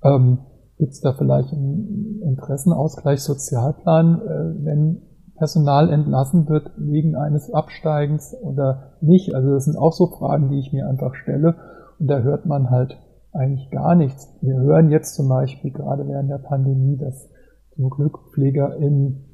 Ähm, 0.04 0.40
Gibt 0.78 0.94
es 0.94 1.02
da 1.02 1.14
vielleicht 1.14 1.54
einen 1.54 2.22
Interessenausgleich, 2.24 3.22
Sozialplan, 3.22 4.22
äh, 4.22 4.66
wenn 4.66 5.02
Personal 5.36 5.90
entlassen 5.90 6.48
wird 6.48 6.72
wegen 6.78 7.16
eines 7.16 7.52
Absteigens 7.52 8.36
oder 8.42 8.94
nicht. 9.02 9.34
Also 9.34 9.52
das 9.54 9.66
sind 9.66 9.78
auch 9.78 9.94
so 9.94 10.08
Fragen, 10.08 10.50
die 10.50 10.60
ich 10.60 10.72
mir 10.72 10.88
einfach 10.88 11.16
stelle. 11.16 11.56
Und 12.00 12.08
da 12.08 12.20
hört 12.20 12.46
man 12.46 12.70
halt 12.70 12.98
eigentlich 13.34 13.70
gar 13.72 13.96
nichts. 13.96 14.32
Wir 14.42 14.56
hören 14.56 14.90
jetzt 14.90 15.16
zum 15.16 15.28
Beispiel 15.28 15.72
gerade 15.72 16.08
während 16.08 16.30
der 16.30 16.38
Pandemie, 16.38 16.98
dass 16.98 17.30
zum 17.76 17.90
Glück 17.90 18.20
PflegerInnen 18.32 19.33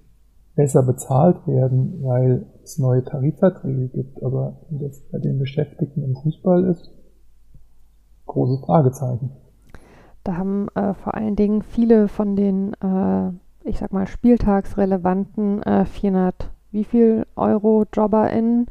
besser 0.60 0.84
bezahlt 0.84 1.47
werden, 1.47 2.03
weil 2.03 2.45
es 2.64 2.78
neue 2.80 3.03
Tarifverträge 3.05 3.88
gibt. 3.88 4.22
Aber 4.24 4.57
wie 4.70 4.80
das 4.80 4.99
bei 5.10 5.20
den 5.20 5.39
Beschäftigten 5.39 6.03
im 6.03 6.16
Fußball 6.18 6.66
ist, 6.66 6.91
große 8.26 8.62
Fragezeichen. 8.66 9.32
Da 10.26 10.36
haben 10.36 10.68
äh, 10.76 10.93
vor 10.95 11.16
allen 11.16 11.38
Dingen 11.38 11.62
viele 11.62 12.10
von 12.10 12.36
den 12.36 12.74
äh, 12.74 13.32
ich 13.64 13.78
sag 13.80 13.93
mal, 13.93 14.07
spieltagsrelevanten 14.07 15.64
äh, 15.64 15.86
400, 15.86 16.49
wie 16.72 16.84
viel 16.84 17.26
Euro 17.36 17.86
JobberInnen 17.93 18.68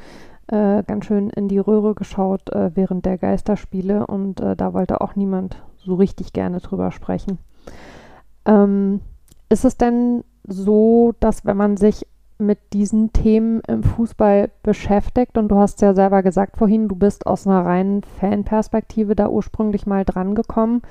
äh, 0.49 0.83
ganz 0.83 1.07
schön 1.07 1.31
in 1.31 1.49
die 1.49 1.59
Röhre 1.59 1.95
geschaut 1.95 2.51
äh, 2.51 2.75
während 2.75 3.07
der 3.07 3.19
Geisterspiele 3.19 4.07
und 4.07 4.41
äh, 4.41 4.57
da 4.57 4.73
wollte 4.73 5.01
auch 5.01 5.17
niemand 5.17 5.63
so 5.77 5.95
richtig 5.95 6.33
gerne 6.33 6.59
drüber 6.59 6.91
sprechen. 6.91 7.39
Ähm, 8.45 9.01
ist 9.49 9.65
es 9.65 9.77
denn 9.77 10.25
so, 10.49 11.15
dass 11.21 11.45
wenn 11.45 11.57
man 11.57 11.77
sich 11.77 12.07
mit 12.39 12.59
diesen 12.73 13.13
Themen 13.13 13.61
im 13.67 13.83
Fußball 13.83 14.51
beschäftigt 14.63 15.37
und 15.37 15.49
du 15.49 15.57
hast 15.57 15.81
ja 15.83 15.95
selber 15.95 16.23
gesagt 16.23 16.57
vorhin, 16.57 16.89
du 16.89 16.95
bist 16.95 17.27
aus 17.27 17.47
einer 17.47 17.65
reinen 17.65 18.03
Fanperspektive 18.03 19.17
da 19.17 19.29
ursprünglich 19.29 19.87
mal 19.87 20.05
dran 20.05 20.35
gekommen, 20.35 20.83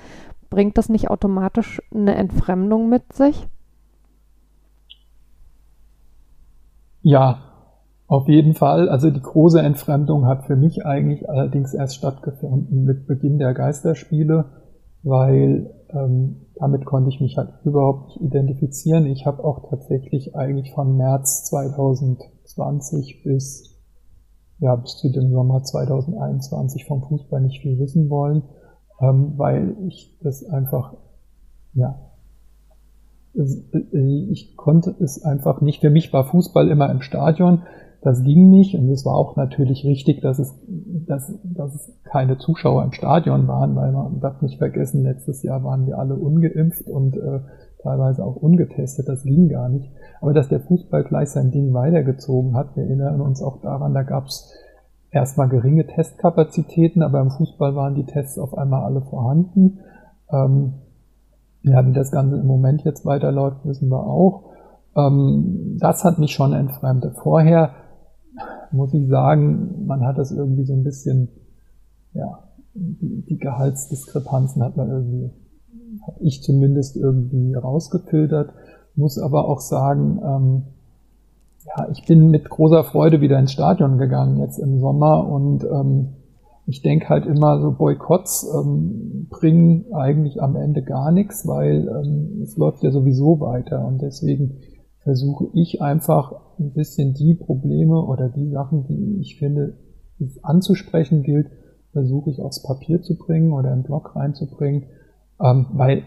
bringt 0.49 0.77
das 0.77 0.89
nicht 0.89 1.09
automatisch 1.09 1.81
eine 1.93 2.15
Entfremdung 2.15 2.89
mit 2.89 3.13
sich? 3.13 3.47
Ja, 7.01 7.39
auf 8.07 8.27
jeden 8.27 8.53
Fall. 8.53 8.89
Also 8.89 9.09
die 9.09 9.21
große 9.21 9.61
Entfremdung 9.61 10.25
hat 10.25 10.45
für 10.45 10.55
mich 10.55 10.85
eigentlich 10.85 11.29
allerdings 11.29 11.73
erst 11.73 11.95
stattgefunden 11.95 12.83
mit 12.83 13.07
Beginn 13.07 13.37
der 13.37 13.53
Geisterspiele, 13.53 14.45
weil 15.03 15.73
ähm, 15.89 16.47
damit 16.55 16.85
konnte 16.85 17.09
ich 17.09 17.21
mich 17.21 17.37
halt 17.37 17.49
überhaupt 17.63 18.07
nicht 18.07 18.21
identifizieren. 18.21 19.05
Ich 19.05 19.25
habe 19.25 19.43
auch 19.43 19.69
tatsächlich 19.69 20.35
eigentlich 20.35 20.73
von 20.73 20.97
März 20.97 21.45
2020 21.45 23.23
bis 23.23 23.75
ja 24.59 24.75
bis 24.75 24.97
zu 24.97 25.09
dem 25.09 25.31
Sommer 25.31 25.63
2021 25.63 26.85
vom 26.85 27.03
Fußball 27.03 27.41
nicht 27.41 27.61
viel 27.61 27.79
wissen 27.79 28.09
wollen, 28.09 28.43
ähm, 28.99 29.33
weil 29.37 29.77
ich 29.87 30.17
das 30.21 30.43
einfach 30.45 30.95
ja 31.73 31.99
äh, 33.37 34.29
ich 34.29 34.55
konnte 34.57 34.95
es 34.99 35.23
einfach 35.23 35.61
nicht. 35.61 35.81
Für 35.81 35.89
mich 35.89 36.11
war 36.13 36.25
Fußball 36.25 36.69
immer 36.69 36.89
im 36.89 37.01
Stadion. 37.01 37.63
Das 38.01 38.23
ging 38.23 38.49
nicht 38.49 38.75
und 38.75 38.89
es 38.89 39.05
war 39.05 39.15
auch 39.15 39.35
natürlich 39.35 39.83
richtig, 39.83 40.21
dass 40.21 40.39
es, 40.39 40.55
dass, 41.07 41.33
dass 41.43 41.75
es 41.75 41.91
keine 42.03 42.37
Zuschauer 42.37 42.83
im 42.83 42.91
Stadion 42.91 43.47
waren, 43.47 43.75
weil 43.75 43.91
man 43.91 44.19
darf 44.19 44.41
nicht 44.41 44.59
vergessen, 44.59 45.03
letztes 45.03 45.41
Jahr 45.43 45.63
waren 45.63 45.87
wir 45.87 45.97
alle 45.97 46.15
ungeimpft 46.15 46.87
und 46.89 47.17
äh, 47.17 47.39
teilweise 47.81 48.23
auch 48.23 48.35
ungetestet. 48.35 49.07
Das 49.07 49.23
ging 49.23 49.49
gar 49.49 49.69
nicht. 49.69 49.91
Aber 50.21 50.33
dass 50.33 50.47
der 50.47 50.59
Fußball 50.59 51.03
gleich 51.03 51.29
sein 51.29 51.51
Ding 51.51 51.73
weitergezogen 51.73 52.55
hat, 52.55 52.75
wir 52.75 52.83
erinnern 52.83 53.21
uns 53.21 53.41
auch 53.41 53.61
daran, 53.61 53.93
da 53.93 54.03
gab 54.03 54.27
es 54.27 54.53
erstmal 55.11 55.49
geringe 55.49 55.87
Testkapazitäten, 55.87 57.01
aber 57.01 57.21
im 57.21 57.31
Fußball 57.31 57.75
waren 57.75 57.95
die 57.95 58.05
Tests 58.05 58.37
auf 58.37 58.57
einmal 58.57 58.83
alle 58.83 59.01
vorhanden. 59.01 59.79
Ähm, 60.31 60.73
ja, 61.63 61.85
wie 61.85 61.93
das 61.93 62.11
Ganze 62.11 62.37
im 62.37 62.47
Moment 62.47 62.83
jetzt 62.83 63.05
weiterläuft, 63.05 63.65
wissen 63.65 63.89
wir 63.89 64.05
auch. 64.05 64.43
Ähm, 64.95 65.77
das 65.79 66.03
hat 66.03 66.19
mich 66.19 66.31
schon 66.31 66.53
entfremdet. 66.53 67.15
Vorher 67.17 67.71
muss 68.71 68.93
ich 68.93 69.07
sagen, 69.07 69.85
man 69.85 70.05
hat 70.05 70.17
das 70.17 70.31
irgendwie 70.31 70.65
so 70.65 70.73
ein 70.73 70.83
bisschen, 70.83 71.29
ja, 72.13 72.43
die, 72.73 73.23
die 73.27 73.37
Gehaltsdiskrepanzen 73.37 74.63
hat 74.63 74.77
man 74.77 74.89
irgendwie, 74.89 75.31
habe 76.05 76.19
ich 76.21 76.43
zumindest 76.43 76.95
irgendwie 76.95 77.53
rausgefiltert, 77.53 78.53
muss 78.95 79.17
aber 79.17 79.47
auch 79.47 79.59
sagen, 79.59 80.19
ähm, 80.23 80.63
ja, 81.65 81.87
ich 81.91 82.05
bin 82.05 82.29
mit 82.29 82.49
großer 82.49 82.83
Freude 82.83 83.21
wieder 83.21 83.39
ins 83.39 83.51
Stadion 83.51 83.97
gegangen 83.97 84.39
jetzt 84.39 84.57
im 84.57 84.79
Sommer 84.79 85.27
und 85.27 85.63
ähm, 85.63 86.09
ich 86.65 86.81
denke 86.81 87.07
halt 87.07 87.25
immer, 87.25 87.61
so 87.61 87.71
Boykotts 87.71 88.45
ähm, 88.53 89.27
bringen 89.29 89.85
eigentlich 89.93 90.41
am 90.41 90.55
Ende 90.57 90.83
gar 90.83 91.11
nichts, 91.11 91.47
weil 91.47 91.87
ähm, 91.87 92.41
es 92.43 92.57
läuft 92.57 92.83
ja 92.83 92.91
sowieso 92.91 93.39
weiter 93.39 93.85
und 93.85 94.01
deswegen 94.01 94.57
versuche 95.07 95.47
ich 95.53 95.81
einfach 95.81 96.33
ein 96.59 96.73
bisschen 96.73 97.13
die 97.13 97.33
Probleme 97.33 98.03
oder 98.03 98.27
die 98.27 98.49
Sachen, 98.49 98.87
die 98.87 99.21
ich 99.21 99.39
finde, 99.39 99.77
die 100.19 100.25
es 100.25 100.43
anzusprechen 100.43 101.23
gilt, 101.23 101.47
versuche 101.93 102.29
ich 102.29 102.41
aufs 102.41 102.61
Papier 102.61 103.01
zu 103.01 103.17
bringen 103.17 103.53
oder 103.53 103.71
im 103.71 103.83
Blog 103.83 104.17
reinzubringen, 104.17 104.87
ähm, 105.41 105.67
weil 105.71 106.03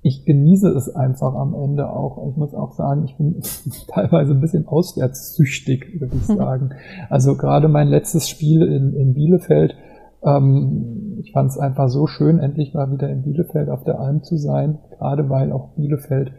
ich 0.00 0.24
genieße 0.24 0.70
es 0.70 0.88
einfach 0.88 1.34
am 1.34 1.54
Ende 1.54 1.90
auch. 1.90 2.30
Ich 2.30 2.36
muss 2.38 2.54
auch 2.54 2.72
sagen, 2.72 3.04
ich 3.04 3.14
bin 3.18 3.42
teilweise 3.88 4.32
ein 4.32 4.40
bisschen 4.40 4.66
auswärtssüchtig, 4.68 6.00
würde 6.00 6.16
ich 6.16 6.24
sagen. 6.26 6.70
Also 7.10 7.36
gerade 7.36 7.68
mein 7.68 7.88
letztes 7.88 8.26
Spiel 8.26 8.62
in, 8.62 8.94
in 8.94 9.12
Bielefeld, 9.12 9.76
ähm, 10.22 11.18
ich 11.20 11.32
fand 11.32 11.50
es 11.50 11.58
einfach 11.58 11.90
so 11.90 12.06
schön, 12.06 12.38
endlich 12.38 12.72
mal 12.72 12.90
wieder 12.90 13.10
in 13.10 13.20
Bielefeld 13.20 13.68
auf 13.68 13.84
der 13.84 14.00
Alm 14.00 14.22
zu 14.22 14.38
sein, 14.38 14.78
gerade 14.96 15.28
weil 15.28 15.52
auch 15.52 15.74
Bielefeld 15.74 16.32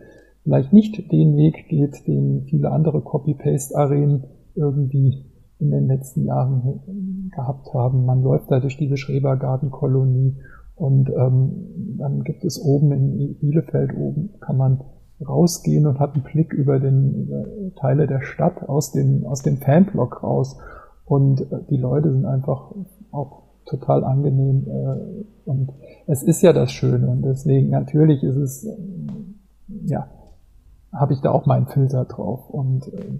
vielleicht 0.46 0.72
nicht 0.72 1.12
den 1.12 1.36
Weg 1.36 1.68
geht, 1.68 2.08
den 2.08 2.43
viele 2.43 2.72
andere 2.72 3.02
Copy-Paste-Arenen 3.02 4.26
irgendwie 4.56 5.26
in 5.60 5.72
den 5.72 5.88
letzten 5.88 6.24
Jahren 6.24 7.32
gehabt 7.36 7.74
haben. 7.74 8.06
Man 8.06 8.22
läuft 8.22 8.52
da 8.52 8.60
durch 8.60 8.78
diese 8.78 8.96
Schrebergartenkolonie 8.96 10.38
und 10.76 11.10
ähm, 11.10 11.98
dann 11.98 12.24
gibt 12.24 12.46
es 12.46 12.62
oben 12.62 12.91
in 12.91 13.36
Bielefeld 13.39 13.98
oben, 13.98 14.30
kann 14.39 14.58
man 14.58 14.84
rausgehen 15.26 15.88
und 15.88 16.00
hat 16.00 16.14
einen 16.14 16.24
Blick 16.24 16.54
über 16.54 16.80
den 16.80 17.16
über 17.16 17.46
Teile 17.76 18.06
der 18.06 18.22
Stadt 18.22 18.68
aus 18.70 18.91
dem, 18.91 19.26
aus 19.26 19.41
dem 19.41 19.58
Fanblock 19.58 20.22
raus. 20.22 20.58
Und 21.06 21.41
äh, 21.41 21.64
die 21.70 21.78
Leute 21.78 22.12
sind 22.12 22.26
einfach 22.26 22.72
auch 23.12 23.43
total 23.66 24.04
angenehm. 24.04 24.68
Äh, 24.68 25.50
und 25.50 25.72
es 26.08 26.22
ist 26.22 26.41
ja 26.41 26.54
das 26.54 26.72
Schöne. 26.72 27.08
Und 27.08 27.24
deswegen 27.24 27.70
natürlich 27.70 28.24
ist 28.24 28.36
es, 28.36 28.66
äh, 28.66 28.76
ja, 29.86 30.08
habe 30.96 31.14
ich 31.14 31.22
da 31.22 31.32
auch 31.32 31.46
meinen 31.46 31.68
Filter 31.68 32.06
drauf 32.06 32.50
und 32.50 32.88
äh, 32.88 33.20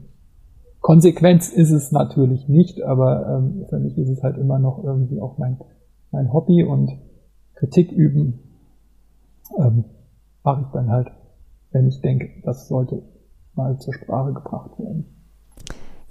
Konsequenz 0.82 1.50
ist 1.50 1.72
es 1.72 1.92
natürlich 1.92 2.48
nicht, 2.48 2.84
aber 2.84 3.28
ähm, 3.28 3.66
für 3.70 3.80
mich 3.80 3.98
ist 3.98 4.10
es 4.10 4.22
halt 4.22 4.38
immer 4.38 4.60
noch 4.60 4.84
irgendwie 4.84 5.20
auch 5.20 5.38
mein, 5.38 5.58
mein 6.12 6.32
Hobby 6.32 6.64
und 6.64 6.92
Kritik 7.56 7.92
üben 7.92 8.40
ähm, 9.58 9.86
mache 10.44 10.62
ich 10.62 10.68
dann 10.74 10.92
halt, 10.92 11.08
wenn 11.72 11.88
ich 11.88 12.02
denke, 12.02 12.30
das 12.44 12.68
sollte 12.68 13.02
mal 13.56 13.78
zur 13.80 13.94
Sprache 13.94 14.34
gebracht 14.34 14.78
werden. 14.78 15.06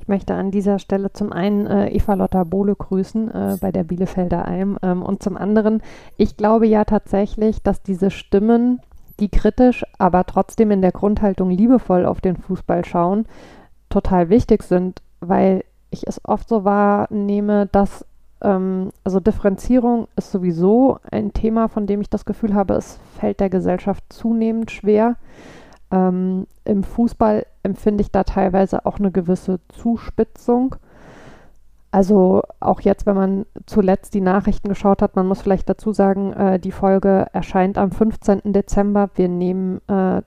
Ich 0.00 0.08
möchte 0.08 0.34
an 0.34 0.50
dieser 0.50 0.78
Stelle 0.78 1.12
zum 1.12 1.32
einen 1.32 1.66
äh, 1.66 1.88
Eva 1.88 2.14
Lotta 2.14 2.44
Bohle 2.44 2.74
grüßen 2.74 3.30
äh, 3.30 3.56
bei 3.60 3.72
der 3.72 3.84
Bielefelder 3.84 4.46
Alm 4.46 4.76
ähm, 4.82 5.02
und 5.02 5.22
zum 5.22 5.36
anderen, 5.36 5.82
ich 6.16 6.36
glaube 6.36 6.66
ja 6.66 6.84
tatsächlich, 6.84 7.62
dass 7.62 7.82
diese 7.82 8.10
Stimmen, 8.10 8.80
die 9.20 9.28
kritisch, 9.28 9.84
aber 9.98 10.24
trotzdem 10.24 10.70
in 10.70 10.82
der 10.82 10.92
Grundhaltung 10.92 11.50
liebevoll 11.50 12.06
auf 12.06 12.20
den 12.20 12.36
Fußball 12.36 12.84
schauen, 12.84 13.26
total 13.88 14.28
wichtig 14.28 14.62
sind, 14.62 15.02
weil 15.20 15.64
ich 15.90 16.06
es 16.06 16.20
oft 16.24 16.48
so 16.48 16.64
wahrnehme, 16.64 17.66
dass 17.66 18.04
ähm, 18.42 18.90
also 19.02 19.20
Differenzierung 19.20 20.08
ist 20.16 20.30
sowieso 20.30 20.98
ein 21.10 21.32
Thema, 21.32 21.68
von 21.68 21.86
dem 21.86 22.00
ich 22.00 22.10
das 22.10 22.24
Gefühl 22.24 22.54
habe, 22.54 22.74
es 22.74 22.98
fällt 23.18 23.40
der 23.40 23.50
Gesellschaft 23.50 24.04
zunehmend 24.10 24.70
schwer. 24.70 25.16
Ähm, 25.90 26.46
Im 26.64 26.84
Fußball 26.84 27.46
empfinde 27.62 28.02
ich 28.02 28.10
da 28.10 28.24
teilweise 28.24 28.86
auch 28.86 28.98
eine 28.98 29.10
gewisse 29.10 29.60
Zuspitzung. 29.68 30.76
Also 31.94 32.42
auch 32.58 32.80
jetzt, 32.80 33.06
wenn 33.06 33.14
man 33.14 33.46
zuletzt 33.66 34.14
die 34.14 34.20
Nachrichten 34.20 34.68
geschaut 34.68 35.00
hat, 35.00 35.14
man 35.14 35.28
muss 35.28 35.42
vielleicht 35.42 35.68
dazu 35.68 35.92
sagen, 35.92 36.32
äh, 36.32 36.58
die 36.58 36.72
Folge 36.72 37.28
erscheint 37.32 37.78
am 37.78 37.92
15. 37.92 38.52
Dezember. 38.52 39.10
Wir 39.14 39.28
nehmen 39.28 39.80
äh, 39.86 40.20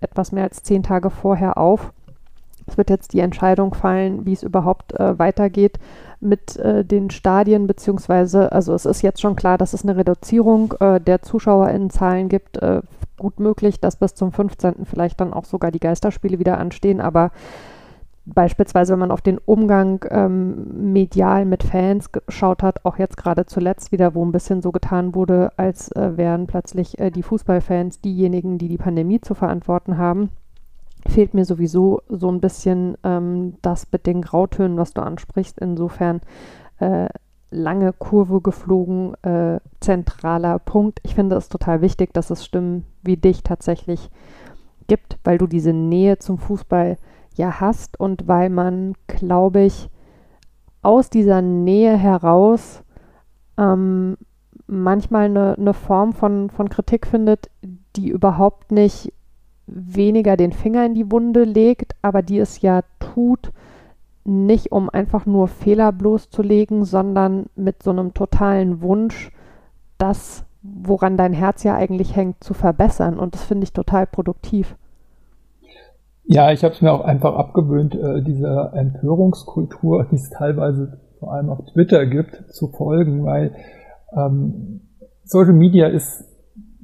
etwas 0.00 0.32
mehr 0.32 0.44
als 0.44 0.62
zehn 0.62 0.82
Tage 0.82 1.10
vorher 1.10 1.58
auf. 1.58 1.92
Es 2.66 2.78
wird 2.78 2.88
jetzt 2.88 3.12
die 3.12 3.20
Entscheidung 3.20 3.74
fallen, 3.74 4.24
wie 4.24 4.32
es 4.32 4.42
überhaupt 4.42 4.98
äh, 4.98 5.18
weitergeht 5.18 5.78
mit 6.20 6.56
äh, 6.56 6.82
den 6.82 7.10
Stadien, 7.10 7.66
beziehungsweise, 7.66 8.50
also 8.50 8.72
es 8.72 8.86
ist 8.86 9.02
jetzt 9.02 9.20
schon 9.20 9.36
klar, 9.36 9.58
dass 9.58 9.74
es 9.74 9.82
eine 9.82 9.98
Reduzierung 9.98 10.72
äh, 10.80 10.98
der 10.98 11.20
ZuschauerInnenzahlen 11.20 12.30
gibt. 12.30 12.56
Äh, 12.56 12.80
gut 13.18 13.38
möglich, 13.38 13.80
dass 13.80 13.96
bis 13.96 14.14
zum 14.14 14.32
15. 14.32 14.86
vielleicht 14.86 15.20
dann 15.20 15.34
auch 15.34 15.44
sogar 15.44 15.72
die 15.72 15.78
Geisterspiele 15.78 16.38
wieder 16.38 16.56
anstehen, 16.56 17.02
aber 17.02 17.32
beispielsweise, 18.24 18.92
wenn 18.92 19.00
man 19.00 19.10
auf 19.10 19.20
den 19.20 19.38
Umgang 19.38 20.04
ähm, 20.10 20.92
medial 20.92 21.44
mit 21.44 21.62
Fans 21.62 22.12
geschaut 22.12 22.62
hat, 22.62 22.84
auch 22.84 22.98
jetzt 22.98 23.16
gerade 23.16 23.46
zuletzt 23.46 23.92
wieder, 23.92 24.14
wo 24.14 24.24
ein 24.24 24.32
bisschen 24.32 24.62
so 24.62 24.72
getan 24.72 25.14
wurde, 25.14 25.50
als 25.56 25.90
äh, 25.92 26.16
wären 26.16 26.46
plötzlich 26.46 26.98
äh, 26.98 27.10
die 27.10 27.22
Fußballfans 27.22 28.00
diejenigen, 28.00 28.58
die 28.58 28.68
die 28.68 28.78
Pandemie 28.78 29.20
zu 29.20 29.34
verantworten 29.34 29.98
haben 29.98 30.30
fehlt 31.08 31.34
mir 31.34 31.44
sowieso 31.44 32.02
so 32.08 32.30
ein 32.30 32.40
bisschen 32.40 32.96
ähm, 33.02 33.54
das 33.62 33.86
mit 33.90 34.06
den 34.06 34.22
Grautönen, 34.22 34.78
was 34.78 34.94
du 34.94 35.02
ansprichst. 35.02 35.58
Insofern 35.58 36.20
äh, 36.78 37.08
lange 37.50 37.92
Kurve 37.92 38.40
geflogen, 38.40 39.14
äh, 39.22 39.60
zentraler 39.80 40.58
Punkt. 40.58 41.00
Ich 41.02 41.14
finde 41.14 41.36
es 41.36 41.48
total 41.48 41.80
wichtig, 41.82 42.12
dass 42.14 42.30
es 42.30 42.44
Stimmen 42.44 42.84
wie 43.02 43.16
dich 43.16 43.42
tatsächlich 43.42 44.10
gibt, 44.86 45.18
weil 45.24 45.38
du 45.38 45.46
diese 45.46 45.72
Nähe 45.72 46.18
zum 46.18 46.38
Fußball 46.38 46.96
ja 47.38 47.60
hast 47.60 47.98
und 47.98 48.28
weil 48.28 48.50
man, 48.50 48.94
glaube 49.06 49.62
ich, 49.62 49.88
aus 50.82 51.10
dieser 51.10 51.42
Nähe 51.42 51.96
heraus 51.96 52.82
ähm, 53.56 54.16
manchmal 54.66 55.26
eine, 55.26 55.56
eine 55.56 55.74
Form 55.74 56.12
von, 56.12 56.50
von 56.50 56.68
Kritik 56.68 57.06
findet, 57.06 57.50
die 57.96 58.08
überhaupt 58.08 58.72
nicht 58.72 59.12
weniger 59.66 60.36
den 60.36 60.52
Finger 60.52 60.84
in 60.84 60.94
die 60.94 61.10
Wunde 61.10 61.44
legt, 61.44 61.94
aber 62.02 62.22
die 62.22 62.38
es 62.38 62.60
ja 62.62 62.82
tut, 62.98 63.52
nicht 64.24 64.72
um 64.72 64.88
einfach 64.90 65.26
nur 65.26 65.48
Fehler 65.48 65.92
bloßzulegen, 65.92 66.84
sondern 66.84 67.46
mit 67.56 67.82
so 67.82 67.90
einem 67.90 68.14
totalen 68.14 68.82
Wunsch, 68.82 69.30
das, 69.98 70.44
woran 70.62 71.16
dein 71.16 71.32
Herz 71.32 71.62
ja 71.64 71.74
eigentlich 71.74 72.14
hängt, 72.16 72.42
zu 72.42 72.54
verbessern. 72.54 73.18
Und 73.18 73.34
das 73.34 73.44
finde 73.44 73.64
ich 73.64 73.72
total 73.72 74.06
produktiv. 74.06 74.76
Ja, 76.24 76.52
ich 76.52 76.62
habe 76.62 76.74
es 76.74 76.80
mir 76.80 76.92
auch 76.92 77.04
einfach 77.04 77.34
abgewöhnt, 77.34 77.94
äh, 77.94 78.22
dieser 78.22 78.72
Empörungskultur, 78.74 80.06
die 80.10 80.16
es 80.16 80.30
teilweise 80.30 81.00
vor 81.18 81.32
allem 81.32 81.50
auf 81.50 81.64
Twitter 81.72 82.06
gibt, 82.06 82.44
zu 82.52 82.68
folgen, 82.68 83.24
weil 83.24 83.54
ähm, 84.16 84.82
Social 85.24 85.54
Media 85.54 85.88
ist 85.88 86.28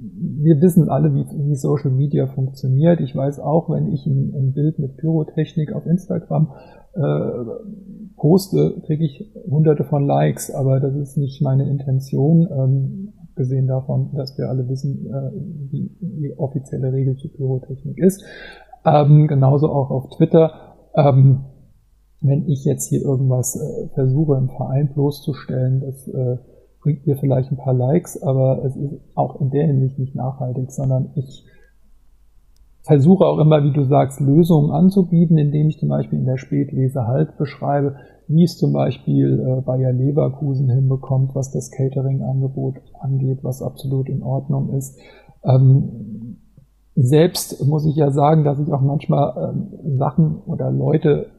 wir 0.01 0.61
wissen 0.61 0.89
alle, 0.89 1.12
wie, 1.12 1.26
wie, 1.26 1.57
Social 1.57 1.91
Media 1.91 2.28
funktioniert. 2.28 3.01
Ich 3.01 3.16
weiß 3.16 3.41
auch, 3.41 3.68
wenn 3.68 3.93
ich 3.93 4.07
ein, 4.07 4.32
ein 4.34 4.53
Bild 4.53 4.78
mit 4.78 4.97
Pyrotechnik 4.97 5.72
auf 5.72 5.86
Instagram 5.86 6.53
äh, 6.95 8.12
poste, 8.16 8.80
kriege 8.86 9.05
ich 9.05 9.32
hunderte 9.51 9.84
von 9.84 10.07
Likes, 10.07 10.53
aber 10.53 10.78
das 10.80 10.95
ist 10.95 11.16
nicht 11.16 11.43
meine 11.43 11.68
Intention, 11.68 12.49
ähm, 12.51 13.12
abgesehen 13.28 13.66
davon, 13.66 14.11
dass 14.14 14.39
wir 14.39 14.49
alle 14.49 14.68
wissen, 14.68 15.07
äh, 15.07 15.30
wie 15.70 15.91
die 16.01 16.34
offizielle 16.36 16.93
Regel 16.93 17.16
zu 17.16 17.28
Pyrotechnik 17.28 17.99
ist. 17.99 18.24
Ähm, 18.84 19.26
genauso 19.26 19.70
auch 19.70 19.90
auf 19.90 20.10
Twitter. 20.16 20.76
Ähm, 20.94 21.44
wenn 22.20 22.48
ich 22.48 22.64
jetzt 22.64 22.88
hier 22.88 23.02
irgendwas 23.02 23.56
äh, 23.56 23.88
versuche, 23.94 24.36
im 24.36 24.48
Verein 24.48 24.88
bloßzustellen, 24.92 25.80
das 25.80 26.08
äh, 26.08 26.38
bringt 26.80 27.06
mir 27.06 27.16
vielleicht 27.16 27.50
ein 27.50 27.58
paar 27.58 27.74
Likes, 27.74 28.20
aber 28.22 28.64
es 28.64 28.76
ist 28.76 29.00
auch 29.14 29.40
in 29.40 29.50
der 29.50 29.66
Hinsicht 29.66 29.98
nicht 29.98 30.14
nachhaltig, 30.14 30.70
sondern 30.72 31.10
ich 31.14 31.44
versuche 32.82 33.26
auch 33.26 33.38
immer, 33.38 33.62
wie 33.64 33.72
du 33.72 33.84
sagst, 33.84 34.20
Lösungen 34.20 34.70
anzubieten, 34.70 35.36
indem 35.36 35.68
ich 35.68 35.78
zum 35.78 35.90
Beispiel 35.90 36.18
in 36.18 36.24
der 36.24 36.38
Spätlese 36.38 37.06
halt 37.06 37.36
beschreibe, 37.36 37.96
wie 38.28 38.44
es 38.44 38.56
zum 38.56 38.72
Beispiel 38.72 39.40
äh, 39.40 39.60
Bayer 39.60 39.92
Leverkusen 39.92 40.70
hinbekommt, 40.70 41.34
was 41.34 41.50
das 41.50 41.70
Catering-Angebot 41.70 42.76
angeht, 43.00 43.40
was 43.42 43.62
absolut 43.62 44.08
in 44.08 44.22
Ordnung 44.22 44.70
ist. 44.70 44.98
Ähm, 45.44 46.38
selbst 47.01 47.64
muss 47.64 47.86
ich 47.86 47.94
ja 47.94 48.11
sagen, 48.11 48.42
dass 48.44 48.59
ich 48.59 48.72
auch 48.72 48.80
manchmal 48.80 49.53
ähm, 49.55 49.99
Sachen 49.99 50.42
oder 50.46 50.70
Leute 50.70 51.30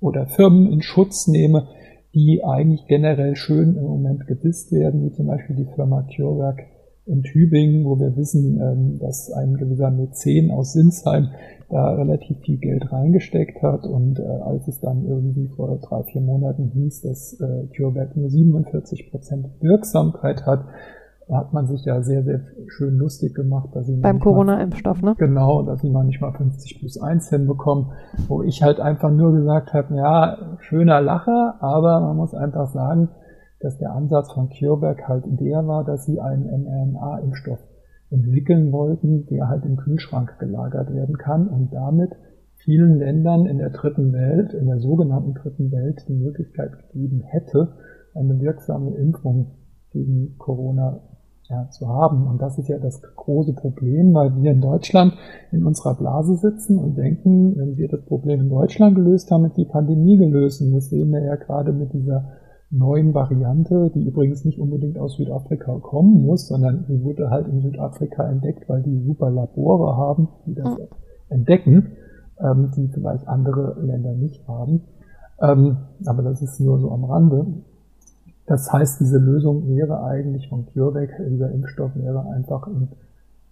oder 0.00 0.26
Firmen 0.26 0.70
in 0.70 0.80
Schutz 0.80 1.26
nehme, 1.26 1.66
die 2.14 2.44
eigentlich 2.44 2.86
generell 2.86 3.34
schön 3.34 3.76
im 3.76 3.84
Moment 3.84 4.26
gedisst 4.26 4.70
werden, 4.70 5.04
wie 5.04 5.12
zum 5.12 5.26
Beispiel 5.26 5.56
die 5.56 5.68
Firma 5.74 6.02
CureVac 6.02 6.66
in 7.06 7.22
Tübingen, 7.24 7.84
wo 7.84 7.98
wir 7.98 8.16
wissen, 8.16 8.60
ähm, 8.60 8.98
dass 9.00 9.32
ein 9.32 9.56
gewisser 9.56 9.90
Mäzen 9.90 10.52
aus 10.52 10.72
Sinsheim 10.72 11.30
da 11.68 11.94
relativ 11.94 12.38
viel 12.38 12.58
Geld 12.58 12.92
reingesteckt 12.92 13.60
hat. 13.60 13.86
Und 13.86 14.20
äh, 14.20 14.22
als 14.22 14.68
es 14.68 14.78
dann 14.78 15.04
irgendwie 15.04 15.48
vor 15.48 15.78
drei, 15.78 16.04
vier 16.04 16.20
Monaten 16.20 16.68
hieß, 16.68 17.02
dass 17.02 17.40
äh, 17.40 17.66
CureVac 17.76 18.16
nur 18.16 18.30
47 18.30 19.10
Prozent 19.10 19.48
Wirksamkeit 19.60 20.46
hat, 20.46 20.64
hat 21.36 21.52
man 21.52 21.66
sich 21.66 21.84
ja 21.84 22.02
sehr, 22.02 22.22
sehr 22.22 22.40
schön 22.66 22.96
lustig 22.96 23.34
gemacht. 23.34 23.70
Dass 23.74 23.86
sie 23.86 23.96
Beim 23.96 24.20
Corona-Impfstoff, 24.20 25.02
ne? 25.02 25.14
Genau, 25.18 25.62
dass 25.62 25.80
sie 25.80 25.90
noch 25.90 26.04
nicht 26.04 26.20
mal 26.20 26.32
50 26.32 26.80
plus 26.80 27.00
1 27.00 27.28
hinbekommen, 27.30 27.92
wo 28.28 28.42
ich 28.42 28.62
halt 28.62 28.80
einfach 28.80 29.10
nur 29.10 29.32
gesagt 29.32 29.72
habe, 29.72 29.94
ja, 29.96 30.56
schöner 30.60 31.00
Lacher, 31.00 31.56
aber 31.60 32.00
man 32.00 32.16
muss 32.16 32.34
einfach 32.34 32.68
sagen, 32.68 33.08
dass 33.60 33.78
der 33.78 33.92
Ansatz 33.92 34.32
von 34.32 34.48
CureVac 34.48 35.08
halt 35.08 35.24
der 35.28 35.66
war, 35.66 35.84
dass 35.84 36.04
sie 36.04 36.20
einen 36.20 36.44
mRNA-Impfstoff 36.44 37.60
entwickeln 38.10 38.72
wollten, 38.72 39.26
der 39.26 39.48
halt 39.48 39.64
im 39.64 39.76
Kühlschrank 39.76 40.38
gelagert 40.38 40.92
werden 40.92 41.16
kann 41.16 41.48
und 41.48 41.72
damit 41.72 42.10
vielen 42.56 42.98
Ländern 42.98 43.46
in 43.46 43.58
der 43.58 43.70
dritten 43.70 44.12
Welt, 44.12 44.52
in 44.52 44.66
der 44.66 44.78
sogenannten 44.78 45.34
dritten 45.34 45.72
Welt, 45.72 46.04
die 46.08 46.14
Möglichkeit 46.14 46.72
gegeben 46.78 47.22
hätte, 47.24 47.76
eine 48.14 48.38
wirksame 48.40 48.94
Impfung 48.96 49.52
gegen 49.92 50.36
Corona 50.38 51.00
ja, 51.52 51.68
zu 51.68 51.86
haben. 51.86 52.26
Und 52.26 52.40
das 52.40 52.58
ist 52.58 52.68
ja 52.68 52.78
das 52.78 53.02
große 53.02 53.52
Problem, 53.52 54.14
weil 54.14 54.34
wir 54.36 54.50
in 54.50 54.60
Deutschland 54.60 55.14
in 55.52 55.64
unserer 55.64 55.94
Blase 55.94 56.36
sitzen 56.36 56.78
und 56.78 56.96
denken, 56.96 57.56
wenn 57.56 57.76
wir 57.76 57.88
das 57.88 58.04
Problem 58.06 58.40
in 58.40 58.48
Deutschland 58.48 58.96
gelöst 58.96 59.30
haben, 59.30 59.44
ist 59.44 59.56
die 59.56 59.66
Pandemie 59.66 60.16
gelöst. 60.16 60.62
Und 60.62 60.72
das 60.72 60.88
sehen 60.88 61.10
wir 61.10 61.22
ja 61.22 61.36
gerade 61.36 61.72
mit 61.72 61.92
dieser 61.92 62.24
neuen 62.70 63.12
Variante, 63.12 63.90
die 63.94 64.06
übrigens 64.06 64.46
nicht 64.46 64.58
unbedingt 64.58 64.98
aus 64.98 65.16
Südafrika 65.16 65.78
kommen 65.80 66.22
muss, 66.22 66.48
sondern 66.48 66.86
die 66.88 67.04
wurde 67.04 67.28
halt 67.28 67.46
in 67.48 67.60
Südafrika 67.60 68.28
entdeckt, 68.28 68.66
weil 68.68 68.82
die 68.82 68.98
super 69.02 69.30
Labore 69.30 69.96
haben, 69.96 70.28
die 70.46 70.54
das 70.54 70.70
mhm. 70.70 70.88
entdecken, 71.28 71.92
ähm, 72.40 72.70
die 72.74 72.88
vielleicht 72.88 73.28
andere 73.28 73.76
Länder 73.82 74.14
nicht 74.14 74.48
haben. 74.48 74.84
Ähm, 75.40 75.76
aber 76.06 76.22
das 76.22 76.40
ist 76.40 76.60
nur 76.60 76.78
so 76.78 76.90
am 76.90 77.04
Rande. 77.04 77.46
Das 78.46 78.72
heißt, 78.72 79.00
diese 79.00 79.18
Lösung 79.18 79.68
wäre 79.68 80.02
eigentlich 80.04 80.48
von 80.48 80.66
CureVac, 80.66 81.10
dieser 81.30 81.50
Impfstoff 81.52 81.94
wäre 81.94 82.26
einfach 82.34 82.66
ein 82.66 82.88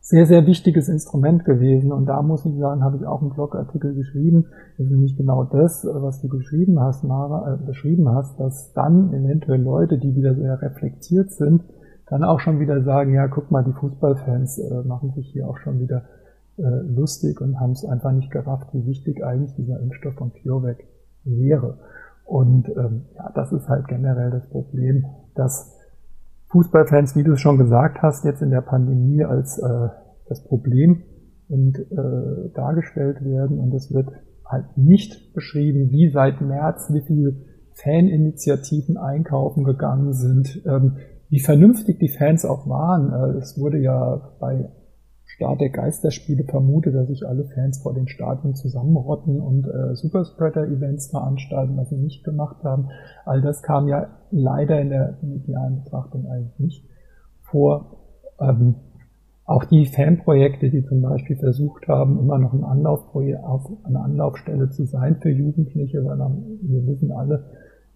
sehr, 0.00 0.26
sehr 0.26 0.46
wichtiges 0.46 0.88
Instrument 0.88 1.44
gewesen. 1.44 1.92
Und 1.92 2.06
da 2.06 2.22
muss 2.22 2.44
ich 2.44 2.58
sagen, 2.58 2.82
habe 2.82 2.96
ich 2.96 3.06
auch 3.06 3.20
einen 3.20 3.30
Blogartikel 3.30 3.94
geschrieben. 3.94 4.46
Das 4.76 4.86
ist 4.86 4.92
nämlich 4.92 5.16
genau 5.16 5.44
das, 5.44 5.86
was 5.86 6.20
du 6.20 6.28
geschrieben 6.28 6.80
hast, 6.80 7.04
Mara, 7.04 7.54
äh, 7.54 7.66
beschrieben 7.66 8.08
hast, 8.08 8.40
dass 8.40 8.72
dann 8.72 9.12
eventuell 9.12 9.60
Leute, 9.60 9.98
die 9.98 10.16
wieder 10.16 10.34
sehr 10.34 10.60
reflektiert 10.60 11.30
sind, 11.32 11.62
dann 12.08 12.24
auch 12.24 12.40
schon 12.40 12.58
wieder 12.58 12.82
sagen, 12.82 13.14
ja, 13.14 13.28
guck 13.28 13.50
mal, 13.50 13.62
die 13.62 13.72
Fußballfans 13.72 14.58
äh, 14.58 14.82
machen 14.82 15.12
sich 15.12 15.28
hier 15.28 15.48
auch 15.48 15.58
schon 15.58 15.78
wieder 15.78 16.02
äh, 16.56 16.62
lustig 16.62 17.40
und 17.40 17.60
haben 17.60 17.72
es 17.72 17.84
einfach 17.84 18.10
nicht 18.12 18.30
gerafft, 18.30 18.68
wie 18.72 18.84
wichtig 18.86 19.24
eigentlich 19.24 19.54
dieser 19.54 19.80
Impfstoff 19.80 20.14
von 20.14 20.32
CureVac 20.32 20.78
wäre. 21.24 21.78
Und 22.30 22.68
ähm, 22.68 23.06
ja, 23.16 23.32
das 23.34 23.50
ist 23.50 23.68
halt 23.68 23.88
generell 23.88 24.30
das 24.30 24.48
Problem, 24.50 25.04
dass 25.34 25.76
Fußballfans, 26.50 27.16
wie 27.16 27.24
du 27.24 27.32
es 27.32 27.40
schon 27.40 27.58
gesagt 27.58 28.02
hast, 28.02 28.24
jetzt 28.24 28.40
in 28.40 28.50
der 28.50 28.60
Pandemie 28.60 29.24
als 29.24 29.58
äh, 29.58 29.88
das 30.28 30.44
Problem 30.44 31.02
und 31.48 31.76
äh, 31.76 32.52
dargestellt 32.54 33.24
werden 33.24 33.58
und 33.58 33.74
es 33.74 33.92
wird 33.92 34.10
halt 34.46 34.76
nicht 34.76 35.34
beschrieben, 35.34 35.90
wie 35.90 36.08
seit 36.10 36.40
März, 36.40 36.92
wie 36.92 37.00
viele 37.00 37.34
Faninitiativen 37.72 38.96
einkaufen 38.96 39.64
gegangen 39.64 40.12
sind, 40.12 40.62
ähm, 40.66 40.98
wie 41.30 41.40
vernünftig 41.40 41.98
die 41.98 42.10
Fans 42.16 42.44
auch 42.44 42.68
waren. 42.68 43.12
Äh, 43.12 43.38
es 43.38 43.58
wurde 43.58 43.78
ja 43.78 44.30
bei 44.38 44.70
Start 45.40 45.62
der 45.62 45.70
Geisterspiele 45.70 46.44
vermutet, 46.44 46.94
dass 46.94 47.08
sich 47.08 47.26
alle 47.26 47.44
Fans 47.44 47.78
vor 47.82 47.94
den 47.94 48.08
Stadien 48.08 48.54
zusammenrotten 48.54 49.40
und 49.40 49.66
äh, 49.66 49.94
Superspreader-Events 49.94 51.08
veranstalten, 51.08 51.78
was 51.78 51.88
sie 51.88 51.96
nicht 51.96 52.24
gemacht 52.24 52.62
haben. 52.62 52.88
All 53.24 53.40
das 53.40 53.62
kam 53.62 53.88
ja 53.88 54.08
leider 54.30 54.78
in 54.78 54.90
der 54.90 55.16
medialen 55.22 55.82
Betrachtung 55.82 56.26
eigentlich 56.26 56.58
nicht 56.58 56.84
vor. 57.40 57.96
Ähm, 58.38 58.74
auch 59.46 59.64
die 59.64 59.86
Fanprojekte, 59.86 60.68
die 60.68 60.84
zum 60.84 61.00
Beispiel 61.00 61.36
versucht 61.36 61.88
haben, 61.88 62.18
immer 62.18 62.36
noch 62.38 62.52
ein 62.52 62.62
Anlaufprojekt, 62.62 63.42
auf 63.42 63.62
eine 63.84 64.00
Anlaufstelle 64.00 64.68
zu 64.68 64.84
sein 64.84 65.16
für 65.22 65.30
Jugendliche, 65.30 66.04
weil 66.04 66.18
wir 66.18 66.86
wissen 66.86 67.12
alle, 67.12 67.46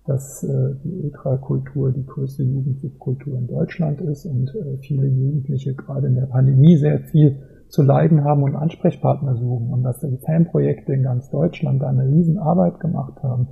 dass 0.07 0.43
äh, 0.43 0.75
die 0.85 0.93
Ultrakultur 0.93 1.91
die 1.93 2.05
größte 2.05 2.43
Jugendsubkultur 2.43 3.39
in 3.39 3.47
Deutschland 3.47 4.01
ist 4.03 4.27
und 4.27 4.55
äh, 4.55 4.77
viele 4.79 5.07
Jugendliche 5.07 5.75
gerade 5.75 6.09
in 6.09 6.15
der 6.15 6.27
Pandemie 6.27 6.77
sehr 6.77 7.01
viel 7.01 7.39
zu 7.69 7.83
leiden 7.83 8.23
haben 8.23 8.43
und 8.43 8.55
Ansprechpartner 8.55 9.37
suchen 9.37 9.71
und 9.71 9.83
dass 9.83 10.01
die 10.01 10.19
Fanprojekte 10.19 10.93
in 10.93 11.03
ganz 11.03 11.31
Deutschland 11.31 11.83
da 11.83 11.89
eine 11.89 12.07
Riesenarbeit 12.07 12.81
gemacht 12.81 13.23
haben, 13.23 13.49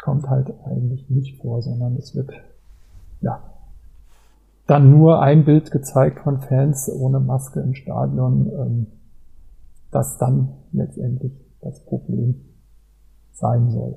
kommt 0.00 0.28
halt 0.30 0.52
eigentlich 0.64 1.10
nicht 1.10 1.42
vor, 1.42 1.60
sondern 1.62 1.96
es 1.96 2.14
wird 2.14 2.30
ja 3.20 3.42
dann 4.66 4.90
nur 4.90 5.20
ein 5.20 5.44
Bild 5.44 5.70
gezeigt 5.70 6.20
von 6.20 6.40
Fans 6.40 6.90
ohne 6.90 7.20
Maske 7.20 7.60
im 7.60 7.74
Stadion, 7.74 8.50
ähm, 8.58 8.86
das 9.90 10.16
dann 10.18 10.54
letztendlich 10.72 11.32
das 11.60 11.84
Problem 11.84 12.36
sein 13.32 13.70
soll. 13.70 13.96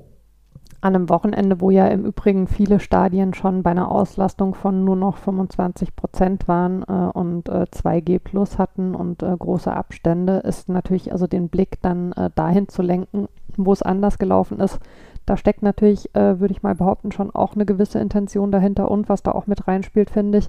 An 0.80 0.94
einem 0.94 1.08
Wochenende, 1.08 1.60
wo 1.60 1.70
ja 1.70 1.86
im 1.88 2.04
Übrigen 2.04 2.46
viele 2.46 2.80
Stadien 2.80 3.34
schon 3.34 3.62
bei 3.62 3.70
einer 3.70 3.90
Auslastung 3.90 4.54
von 4.54 4.84
nur 4.84 4.96
noch 4.96 5.18
25 5.18 5.94
Prozent 5.94 6.48
waren 6.48 6.82
äh, 6.84 6.92
und 6.92 7.48
äh, 7.48 7.66
2G 7.70 8.18
plus 8.18 8.58
hatten 8.58 8.94
und 8.94 9.22
äh, 9.22 9.36
große 9.36 9.72
Abstände, 9.72 10.38
ist 10.38 10.68
natürlich 10.68 11.12
also 11.12 11.26
den 11.26 11.48
Blick 11.48 11.82
dann 11.82 12.12
äh, 12.12 12.30
dahin 12.34 12.68
zu 12.68 12.82
lenken, 12.82 13.28
wo 13.56 13.72
es 13.72 13.82
anders 13.82 14.18
gelaufen 14.18 14.58
ist, 14.60 14.80
da 15.30 15.36
steckt 15.36 15.62
natürlich, 15.62 16.12
äh, 16.14 16.40
würde 16.40 16.52
ich 16.52 16.64
mal 16.64 16.74
behaupten, 16.74 17.12
schon 17.12 17.30
auch 17.30 17.54
eine 17.54 17.64
gewisse 17.64 18.00
Intention 18.00 18.50
dahinter. 18.50 18.90
Und 18.90 19.08
was 19.08 19.22
da 19.22 19.30
auch 19.30 19.46
mit 19.46 19.68
reinspielt, 19.68 20.10
finde 20.10 20.38
ich, 20.38 20.48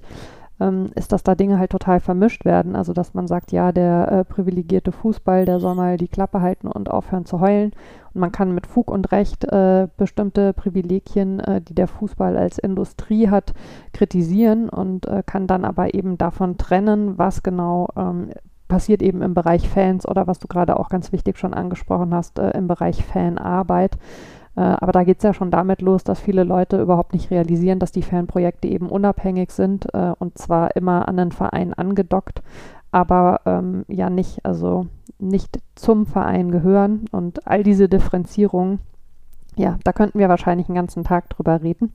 ähm, 0.62 0.90
ist, 0.94 1.12
dass 1.12 1.22
da 1.22 1.34
Dinge 1.34 1.58
halt 1.58 1.70
total 1.70 2.00
vermischt 2.00 2.44
werden. 2.44 2.76
Also, 2.76 2.92
dass 2.92 3.14
man 3.14 3.26
sagt, 3.26 3.52
ja, 3.52 3.72
der 3.72 4.10
äh, 4.10 4.24
privilegierte 4.24 4.92
Fußball, 4.92 5.44
der 5.44 5.60
soll 5.60 5.74
mal 5.74 5.96
die 5.96 6.08
Klappe 6.08 6.40
halten 6.40 6.68
und 6.68 6.90
aufhören 6.90 7.26
zu 7.26 7.40
heulen. 7.40 7.72
Und 8.14 8.20
man 8.20 8.32
kann 8.32 8.54
mit 8.54 8.66
Fug 8.66 8.90
und 8.90 9.10
Recht 9.12 9.44
äh, 9.44 9.88
bestimmte 9.96 10.52
Privilegien, 10.52 11.40
äh, 11.40 11.60
die 11.60 11.74
der 11.74 11.88
Fußball 11.88 12.36
als 12.36 12.58
Industrie 12.58 13.28
hat, 13.28 13.54
kritisieren 13.92 14.68
und 14.68 15.06
äh, 15.06 15.22
kann 15.24 15.46
dann 15.46 15.64
aber 15.64 15.94
eben 15.94 16.18
davon 16.18 16.58
trennen, 16.58 17.18
was 17.18 17.42
genau 17.42 17.88
ähm, 17.96 18.30
passiert 18.68 19.02
eben 19.02 19.20
im 19.20 19.34
Bereich 19.34 19.68
Fans 19.68 20.08
oder 20.08 20.26
was 20.26 20.38
du 20.38 20.48
gerade 20.48 20.78
auch 20.78 20.88
ganz 20.88 21.12
wichtig 21.12 21.38
schon 21.38 21.52
angesprochen 21.52 22.14
hast, 22.14 22.38
äh, 22.38 22.50
im 22.50 22.68
Bereich 22.68 23.04
Fanarbeit. 23.04 23.98
Äh, 24.56 24.60
aber 24.60 24.92
da 24.92 25.04
geht 25.04 25.18
es 25.18 25.24
ja 25.24 25.34
schon 25.34 25.50
damit 25.50 25.82
los, 25.82 26.04
dass 26.04 26.20
viele 26.20 26.44
Leute 26.44 26.80
überhaupt 26.80 27.12
nicht 27.12 27.30
realisieren, 27.30 27.78
dass 27.78 27.92
die 27.92 28.02
Fanprojekte 28.02 28.68
eben 28.68 28.88
unabhängig 28.88 29.50
sind 29.50 29.86
äh, 29.94 30.12
und 30.18 30.38
zwar 30.38 30.76
immer 30.76 31.08
an 31.08 31.16
den 31.16 31.32
Verein 31.32 31.72
angedockt, 31.74 32.42
aber 32.90 33.40
ähm, 33.46 33.84
ja 33.88 34.10
nicht, 34.10 34.44
also 34.44 34.86
nicht 35.18 35.60
zum 35.74 36.06
Verein 36.06 36.50
gehören. 36.50 37.06
Und 37.10 37.46
all 37.46 37.62
diese 37.62 37.88
Differenzierungen 37.88 38.80
ja, 39.56 39.78
da 39.84 39.92
könnten 39.92 40.18
wir 40.18 40.28
wahrscheinlich 40.28 40.68
einen 40.68 40.76
ganzen 40.76 41.04
Tag 41.04 41.28
drüber 41.28 41.62
reden. 41.62 41.92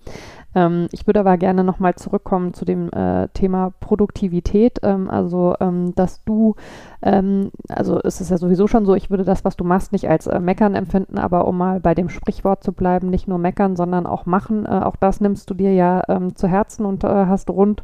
Ähm, 0.53 0.87
ich 0.91 1.07
würde 1.07 1.21
aber 1.21 1.37
gerne 1.37 1.63
nochmal 1.63 1.95
zurückkommen 1.95 2.53
zu 2.53 2.65
dem 2.65 2.91
äh, 2.91 3.29
Thema 3.29 3.73
Produktivität. 3.79 4.79
Ähm, 4.83 5.09
also, 5.09 5.55
ähm, 5.59 5.95
dass 5.95 6.23
du, 6.23 6.55
ähm, 7.01 7.51
also 7.67 7.99
es 8.03 8.21
ist 8.21 8.29
ja 8.29 8.37
sowieso 8.37 8.67
schon 8.67 8.85
so, 8.85 8.93
ich 8.93 9.09
würde 9.09 9.23
das, 9.23 9.43
was 9.43 9.57
du 9.57 9.63
machst, 9.63 9.91
nicht 9.91 10.07
als 10.07 10.27
äh, 10.27 10.39
Meckern 10.39 10.75
empfinden, 10.75 11.17
aber 11.17 11.47
um 11.47 11.57
mal 11.57 11.79
bei 11.79 11.95
dem 11.95 12.09
Sprichwort 12.09 12.63
zu 12.63 12.73
bleiben, 12.73 13.09
nicht 13.09 13.27
nur 13.27 13.39
meckern, 13.39 13.75
sondern 13.75 14.05
auch 14.05 14.27
machen. 14.27 14.65
Äh, 14.65 14.69
auch 14.69 14.95
das 14.95 15.19
nimmst 15.19 15.49
du 15.49 15.55
dir 15.55 15.73
ja 15.73 16.03
ähm, 16.09 16.35
zu 16.35 16.47
Herzen 16.47 16.85
und 16.85 17.03
äh, 17.03 17.07
hast 17.07 17.49
rund 17.49 17.83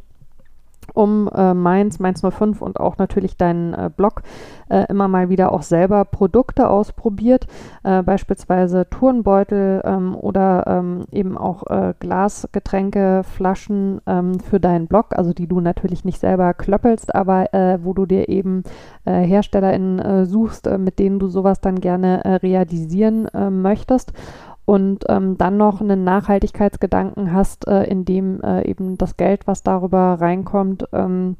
um 0.94 1.28
äh, 1.34 1.54
Mainz, 1.54 1.98
Mainz 1.98 2.22
05 2.22 2.60
und 2.60 2.80
auch 2.80 2.98
natürlich 2.98 3.36
deinen 3.36 3.74
äh, 3.74 3.90
Blog 3.94 4.22
äh, 4.68 4.84
immer 4.88 5.08
mal 5.08 5.28
wieder 5.28 5.52
auch 5.52 5.62
selber 5.62 6.04
Produkte 6.04 6.68
ausprobiert, 6.68 7.46
äh, 7.82 8.02
beispielsweise 8.02 8.88
Turnbeutel 8.90 9.82
ähm, 9.84 10.14
oder 10.14 10.64
ähm, 10.66 11.04
eben 11.10 11.38
auch 11.38 11.64
äh, 11.68 11.94
Glasgetränke, 11.98 13.22
Flaschen 13.24 14.00
ähm, 14.06 14.40
für 14.40 14.60
deinen 14.60 14.86
Blog, 14.86 15.16
also 15.16 15.32
die 15.32 15.46
du 15.46 15.60
natürlich 15.60 16.04
nicht 16.04 16.20
selber 16.20 16.54
klöppelst, 16.54 17.14
aber 17.14 17.52
äh, 17.54 17.78
wo 17.82 17.92
du 17.92 18.06
dir 18.06 18.28
eben 18.28 18.62
HerstellerInnen 19.06 20.24
suchst, 20.24 20.66
mit 20.78 20.98
denen 20.98 21.18
du 21.18 21.28
sowas 21.28 21.60
dann 21.60 21.80
gerne 21.80 22.40
realisieren 22.42 23.28
möchtest 23.50 24.14
und 24.64 25.04
ähm, 25.08 25.36
dann 25.36 25.56
noch 25.56 25.80
einen 25.80 26.04
Nachhaltigkeitsgedanken 26.04 27.32
hast, 27.32 27.66
äh, 27.66 27.84
in 27.84 28.04
dem 28.04 28.40
äh, 28.42 28.68
eben 28.68 28.96
das 28.96 29.16
Geld, 29.16 29.46
was 29.46 29.62
darüber 29.62 30.16
reinkommt, 30.20 30.88
ähm, 30.92 31.36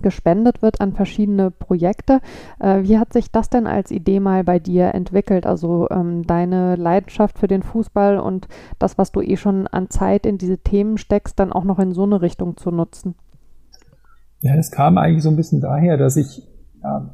gespendet 0.00 0.62
wird 0.62 0.80
an 0.80 0.92
verschiedene 0.92 1.50
Projekte. 1.50 2.20
Äh, 2.60 2.82
wie 2.82 2.98
hat 2.98 3.12
sich 3.12 3.30
das 3.30 3.50
denn 3.50 3.66
als 3.66 3.90
Idee 3.90 4.20
mal 4.20 4.44
bei 4.44 4.58
dir 4.58 4.94
entwickelt? 4.94 5.46
Also 5.46 5.88
ähm, 5.90 6.26
deine 6.26 6.76
Leidenschaft 6.76 7.38
für 7.38 7.48
den 7.48 7.62
Fußball 7.62 8.18
und 8.18 8.48
das, 8.78 8.96
was 8.96 9.12
du 9.12 9.20
eh 9.20 9.36
schon 9.36 9.66
an 9.66 9.90
Zeit 9.90 10.24
in 10.24 10.38
diese 10.38 10.58
Themen 10.58 10.98
steckst, 10.98 11.38
dann 11.38 11.52
auch 11.52 11.64
noch 11.64 11.78
in 11.78 11.92
so 11.92 12.04
eine 12.04 12.22
Richtung 12.22 12.56
zu 12.56 12.70
nutzen? 12.70 13.14
Ja, 14.40 14.54
es 14.56 14.70
kam 14.70 14.98
eigentlich 14.98 15.22
so 15.22 15.30
ein 15.30 15.36
bisschen 15.36 15.60
daher, 15.60 15.96
dass 15.96 16.16
ich, 16.16 16.48
ja, 16.82 17.10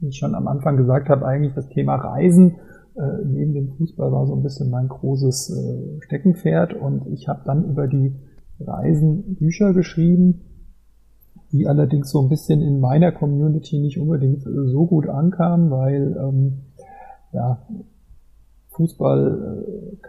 wie 0.00 0.08
ich 0.08 0.18
schon 0.18 0.34
am 0.34 0.48
Anfang 0.48 0.76
gesagt 0.76 1.08
habe, 1.08 1.26
eigentlich 1.26 1.54
das 1.54 1.68
Thema 1.68 1.96
Reisen 1.96 2.56
äh, 2.96 3.24
neben 3.24 3.54
dem 3.54 3.68
Fußball 3.76 4.12
war 4.12 4.26
so 4.26 4.34
ein 4.34 4.42
bisschen 4.42 4.70
mein 4.70 4.88
großes 4.88 5.50
äh, 5.50 6.02
Steckenpferd 6.02 6.74
und 6.74 7.06
ich 7.08 7.28
habe 7.28 7.42
dann 7.44 7.68
über 7.68 7.88
die 7.88 8.14
Reisen 8.60 9.34
Bücher 9.36 9.72
geschrieben, 9.72 10.42
die 11.52 11.66
allerdings 11.66 12.10
so 12.10 12.20
ein 12.20 12.28
bisschen 12.28 12.62
in 12.62 12.80
meiner 12.80 13.12
Community 13.12 13.78
nicht 13.78 13.98
unbedingt 13.98 14.42
so 14.42 14.86
gut 14.86 15.08
ankamen, 15.08 15.70
weil 15.70 16.16
ähm, 16.18 16.60
ja, 17.32 17.66
Fußball, 18.68 19.64
äh, 19.64 20.08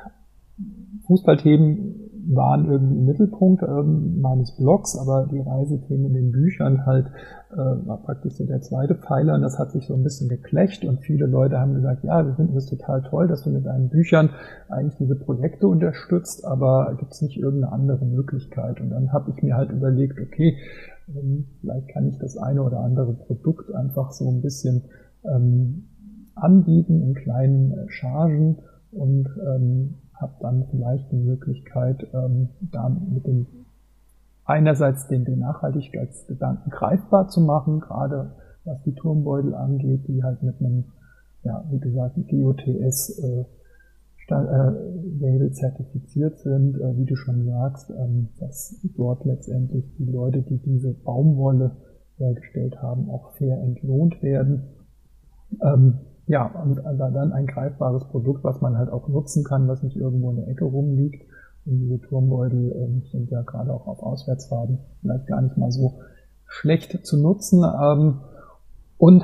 Fußballthemen 1.07 2.02
waren 2.27 2.69
irgendwie 2.69 2.97
im 2.97 3.05
Mittelpunkt 3.05 3.63
ähm, 3.63 4.21
meines 4.21 4.55
Blogs, 4.55 4.97
aber 4.97 5.27
die 5.31 5.39
Reisethemen 5.39 6.07
in 6.07 6.13
den 6.13 6.31
Büchern 6.31 6.85
halt 6.85 7.07
äh, 7.51 7.57
war 7.57 8.01
praktisch 8.03 8.35
so 8.35 8.45
der 8.45 8.61
zweite 8.61 8.95
Pfeiler 8.95 9.35
und 9.35 9.41
das 9.41 9.59
hat 9.59 9.71
sich 9.71 9.87
so 9.87 9.93
ein 9.93 10.03
bisschen 10.03 10.29
geklecht 10.29 10.85
und 10.85 11.01
viele 11.01 11.25
Leute 11.25 11.59
haben 11.59 11.73
gesagt, 11.73 12.03
ja, 12.03 12.25
wir 12.25 12.33
finden 12.35 12.55
das 12.55 12.67
total 12.67 13.01
toll, 13.03 13.27
dass 13.27 13.43
du 13.43 13.49
mit 13.49 13.65
deinen 13.65 13.89
Büchern 13.89 14.29
eigentlich 14.69 14.97
diese 14.97 15.15
Projekte 15.15 15.67
unterstützt, 15.67 16.45
aber 16.45 16.95
gibt 16.99 17.13
es 17.13 17.21
nicht 17.21 17.37
irgendeine 17.37 17.73
andere 17.73 18.05
Möglichkeit? 18.05 18.79
Und 18.79 18.89
dann 18.89 19.11
habe 19.11 19.31
ich 19.31 19.43
mir 19.43 19.55
halt 19.55 19.71
überlegt, 19.71 20.19
okay, 20.19 20.57
ähm, 21.09 21.45
vielleicht 21.59 21.89
kann 21.89 22.07
ich 22.07 22.17
das 22.19 22.37
eine 22.37 22.63
oder 22.63 22.79
andere 22.79 23.13
Produkt 23.13 23.73
einfach 23.73 24.11
so 24.11 24.29
ein 24.29 24.41
bisschen 24.41 24.83
ähm, 25.25 25.89
anbieten 26.35 27.01
in 27.01 27.13
kleinen 27.13 27.71
äh, 27.71 27.89
Chargen 27.89 28.59
und 28.91 29.27
ähm, 29.45 29.95
habe 30.23 30.33
dann 30.39 30.65
vielleicht 30.71 31.11
die 31.11 31.17
Möglichkeit, 31.17 32.07
ähm, 32.13 32.49
da 32.61 32.89
mit 32.89 33.27
dem 33.27 33.45
einerseits 34.45 35.07
den, 35.07 35.25
den 35.25 35.39
Nachhaltigkeitsgedanken 35.39 36.71
greifbar 36.71 37.27
zu 37.27 37.41
machen, 37.41 37.79
gerade 37.81 38.31
was 38.65 38.81
die 38.83 38.95
Turmbeutel 38.95 39.53
angeht, 39.53 40.07
die 40.07 40.23
halt 40.23 40.41
mit 40.41 40.59
einem, 40.59 40.85
ja, 41.43 41.63
wie 41.69 41.79
gesagt, 41.79 42.15
GOTS 42.29 43.19
äh, 43.19 43.45
Label 45.19 45.51
zertifiziert 45.51 46.39
sind, 46.39 46.79
äh, 46.79 46.97
wie 46.97 47.05
du 47.05 47.15
schon 47.15 47.45
sagst, 47.45 47.89
ähm, 47.91 48.29
dass 48.39 48.79
dort 48.95 49.25
letztendlich 49.25 49.83
die 49.97 50.05
Leute, 50.05 50.41
die 50.41 50.57
diese 50.57 50.93
Baumwolle 50.93 51.71
hergestellt 52.17 52.81
haben, 52.81 53.09
auch 53.09 53.33
fair 53.33 53.61
entlohnt 53.61 54.23
werden. 54.23 54.63
Ähm, 55.61 55.99
ja, 56.27 56.45
und 56.45 56.77
dann 56.77 57.33
ein 57.33 57.47
greifbares 57.47 58.05
Produkt, 58.05 58.43
was 58.43 58.61
man 58.61 58.77
halt 58.77 58.89
auch 58.89 59.07
nutzen 59.09 59.43
kann, 59.43 59.67
was 59.67 59.83
nicht 59.83 59.97
irgendwo 59.97 60.29
in 60.29 60.37
der 60.37 60.47
Ecke 60.47 60.65
rumliegt. 60.65 61.23
Und 61.65 61.79
diese 61.79 61.99
Turmbeutel 61.99 62.71
ähm, 62.75 63.03
sind 63.11 63.29
ja 63.29 63.41
gerade 63.41 63.73
auch 63.73 63.87
auf 63.87 64.01
Auswärtsfahrten 64.01 64.79
vielleicht 65.01 65.27
gar 65.27 65.41
nicht 65.41 65.57
mal 65.57 65.71
so 65.71 65.99
schlecht 66.45 67.05
zu 67.05 67.17
nutzen. 67.17 67.63
Ähm, 67.63 68.19
und 68.97 69.23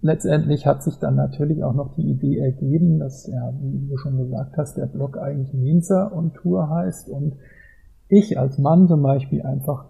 letztendlich 0.00 0.66
hat 0.66 0.82
sich 0.82 0.98
dann 0.98 1.16
natürlich 1.16 1.64
auch 1.64 1.74
noch 1.74 1.94
die 1.96 2.10
Idee 2.10 2.38
ergeben, 2.38 2.98
dass, 2.98 3.26
ja, 3.26 3.52
wie 3.60 3.88
du 3.88 3.96
schon 3.96 4.18
gesagt 4.18 4.56
hast, 4.56 4.76
der 4.76 4.86
Blog 4.86 5.18
eigentlich 5.18 5.52
Mensa 5.52 6.06
und 6.06 6.34
Tour 6.34 6.70
heißt 6.70 7.08
und 7.10 7.36
ich 8.08 8.38
als 8.38 8.58
Mann 8.58 8.88
zum 8.88 9.02
Beispiel 9.02 9.42
einfach 9.42 9.86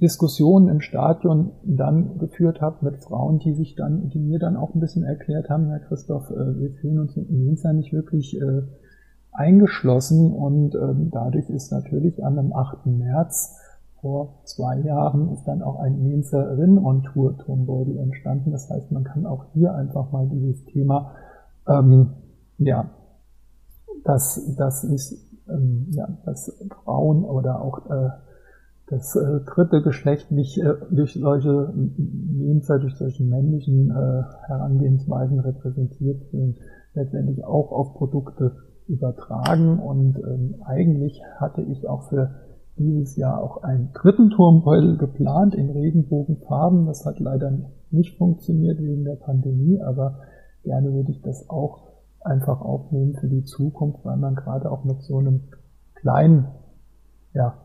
Diskussionen 0.00 0.68
im 0.68 0.80
Stadion 0.80 1.52
dann 1.62 2.18
geführt 2.18 2.60
habe 2.60 2.84
mit 2.84 2.98
Frauen, 2.98 3.38
die 3.38 3.54
sich 3.54 3.76
dann, 3.76 4.08
die 4.10 4.18
mir 4.18 4.38
dann 4.38 4.56
auch 4.56 4.74
ein 4.74 4.80
bisschen 4.80 5.04
erklärt 5.04 5.48
haben, 5.48 5.68
Herr 5.68 5.80
Christoph, 5.80 6.30
äh, 6.30 6.58
wir 6.58 6.70
fühlen 6.72 7.00
uns 7.00 7.16
mit 7.16 7.30
Mensa 7.30 7.72
nicht 7.72 7.92
wirklich 7.92 8.40
äh, 8.40 8.62
eingeschlossen 9.32 10.32
und 10.32 10.74
ähm, 10.74 11.10
dadurch 11.12 11.48
ist 11.50 11.70
natürlich 11.70 12.24
an 12.24 12.36
dem 12.36 12.52
8. 12.52 12.86
März 12.86 13.58
vor 14.00 14.42
zwei 14.44 14.80
Jahren 14.80 15.32
ist 15.32 15.44
dann 15.44 15.62
auch 15.62 15.80
ein 15.80 16.02
Mensa 16.02 16.40
Rin 16.42 16.76
on 16.76 17.04
Tour 17.04 17.38
Turmbeutel 17.38 17.98
entstanden. 17.98 18.52
Das 18.52 18.68
heißt, 18.68 18.92
man 18.92 19.02
kann 19.02 19.24
auch 19.24 19.46
hier 19.54 19.74
einfach 19.74 20.12
mal 20.12 20.28
dieses 20.28 20.62
Thema, 20.66 21.12
ähm, 21.66 22.10
ja, 22.58 22.90
das, 24.04 24.54
das 24.58 24.84
ist, 24.84 25.16
ähm, 25.48 25.86
ja, 25.90 26.06
dass 26.26 26.54
Frauen 26.84 27.24
oder 27.24 27.62
auch 27.62 27.90
äh, 27.90 28.10
das 28.86 29.16
äh, 29.16 29.40
dritte 29.46 29.82
Geschlecht 29.82 30.30
nicht 30.30 30.58
äh, 30.58 30.74
durch 30.90 31.14
solche 31.14 31.72
Mensa, 31.74 32.78
durch 32.78 32.96
solche 32.96 33.24
männlichen 33.24 33.90
äh, 33.90 34.22
Herangehensweisen 34.46 35.40
repräsentiert 35.40 36.22
sind, 36.30 36.58
letztendlich 36.94 37.44
auch 37.44 37.72
auf 37.72 37.94
Produkte 37.94 38.56
übertragen 38.86 39.78
und 39.78 40.18
ähm, 40.18 40.56
eigentlich 40.64 41.22
hatte 41.38 41.62
ich 41.62 41.88
auch 41.88 42.10
für 42.10 42.34
dieses 42.76 43.16
Jahr 43.16 43.42
auch 43.42 43.62
einen 43.62 43.92
dritten 43.94 44.30
Turmbeutel 44.30 44.98
geplant 44.98 45.54
in 45.54 45.70
Regenbogenfarben. 45.70 46.86
Das 46.86 47.06
hat 47.06 47.20
leider 47.20 47.52
nicht 47.90 48.18
funktioniert 48.18 48.78
wegen 48.80 49.04
der 49.04 49.14
Pandemie, 49.14 49.80
aber 49.80 50.18
gerne 50.64 50.92
würde 50.92 51.12
ich 51.12 51.22
das 51.22 51.48
auch 51.48 51.94
einfach 52.20 52.60
aufnehmen 52.60 53.14
für 53.14 53.28
die 53.28 53.44
Zukunft, 53.44 54.04
weil 54.04 54.16
man 54.16 54.34
gerade 54.34 54.70
auch 54.70 54.84
mit 54.84 55.02
so 55.02 55.18
einem 55.18 55.42
kleinen 55.94 56.48
ja, 57.32 57.63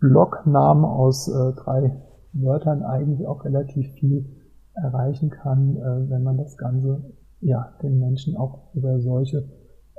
Blocknamen 0.00 0.84
aus 0.84 1.28
äh, 1.28 1.52
drei 1.54 1.96
Wörtern 2.32 2.82
eigentlich 2.82 3.26
auch 3.26 3.44
relativ 3.44 3.92
viel 3.94 4.26
erreichen 4.74 5.30
kann, 5.30 5.76
äh, 5.76 6.10
wenn 6.10 6.22
man 6.22 6.36
das 6.36 6.56
Ganze 6.56 7.12
ja 7.40 7.72
den 7.82 7.98
Menschen 8.00 8.36
auch 8.36 8.74
über 8.74 9.00
solche 9.00 9.48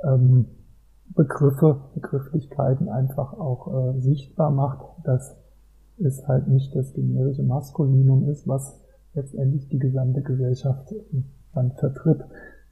ähm, 0.04 0.46
Begriffe, 1.14 1.80
Begrifflichkeiten 1.94 2.88
einfach 2.88 3.32
auch 3.32 3.94
äh, 3.94 4.00
sichtbar 4.00 4.50
macht, 4.50 4.84
dass 5.04 5.36
es 5.98 6.26
halt 6.26 6.48
nicht 6.48 6.74
das 6.74 6.92
generische 6.92 7.42
Maskulinum 7.42 8.28
ist, 8.28 8.46
was 8.46 8.80
letztendlich 9.14 9.68
die 9.68 9.78
gesamte 9.78 10.22
Gesellschaft 10.22 10.92
ähm, 11.12 11.24
dann 11.54 11.72
vertritt. 11.72 12.22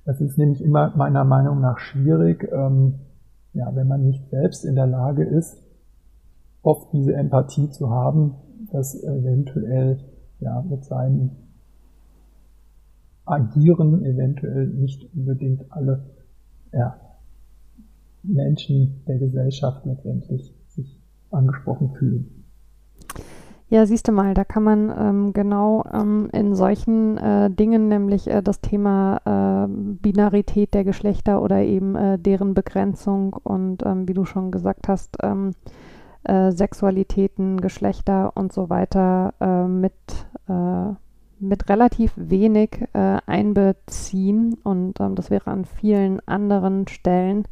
Das 0.04 0.20
ist 0.20 0.36
nämlich 0.36 0.62
immer 0.62 0.94
meiner 0.96 1.24
Meinung 1.24 1.60
nach 1.60 1.78
schwierig, 1.78 2.46
ähm, 2.52 2.96
ja, 3.54 3.74
wenn 3.74 3.88
man 3.88 4.04
nicht 4.04 4.28
selbst 4.28 4.64
in 4.64 4.74
der 4.74 4.86
Lage 4.86 5.24
ist, 5.24 5.63
oft 6.64 6.92
diese 6.92 7.14
Empathie 7.14 7.70
zu 7.70 7.90
haben, 7.90 8.34
dass 8.72 9.00
eventuell 9.02 10.00
ja 10.40 10.62
mit 10.62 10.84
seinem 10.84 11.30
Agieren 13.26 14.04
eventuell 14.04 14.66
nicht 14.66 15.08
unbedingt 15.14 15.64
alle 15.70 16.04
ja, 16.72 17.00
Menschen 18.22 19.02
der 19.06 19.18
Gesellschaft 19.18 19.86
letztendlich 19.86 20.54
sich 20.68 21.00
angesprochen 21.30 21.92
fühlen. 21.92 22.44
Ja, 23.70 23.86
siehst 23.86 24.06
du 24.06 24.12
mal, 24.12 24.34
da 24.34 24.44
kann 24.44 24.62
man 24.62 24.94
ähm, 24.96 25.32
genau 25.32 25.84
ähm, 25.92 26.28
in 26.32 26.54
solchen 26.54 27.16
äh, 27.16 27.50
Dingen, 27.50 27.88
nämlich 27.88 28.28
äh, 28.28 28.42
das 28.42 28.60
Thema 28.60 29.20
äh, 29.24 29.68
Binarität 29.68 30.74
der 30.74 30.84
Geschlechter 30.84 31.42
oder 31.42 31.62
eben 31.62 31.96
äh, 31.96 32.18
deren 32.18 32.54
Begrenzung 32.54 33.32
und 33.32 33.84
ähm, 33.84 34.06
wie 34.06 34.14
du 34.14 34.26
schon 34.26 34.50
gesagt 34.52 34.86
hast, 34.86 35.16
ähm, 35.22 35.52
äh, 36.24 36.52
Sexualitäten, 36.52 37.60
Geschlechter 37.60 38.32
und 38.34 38.52
so 38.52 38.70
weiter 38.70 39.34
äh, 39.40 39.66
mit, 39.66 39.92
mit 41.40 41.70
relativ 41.70 42.12
wenig 42.16 42.84
einbeziehen. 42.92 44.58
Und 44.62 45.00
ähm, 45.00 45.14
das 45.14 45.30
wäre 45.30 45.50
an 45.50 45.64
vielen 45.64 46.20
anderen 46.28 46.86
Stellen 46.86 47.44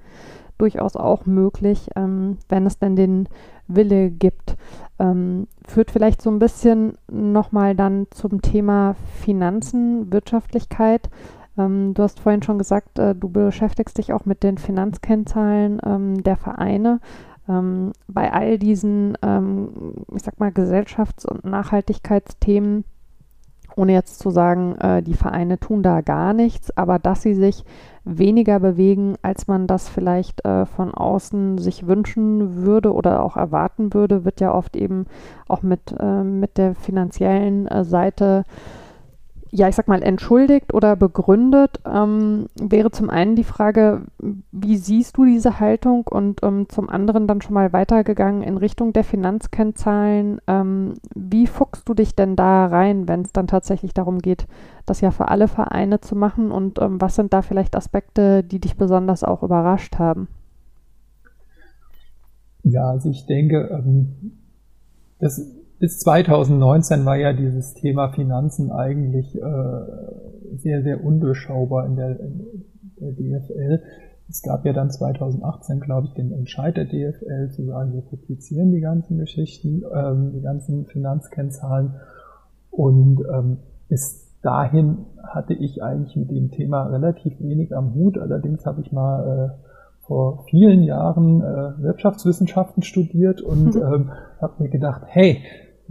durchaus 0.62 0.94
auch 0.94 1.26
möglich, 1.26 1.90
ähm, 1.96 2.38
wenn 2.48 2.66
es 2.66 2.78
denn 2.78 2.94
den 2.94 3.28
Wille 3.66 4.10
gibt. 4.10 4.56
Ähm, 5.00 5.48
führt 5.66 5.90
vielleicht 5.90 6.22
so 6.22 6.30
ein 6.30 6.38
bisschen 6.38 6.96
nochmal 7.10 7.74
dann 7.74 8.06
zum 8.10 8.42
Thema 8.42 8.94
Finanzen, 9.20 10.12
Wirtschaftlichkeit. 10.12 11.10
Ähm, 11.58 11.94
du 11.94 12.02
hast 12.04 12.20
vorhin 12.20 12.42
schon 12.42 12.58
gesagt, 12.58 13.00
äh, 13.00 13.14
du 13.14 13.28
beschäftigst 13.28 13.98
dich 13.98 14.12
auch 14.12 14.24
mit 14.24 14.44
den 14.44 14.56
Finanzkennzahlen 14.56 15.80
ähm, 15.84 16.22
der 16.22 16.36
Vereine. 16.36 17.00
Ähm, 17.48 17.92
bei 18.08 18.32
all 18.32 18.58
diesen, 18.58 19.16
ähm, 19.22 19.94
ich 20.14 20.22
sag 20.22 20.38
mal, 20.38 20.50
Gesellschafts- 20.50 21.26
und 21.26 21.44
Nachhaltigkeitsthemen 21.44 22.84
ohne 23.76 23.92
jetzt 23.92 24.18
zu 24.18 24.30
sagen, 24.30 24.76
äh, 24.76 25.02
die 25.02 25.14
Vereine 25.14 25.58
tun 25.58 25.82
da 25.82 26.00
gar 26.00 26.32
nichts, 26.32 26.76
aber 26.76 26.98
dass 26.98 27.22
sie 27.22 27.34
sich 27.34 27.64
weniger 28.04 28.58
bewegen, 28.60 29.14
als 29.22 29.46
man 29.46 29.66
das 29.66 29.88
vielleicht 29.88 30.44
äh, 30.44 30.66
von 30.66 30.92
außen 30.92 31.58
sich 31.58 31.86
wünschen 31.86 32.64
würde 32.64 32.92
oder 32.92 33.22
auch 33.22 33.36
erwarten 33.36 33.94
würde, 33.94 34.24
wird 34.24 34.40
ja 34.40 34.52
oft 34.54 34.76
eben 34.76 35.06
auch 35.48 35.62
mit, 35.62 35.94
äh, 35.98 36.22
mit 36.22 36.58
der 36.58 36.74
finanziellen 36.74 37.66
äh, 37.68 37.84
Seite 37.84 38.44
ja, 39.54 39.68
ich 39.68 39.76
sag 39.76 39.86
mal, 39.86 40.02
entschuldigt 40.02 40.72
oder 40.72 40.96
begründet, 40.96 41.78
ähm, 41.86 42.46
wäre 42.58 42.90
zum 42.90 43.10
einen 43.10 43.36
die 43.36 43.44
Frage, 43.44 44.00
wie 44.50 44.78
siehst 44.78 45.18
du 45.18 45.26
diese 45.26 45.60
Haltung 45.60 46.06
und 46.08 46.42
ähm, 46.42 46.70
zum 46.70 46.88
anderen 46.88 47.26
dann 47.26 47.42
schon 47.42 47.52
mal 47.52 47.70
weitergegangen 47.70 48.42
in 48.42 48.56
Richtung 48.56 48.94
der 48.94 49.04
Finanzkennzahlen. 49.04 50.40
Ähm, 50.46 50.94
wie 51.14 51.46
fuchst 51.46 51.86
du 51.86 51.92
dich 51.92 52.16
denn 52.16 52.34
da 52.34 52.64
rein, 52.64 53.08
wenn 53.08 53.20
es 53.20 53.32
dann 53.32 53.46
tatsächlich 53.46 53.92
darum 53.92 54.20
geht, 54.20 54.46
das 54.86 55.02
ja 55.02 55.10
für 55.10 55.28
alle 55.28 55.48
Vereine 55.48 56.00
zu 56.00 56.16
machen 56.16 56.50
und 56.50 56.80
ähm, 56.80 56.98
was 56.98 57.14
sind 57.14 57.34
da 57.34 57.42
vielleicht 57.42 57.76
Aspekte, 57.76 58.42
die 58.42 58.58
dich 58.58 58.78
besonders 58.78 59.22
auch 59.22 59.42
überrascht 59.42 59.98
haben? 59.98 60.28
Ja, 62.62 62.88
also 62.88 63.10
ich 63.10 63.26
denke, 63.26 63.68
ähm, 63.70 64.38
das 65.18 65.46
bis 65.82 65.98
2019 65.98 67.04
war 67.04 67.16
ja 67.16 67.32
dieses 67.32 67.74
Thema 67.74 68.12
Finanzen 68.12 68.70
eigentlich 68.70 69.34
äh, 69.34 69.42
sehr, 70.54 70.80
sehr 70.84 71.02
undurchschaubar 71.04 71.86
in 71.86 71.96
der, 71.96 72.20
in 72.20 72.64
der 73.00 73.10
DFL. 73.10 73.82
Es 74.28 74.42
gab 74.42 74.64
ja 74.64 74.72
dann 74.72 74.92
2018, 74.92 75.80
glaube 75.80 76.06
ich, 76.06 76.14
den 76.14 76.30
Entscheid 76.30 76.76
der 76.76 76.84
DFL 76.84 77.50
zu 77.50 77.64
sagen, 77.64 77.94
wir 77.94 78.02
publizieren 78.02 78.70
die 78.70 78.78
ganzen 78.78 79.18
Geschichten, 79.18 79.82
ähm, 79.92 80.30
die 80.32 80.42
ganzen 80.42 80.86
Finanzkennzahlen. 80.86 81.94
Und 82.70 83.24
ähm, 83.34 83.56
bis 83.88 84.30
dahin 84.40 84.98
hatte 85.20 85.54
ich 85.54 85.82
eigentlich 85.82 86.14
mit 86.14 86.30
dem 86.30 86.52
Thema 86.52 86.84
relativ 86.84 87.40
wenig 87.40 87.76
am 87.76 87.92
Hut. 87.94 88.18
Allerdings 88.18 88.64
habe 88.66 88.82
ich 88.82 88.92
mal 88.92 89.50
äh, 89.58 90.06
vor 90.06 90.44
vielen 90.48 90.84
Jahren 90.84 91.42
äh, 91.42 91.82
Wirtschaftswissenschaften 91.82 92.84
studiert 92.84 93.40
und 93.40 93.74
ähm, 93.76 94.12
habe 94.40 94.62
mir 94.62 94.68
gedacht, 94.68 95.02
hey, 95.06 95.42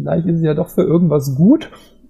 vielleicht 0.02 0.28
ist 0.28 0.38
es 0.38 0.44
ja 0.44 0.54
doch 0.54 0.70
für 0.70 0.84
irgendwas 0.84 1.36
gut 1.36 1.70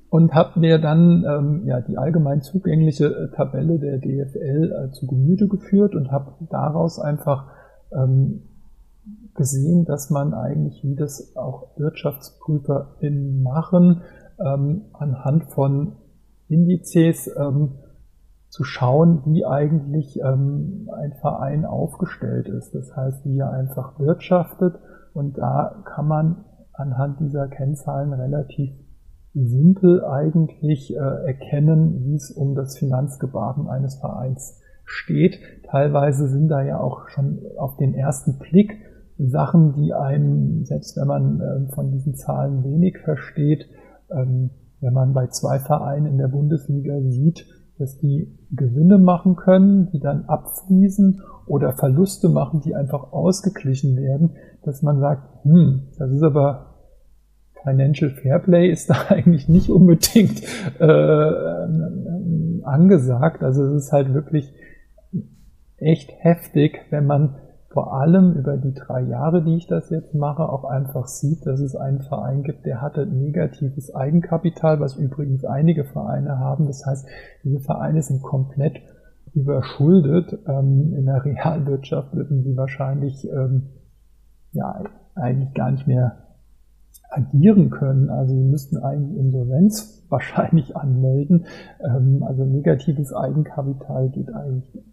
und 0.09 0.33
habe 0.33 0.59
mir 0.59 0.79
dann 0.79 1.25
ähm, 1.27 1.61
ja 1.65 1.81
die 1.81 1.97
allgemein 1.97 2.41
zugängliche 2.41 3.05
äh, 3.05 3.35
Tabelle 3.35 3.79
der 3.79 3.97
DFL 3.97 4.71
äh, 4.71 4.91
zu 4.91 5.07
Gemüte 5.07 5.47
geführt 5.47 5.95
und 5.95 6.11
habe 6.11 6.33
daraus 6.49 6.99
einfach 6.99 7.47
ähm, 7.93 8.43
gesehen, 9.35 9.85
dass 9.85 10.09
man 10.09 10.33
eigentlich, 10.33 10.83
wie 10.83 10.95
das 10.95 11.35
auch 11.35 11.77
WirtschaftsprüferInnen 11.77 13.41
machen, 13.41 14.01
ähm, 14.39 14.83
anhand 14.93 15.45
von 15.45 15.93
Indizes 16.47 17.29
ähm, 17.37 17.75
zu 18.49 18.65
schauen, 18.65 19.21
wie 19.25 19.45
eigentlich 19.45 20.19
ähm, 20.19 20.89
ein 20.93 21.13
Verein 21.21 21.65
aufgestellt 21.65 22.49
ist. 22.49 22.75
Das 22.75 22.95
heißt, 22.95 23.25
wie 23.25 23.39
er 23.39 23.51
einfach 23.51 23.97
wirtschaftet 23.99 24.75
und 25.13 25.37
da 25.37 25.83
kann 25.85 26.07
man 26.07 26.45
anhand 26.81 27.19
dieser 27.19 27.47
Kennzahlen 27.47 28.13
relativ 28.13 28.71
simpel 29.33 30.03
eigentlich 30.03 30.93
äh, 30.93 30.97
erkennen, 30.97 32.03
wie 32.03 32.15
es 32.15 32.31
um 32.31 32.55
das 32.55 32.77
Finanzgebaren 32.77 33.69
eines 33.69 33.95
Vereins 33.95 34.59
steht. 34.83 35.39
Teilweise 35.69 36.27
sind 36.27 36.49
da 36.49 36.61
ja 36.61 36.79
auch 36.79 37.07
schon 37.07 37.39
auf 37.57 37.77
den 37.77 37.93
ersten 37.93 38.39
Blick 38.39 38.77
Sachen, 39.17 39.73
die 39.73 39.93
einem, 39.93 40.65
selbst 40.65 40.97
wenn 40.97 41.07
man 41.07 41.39
äh, 41.39 41.73
von 41.73 41.91
diesen 41.91 42.15
Zahlen 42.15 42.63
wenig 42.63 42.97
versteht, 42.97 43.67
ähm, 44.11 44.49
wenn 44.79 44.93
man 44.93 45.13
bei 45.13 45.27
zwei 45.27 45.59
Vereinen 45.59 46.07
in 46.07 46.17
der 46.17 46.27
Bundesliga 46.27 46.99
sieht, 47.01 47.45
dass 47.77 47.97
die 47.97 48.37
Gewinne 48.51 48.97
machen 48.97 49.35
können, 49.35 49.89
die 49.91 49.99
dann 49.99 50.25
abfließen 50.25 51.21
oder 51.45 51.73
Verluste 51.73 52.29
machen, 52.29 52.61
die 52.61 52.75
einfach 52.75 53.13
ausgeglichen 53.13 53.95
werden, 53.95 54.31
dass 54.63 54.81
man 54.81 54.99
sagt, 54.99 55.43
hm, 55.43 55.83
das 55.97 56.11
ist 56.11 56.23
aber 56.23 56.70
Financial 57.63 58.09
Fairplay 58.09 58.69
ist 58.69 58.89
da 58.89 58.95
eigentlich 59.09 59.47
nicht 59.49 59.69
unbedingt 59.69 60.41
äh, 60.79 61.31
angesagt. 62.63 63.43
Also 63.43 63.63
es 63.63 63.85
ist 63.85 63.91
halt 63.91 64.13
wirklich 64.13 64.53
echt 65.77 66.11
heftig, 66.19 66.79
wenn 66.89 67.05
man 67.05 67.35
vor 67.69 67.93
allem 67.93 68.33
über 68.33 68.57
die 68.57 68.73
drei 68.73 69.01
Jahre, 69.01 69.43
die 69.43 69.55
ich 69.55 69.67
das 69.67 69.89
jetzt 69.89 70.13
mache, 70.13 70.43
auch 70.43 70.65
einfach 70.65 71.07
sieht, 71.07 71.45
dass 71.45 71.61
es 71.61 71.75
einen 71.75 72.01
Verein 72.01 72.43
gibt, 72.43 72.65
der 72.65 72.81
hatte 72.81 73.05
negatives 73.05 73.95
Eigenkapital, 73.95 74.81
was 74.81 74.97
übrigens 74.97 75.45
einige 75.45 75.85
Vereine 75.85 76.37
haben. 76.37 76.67
Das 76.67 76.85
heißt, 76.85 77.07
diese 77.43 77.61
Vereine 77.61 78.01
sind 78.01 78.21
komplett 78.21 78.81
überschuldet. 79.33 80.37
Ähm, 80.47 80.93
in 80.97 81.05
der 81.05 81.23
Realwirtschaft 81.25 82.13
würden 82.13 82.43
sie 82.43 82.57
wahrscheinlich 82.57 83.25
ähm, 83.29 83.69
ja 84.51 84.83
eigentlich 85.15 85.53
gar 85.53 85.71
nicht 85.71 85.87
mehr 85.87 86.30
agieren 87.11 87.69
können. 87.69 88.09
Also 88.09 88.33
sie 88.33 88.43
müssten 88.43 88.77
eigentlich 88.77 89.17
Insolvenz 89.17 90.03
wahrscheinlich 90.09 90.75
anmelden. 90.75 91.45
Ähm, 91.83 92.23
also 92.23 92.45
negatives 92.45 93.13
Eigenkapital 93.13 94.09
geht 94.09 94.33
eigentlich 94.33 94.83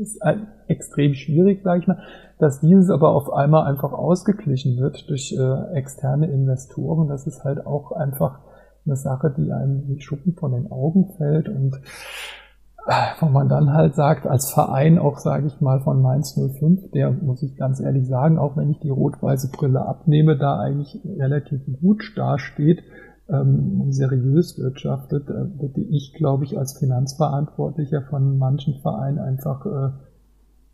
ist 0.00 0.20
extrem 0.68 1.14
schwierig, 1.14 1.62
sage 1.62 1.80
ich 1.80 1.86
mal, 1.86 1.98
dass 2.38 2.60
dieses 2.60 2.88
aber 2.88 3.10
auf 3.10 3.32
einmal 3.32 3.66
einfach 3.66 3.92
ausgeglichen 3.92 4.78
wird 4.78 5.08
durch 5.08 5.32
äh, 5.36 5.74
externe 5.76 6.30
Investoren. 6.30 7.08
Das 7.08 7.26
ist 7.26 7.44
halt 7.44 7.66
auch 7.66 7.92
einfach 7.92 8.40
eine 8.86 8.96
Sache, 8.96 9.32
die 9.36 9.52
einem 9.52 9.88
wie 9.88 10.00
Schuppen 10.00 10.34
von 10.34 10.52
den 10.52 10.70
Augen 10.70 11.10
fällt 11.16 11.48
und 11.48 11.80
wo 13.20 13.26
man 13.26 13.48
dann 13.48 13.72
halt 13.72 13.94
sagt, 13.94 14.26
als 14.26 14.50
Verein 14.50 14.98
auch, 14.98 15.18
sage 15.18 15.46
ich 15.46 15.60
mal, 15.60 15.80
von 15.80 16.02
Mainz 16.02 16.34
05, 16.34 16.90
der, 16.90 17.12
muss 17.12 17.42
ich 17.42 17.56
ganz 17.56 17.80
ehrlich 17.80 18.08
sagen, 18.08 18.38
auch 18.38 18.56
wenn 18.56 18.70
ich 18.70 18.80
die 18.80 18.90
rot-weiße 18.90 19.50
Brille 19.52 19.86
abnehme, 19.86 20.36
da 20.36 20.58
eigentlich 20.58 21.00
relativ 21.18 21.60
gut 21.80 22.12
dasteht, 22.16 22.82
ähm, 23.28 23.92
seriös 23.92 24.58
wirtschaftet, 24.58 25.28
äh, 25.28 25.60
würde 25.60 25.80
ich, 25.80 26.12
glaube 26.14 26.44
ich, 26.44 26.58
als 26.58 26.78
Finanzverantwortlicher 26.78 28.02
von 28.02 28.36
manchen 28.36 28.80
Vereinen 28.80 29.18
einfach 29.18 29.64
äh, 29.64 29.90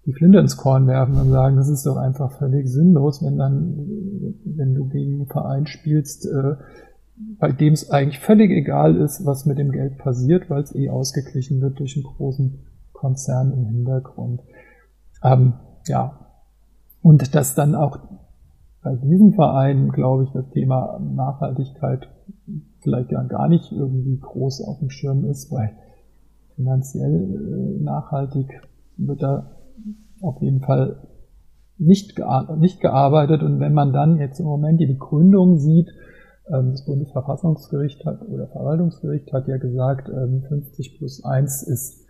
die 0.07 0.15
Flinte 0.15 0.39
ins 0.39 0.57
Korn 0.57 0.87
werfen 0.87 1.17
und 1.17 1.31
sagen, 1.31 1.57
das 1.57 1.69
ist 1.69 1.85
doch 1.85 1.97
einfach 1.97 2.33
völlig 2.39 2.67
sinnlos, 2.69 3.23
wenn 3.23 3.37
dann, 3.37 4.35
wenn 4.45 4.75
du 4.75 4.89
gegen 4.89 5.17
einen 5.17 5.27
Verein 5.27 5.67
spielst, 5.67 6.25
äh, 6.27 6.57
bei 7.39 7.53
dem 7.53 7.73
es 7.73 7.91
eigentlich 7.91 8.21
völlig 8.21 8.51
egal 8.51 8.97
ist, 8.97 9.25
was 9.27 9.47
mit 9.47 9.59
dem 9.59 9.73
Geld 9.73 9.99
passiert, 9.99 10.51
weil 10.51 10.63
es 10.63 10.75
eh 10.75 10.91
ausgeglichen 10.91 11.61
wird 11.61 11.79
durch 11.79 11.97
einen 11.97 12.05
großen 12.05 12.61
Konzern 12.93 13.53
im 13.53 13.67
Hintergrund. 13.67 14.43
Ähm, 15.23 15.55
ja. 15.87 16.27
Und 17.03 17.35
dass 17.35 17.55
dann 17.55 17.75
auch 17.75 17.99
bei 18.83 18.95
diesen 18.97 19.35
Vereinen, 19.35 19.91
glaube 19.91 20.25
ich, 20.25 20.31
das 20.31 20.49
Thema 20.51 20.99
Nachhaltigkeit 21.01 22.09
vielleicht 22.81 23.11
ja 23.11 23.23
gar 23.25 23.49
nicht 23.49 23.73
irgendwie 23.73 24.19
groß 24.19 24.63
auf 24.63 24.79
dem 24.79 24.91
Schirm 24.91 25.25
ist, 25.25 25.51
weil 25.51 25.73
finanziell 26.57 27.15
äh, 27.15 27.83
nachhaltig 27.83 28.49
wird 28.97 29.23
da 29.23 29.57
auf 30.21 30.41
jeden 30.43 30.61
Fall 30.61 31.09
nicht, 31.79 32.17
gear 32.17 32.57
nicht 32.57 32.81
gearbeitet. 32.81 33.43
Und 33.43 33.61
wenn 33.61 33.75
man 33.75 33.93
dann 33.93 34.19
jetzt 34.19 34.41
im 34.41 34.47
Moment 34.47 34.81
die 34.81 34.87
Begründung 34.87 35.59
sieht, 35.59 35.89
das 36.51 36.85
Bundesverfassungsgericht 36.85 38.05
hat 38.05 38.27
oder 38.29 38.49
Verwaltungsgericht 38.49 39.33
hat 39.33 39.49
ja 39.49 39.57
gesagt, 39.59 40.09
ähm, 40.09 40.43
50 40.49 40.99
plus 40.99 41.25
1 41.25 41.63
ist 41.63 42.05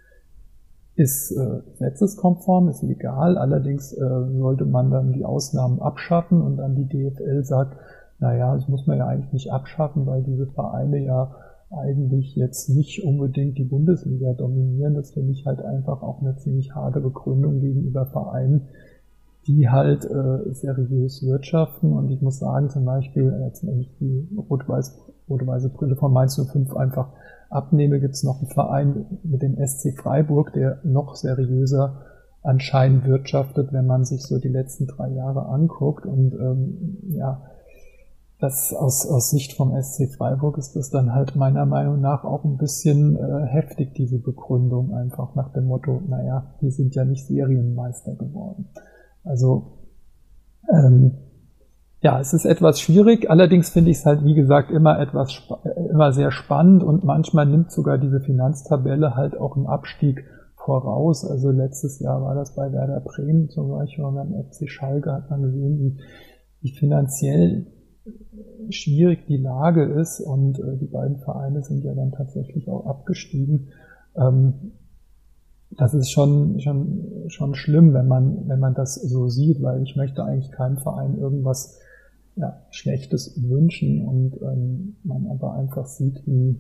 ist 0.99 1.31
äh, 1.31 1.61
gesetzeskonform, 1.71 2.69
ist 2.69 2.83
legal, 2.83 3.39
allerdings 3.39 3.93
äh, 3.93 4.25
sollte 4.37 4.65
man 4.65 4.91
dann 4.91 5.13
die 5.13 5.25
Ausnahmen 5.25 5.81
abschaffen 5.81 6.43
und 6.43 6.57
dann 6.57 6.75
die 6.75 6.89
DFL 6.89 7.45
sagt, 7.45 7.77
naja, 8.19 8.53
das 8.57 8.67
muss 8.67 8.87
man 8.89 8.99
ja 8.99 9.07
eigentlich 9.07 9.33
nicht 9.33 9.53
abschaffen, 9.53 10.07
weil 10.07 10.25
diese 10.25 10.49
Vereine 10.49 10.99
ja 10.99 11.37
eigentlich 11.71 12.35
jetzt 12.35 12.69
nicht 12.71 13.05
unbedingt 13.05 13.59
die 13.59 13.65
Bundesliga 13.65 14.33
dominieren. 14.33 14.95
Das 14.95 15.13
finde 15.13 15.33
ich 15.33 15.47
halt 15.47 15.61
einfach 15.61 16.03
auch 16.03 16.21
eine 16.21 16.37
ziemlich 16.37 16.75
harte 16.75 17.01
Begründung 17.01 17.61
gegenüber 17.61 18.07
Vereinen, 18.07 18.69
die 19.49 19.69
halt 19.69 20.05
äh, 20.05 20.53
seriös 20.53 21.25
wirtschaften. 21.25 21.93
Und 21.93 22.11
ich 22.11 22.21
muss 22.21 22.39
sagen, 22.39 22.69
zum 22.69 22.85
Beispiel, 22.85 23.35
jetzt 23.47 23.67
wenn 23.67 23.81
ich 23.81 23.91
die 23.99 24.29
rot-weiß, 24.37 24.99
rot-weiße 25.29 25.71
Brille 25.71 25.97
von 25.97 26.13
Mainz 26.13 26.41
05 26.41 26.77
einfach 26.77 27.09
abnehme, 27.49 27.99
gibt 27.99 28.15
es 28.15 28.23
noch 28.23 28.39
einen 28.39 28.51
Verein 28.51 29.07
mit 29.25 29.43
dem 29.43 29.57
SC 29.57 29.99
Freiburg, 29.99 30.53
der 30.53 30.79
noch 30.85 31.17
seriöser 31.17 32.03
anscheinend 32.43 33.07
wirtschaftet, 33.07 33.73
wenn 33.73 33.87
man 33.87 34.05
sich 34.05 34.23
so 34.23 34.39
die 34.39 34.49
letzten 34.49 34.87
drei 34.87 35.09
Jahre 35.09 35.47
anguckt. 35.47 36.05
Und 36.05 36.35
ähm, 36.35 36.99
ja, 37.09 37.43
das 38.39 38.73
aus, 38.73 39.07
aus 39.07 39.31
Sicht 39.31 39.55
vom 39.55 39.73
SC 39.83 40.15
Freiburg 40.15 40.59
ist 40.59 40.77
das 40.77 40.91
dann 40.91 41.13
halt 41.13 41.35
meiner 41.35 41.67
Meinung 41.67 42.01
nach 42.01 42.25
auch 42.25 42.45
ein 42.45 42.59
bisschen 42.59 43.17
äh, 43.17 43.47
heftig, 43.47 43.95
diese 43.95 44.19
Begründung, 44.19 44.95
einfach 44.95 45.35
nach 45.35 45.53
dem 45.53 45.65
Motto, 45.65 46.01
naja, 46.07 46.55
die 46.61 46.71
sind 46.71 46.95
ja 46.95 47.05
nicht 47.05 47.27
Serienmeister 47.27 48.15
geworden. 48.15 48.69
Also 49.25 49.79
ähm, 50.73 51.15
ja, 52.01 52.21
es 52.21 52.33
ist 52.33 52.45
etwas 52.45 52.81
schwierig, 52.81 53.29
allerdings 53.29 53.71
finde 53.71 53.91
ich 53.91 53.99
es 53.99 54.07
halt, 54.07 54.25
wie 54.25 54.35
gesagt, 54.35 54.71
immer 54.71 55.01
etwas 55.01 55.43
äh, 55.65 55.91
immer 55.91 56.13
sehr 56.13 56.31
spannend 56.31 56.83
und 56.85 57.05
manchmal 57.05 57.47
nimmt 57.47 57.73
sogar 57.73 57.99
diese 57.99 58.21
Finanztabelle 58.21 59.17
halt 59.17 59.37
auch 59.37 59.57
einen 59.57 59.67
Abstieg 59.67 60.25
voraus. 60.57 61.25
Also 61.25 61.51
letztes 61.51 61.99
Jahr 61.99 62.23
war 62.23 62.35
das 62.35 62.55
bei 62.55 62.73
Werder 62.73 63.01
Bremen 63.01 63.49
zum 63.49 63.71
Beispiel, 63.71 64.05
und 64.05 64.15
beim 64.15 64.35
FC 64.45 64.69
Schalke 64.69 65.13
hat 65.13 65.31
man 65.31 65.43
gesehen, 65.43 65.79
wie, 65.79 66.01
wie 66.61 66.73
finanziell 66.73 67.67
schwierig 68.71 69.27
die 69.27 69.37
Lage 69.37 69.85
ist 69.85 70.21
und 70.21 70.59
äh, 70.59 70.77
die 70.77 70.87
beiden 70.87 71.19
Vereine 71.19 71.63
sind 71.63 71.85
ja 71.85 71.95
dann 71.95 72.13
tatsächlich 72.13 72.69
auch 72.69 72.87
abgestiegen. 72.87 73.69
Ähm, 74.17 74.73
das 75.79 75.95
ist 75.95 76.11
schon, 76.11 76.59
schon, 76.59 77.29
schon 77.29 77.55
schlimm, 77.55 77.95
wenn 77.95 78.09
man, 78.09 78.49
wenn 78.49 78.59
man 78.59 78.75
das 78.75 78.97
so 78.97 79.29
sieht, 79.29 79.63
weil 79.63 79.81
ich 79.85 79.95
möchte 79.95 80.25
eigentlich 80.25 80.51
keinem 80.51 80.77
Verein 80.77 81.17
irgendwas 81.17 81.79
ja, 82.35 82.65
Schlechtes 82.71 83.41
wünschen 83.49 84.05
und 84.05 84.43
ähm, 84.43 84.97
man 85.05 85.29
aber 85.29 85.55
einfach 85.55 85.87
sieht, 85.87 86.27
wie, 86.27 86.59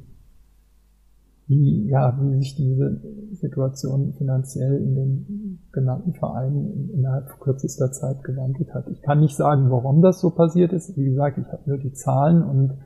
wie, 1.48 1.88
ja, 1.88 2.16
wie 2.20 2.38
sich 2.38 2.54
diese 2.54 3.00
Situation 3.32 4.12
finanziell 4.12 4.76
in 4.76 4.94
den 4.94 5.58
genannten 5.72 6.14
Vereinen 6.14 6.90
innerhalb 6.90 7.40
kürzester 7.40 7.90
Zeit 7.90 8.22
gewandelt 8.22 8.72
hat. 8.72 8.86
Ich 8.88 9.02
kann 9.02 9.18
nicht 9.18 9.36
sagen, 9.36 9.68
warum 9.68 10.00
das 10.00 10.20
so 10.20 10.30
passiert 10.30 10.72
ist. 10.72 10.96
Wie 10.96 11.06
gesagt, 11.06 11.38
ich 11.38 11.52
habe 11.52 11.62
nur 11.66 11.78
die 11.78 11.92
Zahlen 11.92 12.44
und 12.44 12.78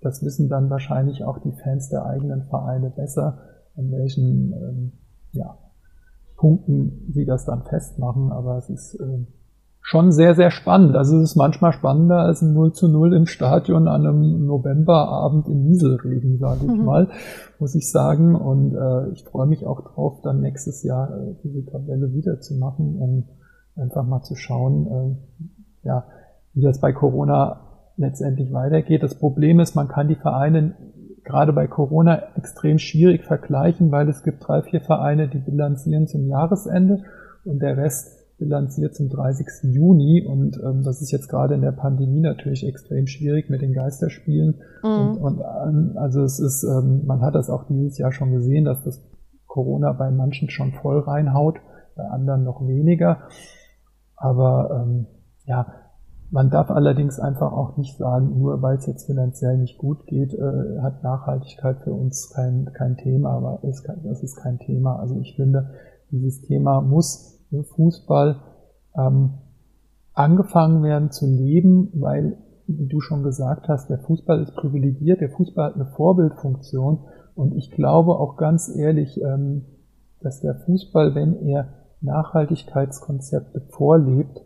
das 0.00 0.24
wissen 0.24 0.48
dann 0.48 0.68
wahrscheinlich 0.68 1.22
auch 1.22 1.38
die 1.38 1.52
Fans 1.52 1.90
der 1.90 2.06
eigenen 2.06 2.42
Vereine 2.42 2.90
besser, 2.90 3.38
an 3.76 3.92
welchen 3.92 4.52
ähm, 4.52 4.92
ja, 5.32 5.58
Punkten 6.36 7.10
sie 7.12 7.24
das 7.24 7.44
dann 7.44 7.62
festmachen. 7.62 8.32
Aber 8.32 8.58
es 8.58 8.68
ist 8.70 8.94
äh, 8.94 9.26
schon 9.86 10.10
sehr, 10.10 10.34
sehr 10.34 10.50
spannend. 10.50 10.96
Also 10.96 11.16
es 11.18 11.30
ist 11.30 11.36
manchmal 11.36 11.72
spannender 11.72 12.18
als 12.18 12.42
ein 12.42 12.52
0 12.52 12.72
zu 12.72 12.88
0 12.88 13.14
im 13.14 13.26
Stadion 13.26 13.86
an 13.86 14.04
einem 14.04 14.44
Novemberabend 14.44 15.46
in 15.46 15.62
Nieselregen, 15.62 16.38
sage 16.38 16.64
ich 16.64 16.72
mhm. 16.72 16.84
mal, 16.84 17.08
muss 17.60 17.74
ich 17.76 17.90
sagen. 17.90 18.34
Und 18.34 18.74
äh, 18.74 19.10
ich 19.12 19.24
freue 19.24 19.46
mich 19.46 19.64
auch 19.64 19.80
drauf, 19.82 20.20
dann 20.22 20.40
nächstes 20.40 20.82
Jahr 20.82 21.10
äh, 21.10 21.34
diese 21.44 21.64
Tabelle 21.64 22.12
wiederzumachen, 22.12 22.96
um 22.96 23.24
einfach 23.76 24.04
mal 24.04 24.22
zu 24.22 24.34
schauen, 24.34 24.86
äh, 24.86 25.86
ja, 25.86 26.04
wie 26.54 26.62
das 26.62 26.80
bei 26.80 26.92
Corona 26.92 27.60
letztendlich 27.96 28.52
weitergeht. 28.52 29.04
Das 29.04 29.14
Problem 29.14 29.60
ist, 29.60 29.76
man 29.76 29.86
kann 29.86 30.08
die 30.08 30.16
Vereine 30.16 30.74
gerade 31.26 31.52
bei 31.52 31.66
Corona 31.66 32.22
extrem 32.36 32.78
schwierig 32.78 33.24
vergleichen, 33.24 33.90
weil 33.90 34.08
es 34.08 34.22
gibt 34.22 34.46
drei, 34.46 34.62
vier 34.62 34.80
Vereine, 34.80 35.28
die 35.28 35.38
bilanzieren 35.38 36.06
zum 36.06 36.26
Jahresende 36.26 37.02
und 37.44 37.60
der 37.60 37.76
Rest 37.76 38.16
bilanziert 38.38 38.94
zum 38.94 39.08
30. 39.08 39.46
Juni 39.74 40.24
und 40.26 40.60
ähm, 40.62 40.82
das 40.82 41.00
ist 41.00 41.10
jetzt 41.10 41.28
gerade 41.28 41.54
in 41.54 41.62
der 41.62 41.72
Pandemie 41.72 42.20
natürlich 42.20 42.66
extrem 42.66 43.06
schwierig 43.06 43.50
mit 43.50 43.62
den 43.62 43.72
Geisterspielen. 43.72 44.60
Mhm. 44.82 44.90
Und, 44.90 45.18
und 45.18 45.40
ähm, 45.40 45.92
also 45.96 46.22
es 46.22 46.38
ist, 46.38 46.62
ähm, 46.62 47.06
man 47.06 47.22
hat 47.22 47.34
das 47.34 47.50
auch 47.50 47.66
dieses 47.66 47.98
Jahr 47.98 48.12
schon 48.12 48.32
gesehen, 48.32 48.64
dass 48.64 48.82
das 48.84 49.02
Corona 49.46 49.92
bei 49.92 50.10
manchen 50.10 50.50
schon 50.50 50.72
voll 50.72 51.00
reinhaut, 51.00 51.56
bei 51.96 52.04
anderen 52.04 52.44
noch 52.44 52.60
weniger. 52.66 53.22
Aber 54.16 54.84
ähm, 54.84 55.06
ja, 55.46 55.66
man 56.30 56.50
darf 56.50 56.70
allerdings 56.70 57.20
einfach 57.20 57.52
auch 57.52 57.76
nicht 57.76 57.96
sagen, 57.96 58.38
nur 58.38 58.60
weil 58.62 58.76
es 58.76 58.86
jetzt 58.86 59.06
finanziell 59.06 59.58
nicht 59.58 59.78
gut 59.78 60.06
geht, 60.06 60.34
äh, 60.34 60.80
hat 60.82 61.02
Nachhaltigkeit 61.02 61.78
für 61.82 61.92
uns 61.92 62.30
kein, 62.34 62.70
kein 62.72 62.96
Thema, 62.96 63.30
aber 63.30 63.60
ist, 63.62 63.86
das 64.04 64.22
ist 64.22 64.36
kein 64.36 64.58
Thema. 64.58 64.96
Also 64.96 65.18
ich 65.20 65.36
finde, 65.36 65.70
dieses 66.10 66.42
Thema 66.42 66.80
muss 66.80 67.40
Fußball 67.74 68.40
ähm, 68.96 69.34
angefangen 70.14 70.82
werden 70.82 71.10
zu 71.10 71.26
leben, 71.26 71.90
weil, 71.94 72.38
wie 72.66 72.88
du 72.88 73.00
schon 73.00 73.22
gesagt 73.22 73.68
hast, 73.68 73.88
der 73.88 73.98
Fußball 73.98 74.42
ist 74.42 74.54
privilegiert, 74.56 75.20
der 75.20 75.30
Fußball 75.30 75.66
hat 75.66 75.74
eine 75.74 75.86
Vorbildfunktion 75.86 77.04
und 77.34 77.54
ich 77.54 77.70
glaube 77.70 78.12
auch 78.18 78.36
ganz 78.36 78.74
ehrlich, 78.74 79.20
ähm, 79.22 79.66
dass 80.20 80.40
der 80.40 80.56
Fußball, 80.56 81.14
wenn 81.14 81.36
er 81.46 81.68
Nachhaltigkeitskonzepte 82.00 83.60
vorlebt, 83.70 84.40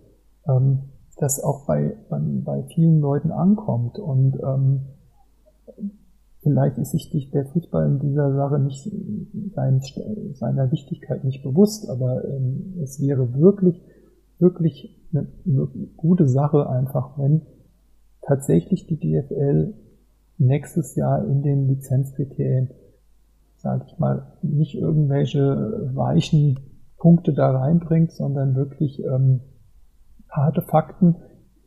ähm, 0.46 0.89
das 1.20 1.42
auch 1.42 1.66
bei, 1.66 1.96
bei 2.08 2.62
vielen 2.74 3.00
Leuten 3.00 3.30
ankommt. 3.30 3.98
Und 3.98 4.38
ähm, 4.42 4.80
vielleicht 6.42 6.78
ist 6.78 6.92
sich 6.92 7.30
der 7.30 7.44
Fußball 7.44 7.86
in 7.86 7.98
dieser 7.98 8.34
Sache 8.34 8.58
nicht 8.58 8.90
sein, 9.54 9.82
seiner 10.32 10.72
Wichtigkeit 10.72 11.24
nicht 11.24 11.42
bewusst, 11.42 11.88
aber 11.90 12.24
ähm, 12.24 12.74
es 12.82 13.00
wäre 13.00 13.34
wirklich, 13.38 13.82
wirklich 14.38 14.98
eine, 15.12 15.26
eine 15.44 15.68
gute 15.96 16.26
Sache 16.26 16.68
einfach, 16.70 17.18
wenn 17.18 17.42
tatsächlich 18.22 18.86
die 18.86 18.98
DFL 18.98 19.74
nächstes 20.38 20.94
Jahr 20.96 21.26
in 21.26 21.42
den 21.42 21.68
Lizenzkriterien, 21.68 22.70
sage 23.56 23.84
ich 23.86 23.98
mal, 23.98 24.38
nicht 24.40 24.74
irgendwelche 24.74 25.90
weichen 25.94 26.60
Punkte 26.96 27.34
da 27.34 27.50
reinbringt, 27.50 28.12
sondern 28.12 28.54
wirklich 28.54 29.04
ähm, 29.04 29.40
harte 30.30 30.62
Fakten 30.62 31.16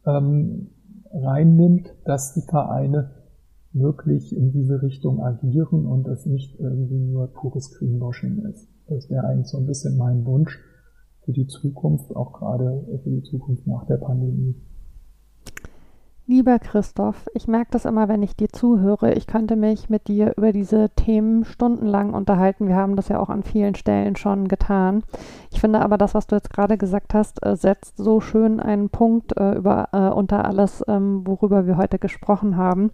ähm, 0.06 0.70
reinnimmt, 1.12 1.94
dass 2.06 2.34
die 2.34 2.42
Vereine 2.42 3.12
wirklich 3.74 4.36
in 4.36 4.52
diese 4.52 4.82
Richtung 4.82 5.22
agieren 5.22 5.86
und 5.86 6.08
es 6.08 6.26
nicht 6.26 6.60
irgendwie 6.60 7.00
nur 7.00 7.28
pures 7.34 7.72
Greenwashing 7.72 8.46
ist. 8.50 8.68
Das 8.88 9.10
wäre 9.10 9.26
eigentlich 9.26 9.48
so 9.48 9.58
ein 9.58 9.66
bisschen 9.66 9.98
mein 9.98 10.26
Wunsch 10.26 10.60
für 11.26 11.32
die 11.32 11.48
Zukunft, 11.48 12.16
auch 12.16 12.34
gerade 12.34 12.86
für 13.04 13.10
die 13.10 13.24
Zukunft 13.24 13.66
nach 13.66 13.86
der 13.86 13.98
Pandemie. 13.98 14.56
Lieber 16.26 16.58
Christoph, 16.58 17.28
ich 17.34 17.50
merke 17.50 17.72
das 17.72 17.84
immer, 17.84 18.08
wenn 18.08 18.24
ich 18.24 18.38
dir 18.38 18.48
zuhöre. 18.48 19.14
Ich 19.14 19.28
könnte 19.28 19.58
mich 19.58 19.90
mit 19.90 20.08
dir 20.08 20.32
über 20.38 20.54
diese 20.54 20.90
Themen 20.92 21.44
stundenlang 21.44 22.14
unterhalten. 22.14 22.70
Wir 22.70 22.78
haben 22.78 22.96
das 22.96 23.10
ja 23.10 23.20
auch 23.20 23.28
an 23.28 23.44
vielen 23.44 23.76
Stellen 23.76 24.16
schon 24.16 24.48
getan. 24.48 25.04
Ich 25.52 25.60
finde 25.60 25.82
aber, 25.82 25.98
das, 25.98 26.14
was 26.14 26.26
du 26.26 26.36
jetzt 26.36 26.50
gerade 26.50 26.78
gesagt 26.78 27.14
hast, 27.14 27.46
äh, 27.46 27.58
setzt 27.58 27.98
so 27.98 28.22
schön 28.22 28.62
einen 28.62 28.88
Punkt 28.88 29.36
äh, 29.36 29.56
über, 29.56 29.90
äh, 29.92 29.98
unter 30.16 30.46
alles, 30.46 30.82
ähm, 30.88 31.28
worüber 31.28 31.68
wir 31.68 31.76
heute 31.76 32.00
gesprochen 32.00 32.56
haben 32.56 32.92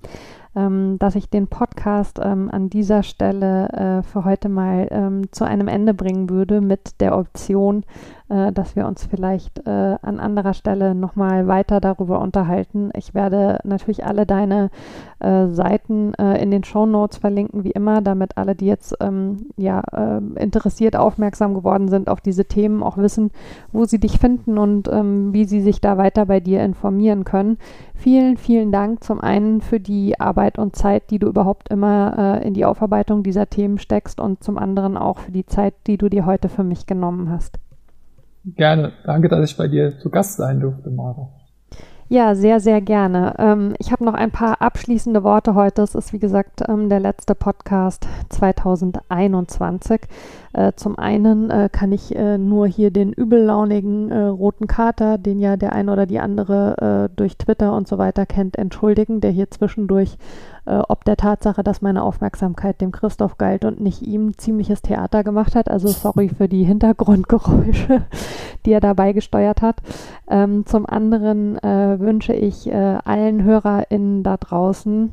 ähm, 0.56 0.98
dass 0.98 1.16
ich 1.16 1.30
den 1.30 1.48
Podcast 1.48 2.20
ähm, 2.22 2.50
an 2.52 2.70
dieser 2.70 3.04
Stelle 3.04 3.70
äh, 3.70 4.04
für 4.04 4.26
heute 4.26 4.50
mal 4.50 4.88
ähm, 4.90 5.32
zu 5.32 5.44
einem 5.44 5.68
Ende 5.68 5.94
bringen 5.94 6.30
würde 6.30 6.60
mit 6.60 7.00
der 7.02 7.18
Option, 7.18 7.84
äh, 8.30 8.52
dass 8.52 8.76
wir 8.76 8.88
uns 8.88 9.06
vielleicht 9.06 9.68
äh, 9.68 9.98
an 10.02 10.20
anderer 10.20 10.54
Stelle 10.54 10.96
nochmal 10.96 11.48
weiter 11.48 11.80
darüber 11.80 12.20
unterhalten. 12.20 12.90
Ich 12.96 13.14
werde 13.14 13.60
natürlich 13.64 14.06
alle 14.06 14.26
deine 14.26 14.72
äh, 15.20 15.48
Seiten 15.48 16.16
äh, 16.16 16.42
in 16.42 16.50
den 16.50 16.64
Show 16.64 16.88
Notes 16.88 17.18
verlinken, 17.20 17.64
wie 17.64 17.72
immer, 17.72 18.02
damit 18.02 18.38
alle, 18.38 18.56
die 18.56 18.66
jetzt 18.66 18.96
ähm, 19.02 19.52
ja, 19.56 19.82
äh, 19.92 20.42
interessiert 20.42 20.96
aufmerksam 20.96 21.54
geworden 21.54 21.90
sind 21.90 22.10
auf 22.10 22.22
diese 22.22 22.46
Themen, 22.46 22.82
auch 22.82 22.98
wissen, 22.98 23.30
wo 23.72 23.86
sie 23.86 24.00
dich 24.00 24.18
finden 24.18 24.58
und 24.58 24.88
ähm, 24.88 25.32
wie 25.32 25.46
sie 25.46 25.62
sich 25.62 25.80
da 25.80 25.98
weiter 25.98 26.26
bei 26.26 26.40
dir 26.40 26.64
informieren 26.64 27.24
können. 27.24 27.58
Vielen, 27.94 28.38
vielen 28.38 28.72
Dank 28.72 29.04
zum 29.04 29.20
einen 29.20 29.60
für 29.60 29.80
die 29.80 30.20
Arbeit 30.20 30.39
und 30.58 30.76
Zeit, 30.76 31.12
die 31.12 31.20
du 31.20 31.28
überhaupt 31.28 31.70
immer 31.70 32.40
äh, 32.42 32.48
in 32.48 32.54
die 32.54 32.66
Aufarbeitung 32.66 33.24
dieser 33.24 33.50
Themen 33.50 33.78
steckst 33.78 34.20
und 34.20 34.44
zum 34.44 34.58
anderen 34.58 34.98
auch 34.98 35.20
für 35.20 35.32
die 35.32 35.46
Zeit, 35.46 35.74
die 35.88 35.98
du 35.98 36.10
dir 36.10 36.26
heute 36.26 36.50
für 36.50 36.64
mich 36.64 36.86
genommen 36.86 37.30
hast. 37.30 37.60
Gerne. 38.46 38.94
Danke, 39.04 39.28
dass 39.28 39.50
ich 39.50 39.58
bei 39.58 39.68
dir 39.68 40.00
zu 40.00 40.10
Gast 40.10 40.38
sein 40.38 40.60
durfte, 40.60 40.90
Mara. 40.90 41.30
Ja, 42.12 42.34
sehr, 42.34 42.60
sehr 42.60 42.82
gerne. 42.82 43.36
Ähm, 43.38 43.76
ich 43.78 43.92
habe 43.92 44.04
noch 44.04 44.16
ein 44.16 44.32
paar 44.32 44.64
abschließende 44.64 45.24
Worte 45.24 45.54
heute. 45.54 45.84
Es 45.84 45.94
ist, 45.94 46.12
wie 46.12 46.18
gesagt, 46.18 46.64
ähm, 46.68 46.90
der 46.90 47.00
letzte 47.00 47.36
Podcast 47.36 48.08
2021. 48.30 50.02
Äh, 50.54 50.72
zum 50.76 50.98
einen 50.98 51.52
äh, 51.52 51.70
kann 51.72 51.92
ich 51.92 52.16
äh, 52.16 52.40
nur 52.40 52.66
hier 52.66 52.90
den 52.90 53.14
übellaunigen 53.14 54.10
äh, 54.10 54.24
roten 54.24 54.66
Kater, 54.66 55.20
den 55.20 55.40
ja 55.40 55.56
der 55.56 55.74
eine 55.74 55.94
oder 55.94 56.08
die 56.08 56.18
andere 56.18 57.10
äh, 57.12 57.16
durch 57.16 57.38
Twitter 57.38 57.76
und 57.76 57.88
so 57.88 58.00
weiter 58.00 58.26
kennt, 58.26 58.58
entschuldigen, 58.58 59.22
der 59.22 59.30
hier 59.30 59.52
zwischendurch 59.52 60.18
äh, 60.70 60.84
ob 60.88 61.04
der 61.04 61.18
Tatsache, 61.18 61.64
dass 61.64 61.82
meine 61.82 62.04
Aufmerksamkeit 62.04 62.80
dem 62.80 62.92
Christoph 62.92 63.38
galt 63.38 63.66
und 63.66 63.82
nicht 63.82 64.04
ihm, 64.04 64.38
ziemliches 64.38 64.82
Theater 64.82 65.24
gemacht 65.24 65.56
hat. 65.56 65.70
Also 65.70 65.88
sorry 65.88 66.30
für 66.30 66.48
die 66.48 66.64
Hintergrundgeräusche, 66.64 68.04
die 68.66 68.72
er 68.72 68.80
dabei 68.80 69.14
gesteuert 69.14 69.62
hat. 69.62 69.78
Ähm, 70.30 70.66
zum 70.66 70.86
anderen 70.86 71.58
äh, 71.58 72.00
wünsche 72.00 72.34
ich 72.34 72.68
äh, 72.68 72.98
allen 73.04 73.44
HörerInnen 73.44 74.24
da 74.24 74.38
draußen, 74.38 75.12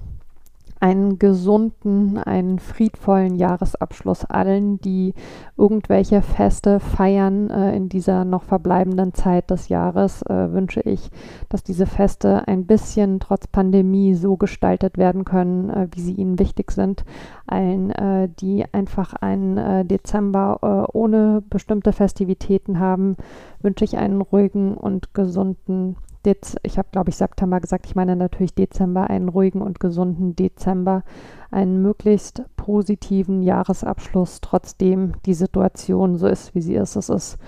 einen 0.81 1.18
gesunden, 1.18 2.18
einen 2.18 2.59
friedvollen 2.59 3.37
Jahresabschluss 3.37 4.24
allen, 4.24 4.81
die 4.81 5.14
irgendwelche 5.57 6.22
Feste 6.22 6.81
feiern 6.81 7.51
äh, 7.51 7.74
in 7.74 7.89
dieser 7.89 8.24
noch 8.24 8.43
verbleibenden 8.43 9.14
Zeit 9.14 9.51
des 9.51 9.68
Jahres, 9.68 10.22
äh, 10.22 10.53
wünsche 10.53 10.81
ich, 10.81 11.11
dass 11.49 11.62
diese 11.62 11.87
Feste 11.87 12.47
ein 12.47 12.66
bisschen 12.66 13.20
trotz 13.20 13.47
Pandemie 13.47 14.14
so 14.14 14.37
gestaltet 14.37 14.99
werden 14.99 15.24
können, 15.24 15.70
äh, 15.70 15.89
wie 15.93 16.01
sie 16.01 16.14
ihnen 16.14 16.39
wichtig 16.39 16.70
sind. 16.70 17.05
Allen, 17.47 17.91
äh, 17.91 18.29
die 18.41 18.64
einfach 18.72 19.14
einen 19.14 19.57
äh, 19.57 19.85
Dezember 19.85 20.59
äh, 20.62 20.97
ohne 20.97 21.43
bestimmte 21.49 21.93
Festivitäten 21.93 22.79
haben, 22.79 23.16
wünsche 23.62 23.85
ich 23.85 23.97
einen 23.97 24.20
ruhigen 24.20 24.74
und 24.74 25.14
gesunden 25.14 25.97
Dez 26.27 26.57
ich 26.62 26.77
habe, 26.77 26.89
glaube 26.93 27.11
ich, 27.11 27.16
September 27.16 27.61
gesagt, 27.61 27.87
ich 27.87 27.95
meine 27.95 28.16
natürlich 28.16 28.55
Dezember, 28.55 29.09
einen 29.09 29.29
ruhigen 29.29 29.62
und 29.62 29.81
gesunden 29.81 30.37
Dezember, 30.37 31.05
einen 31.51 31.81
möglichst 31.81 32.43
positiven 32.57 33.43
Jahresabschluss, 33.43 34.41
trotzdem 34.41 35.12
die 35.24 35.35
Situation 35.35 36.16
so 36.16 36.27
ist, 36.27 36.55
wie 36.55 36.61
sie 36.61 36.74
ist. 36.74 36.97
Es 36.97 37.09
ist 37.09 37.39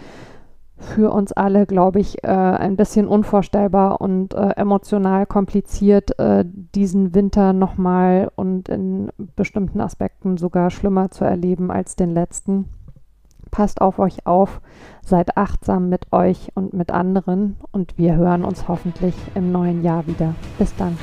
für 0.79 1.11
uns 1.11 1.33
alle, 1.33 1.67
glaube 1.67 1.99
ich, 1.99 2.23
äh, 2.23 2.29
ein 2.29 2.77
bisschen 2.77 3.09
unvorstellbar 3.09 4.01
und 4.01 4.35
äh, 4.35 4.51
emotional 4.51 5.27
kompliziert, 5.27 6.19
äh, 6.21 6.45
diesen 6.47 7.15
Winter 7.15 7.53
nochmal 7.53 8.31
und 8.37 8.69
in 8.69 9.11
bestimmten 9.35 9.81
Aspekten 9.81 10.37
sogar 10.37 10.71
schlimmer 10.71 11.11
zu 11.11 11.25
erleben 11.25 11.73
als 11.73 11.97
den 11.97 12.11
letzten. 12.11 12.67
Passt 13.51 13.81
auf 13.81 13.99
euch 13.99 14.27
auf, 14.27 14.61
seid 15.03 15.37
achtsam 15.37 15.89
mit 15.89 16.13
euch 16.13 16.53
und 16.55 16.75
mit 16.75 16.91
anderen 16.91 17.57
und 17.73 17.97
wir 17.99 18.17
hören 18.17 18.45
uns 18.45 18.69
hoffentlich 18.69 19.15
im 19.35 19.53
neuen 19.53 19.83
Jahr 19.83 20.07
wieder. 20.07 20.35
Bis 20.59 20.75
dann. 20.77 20.97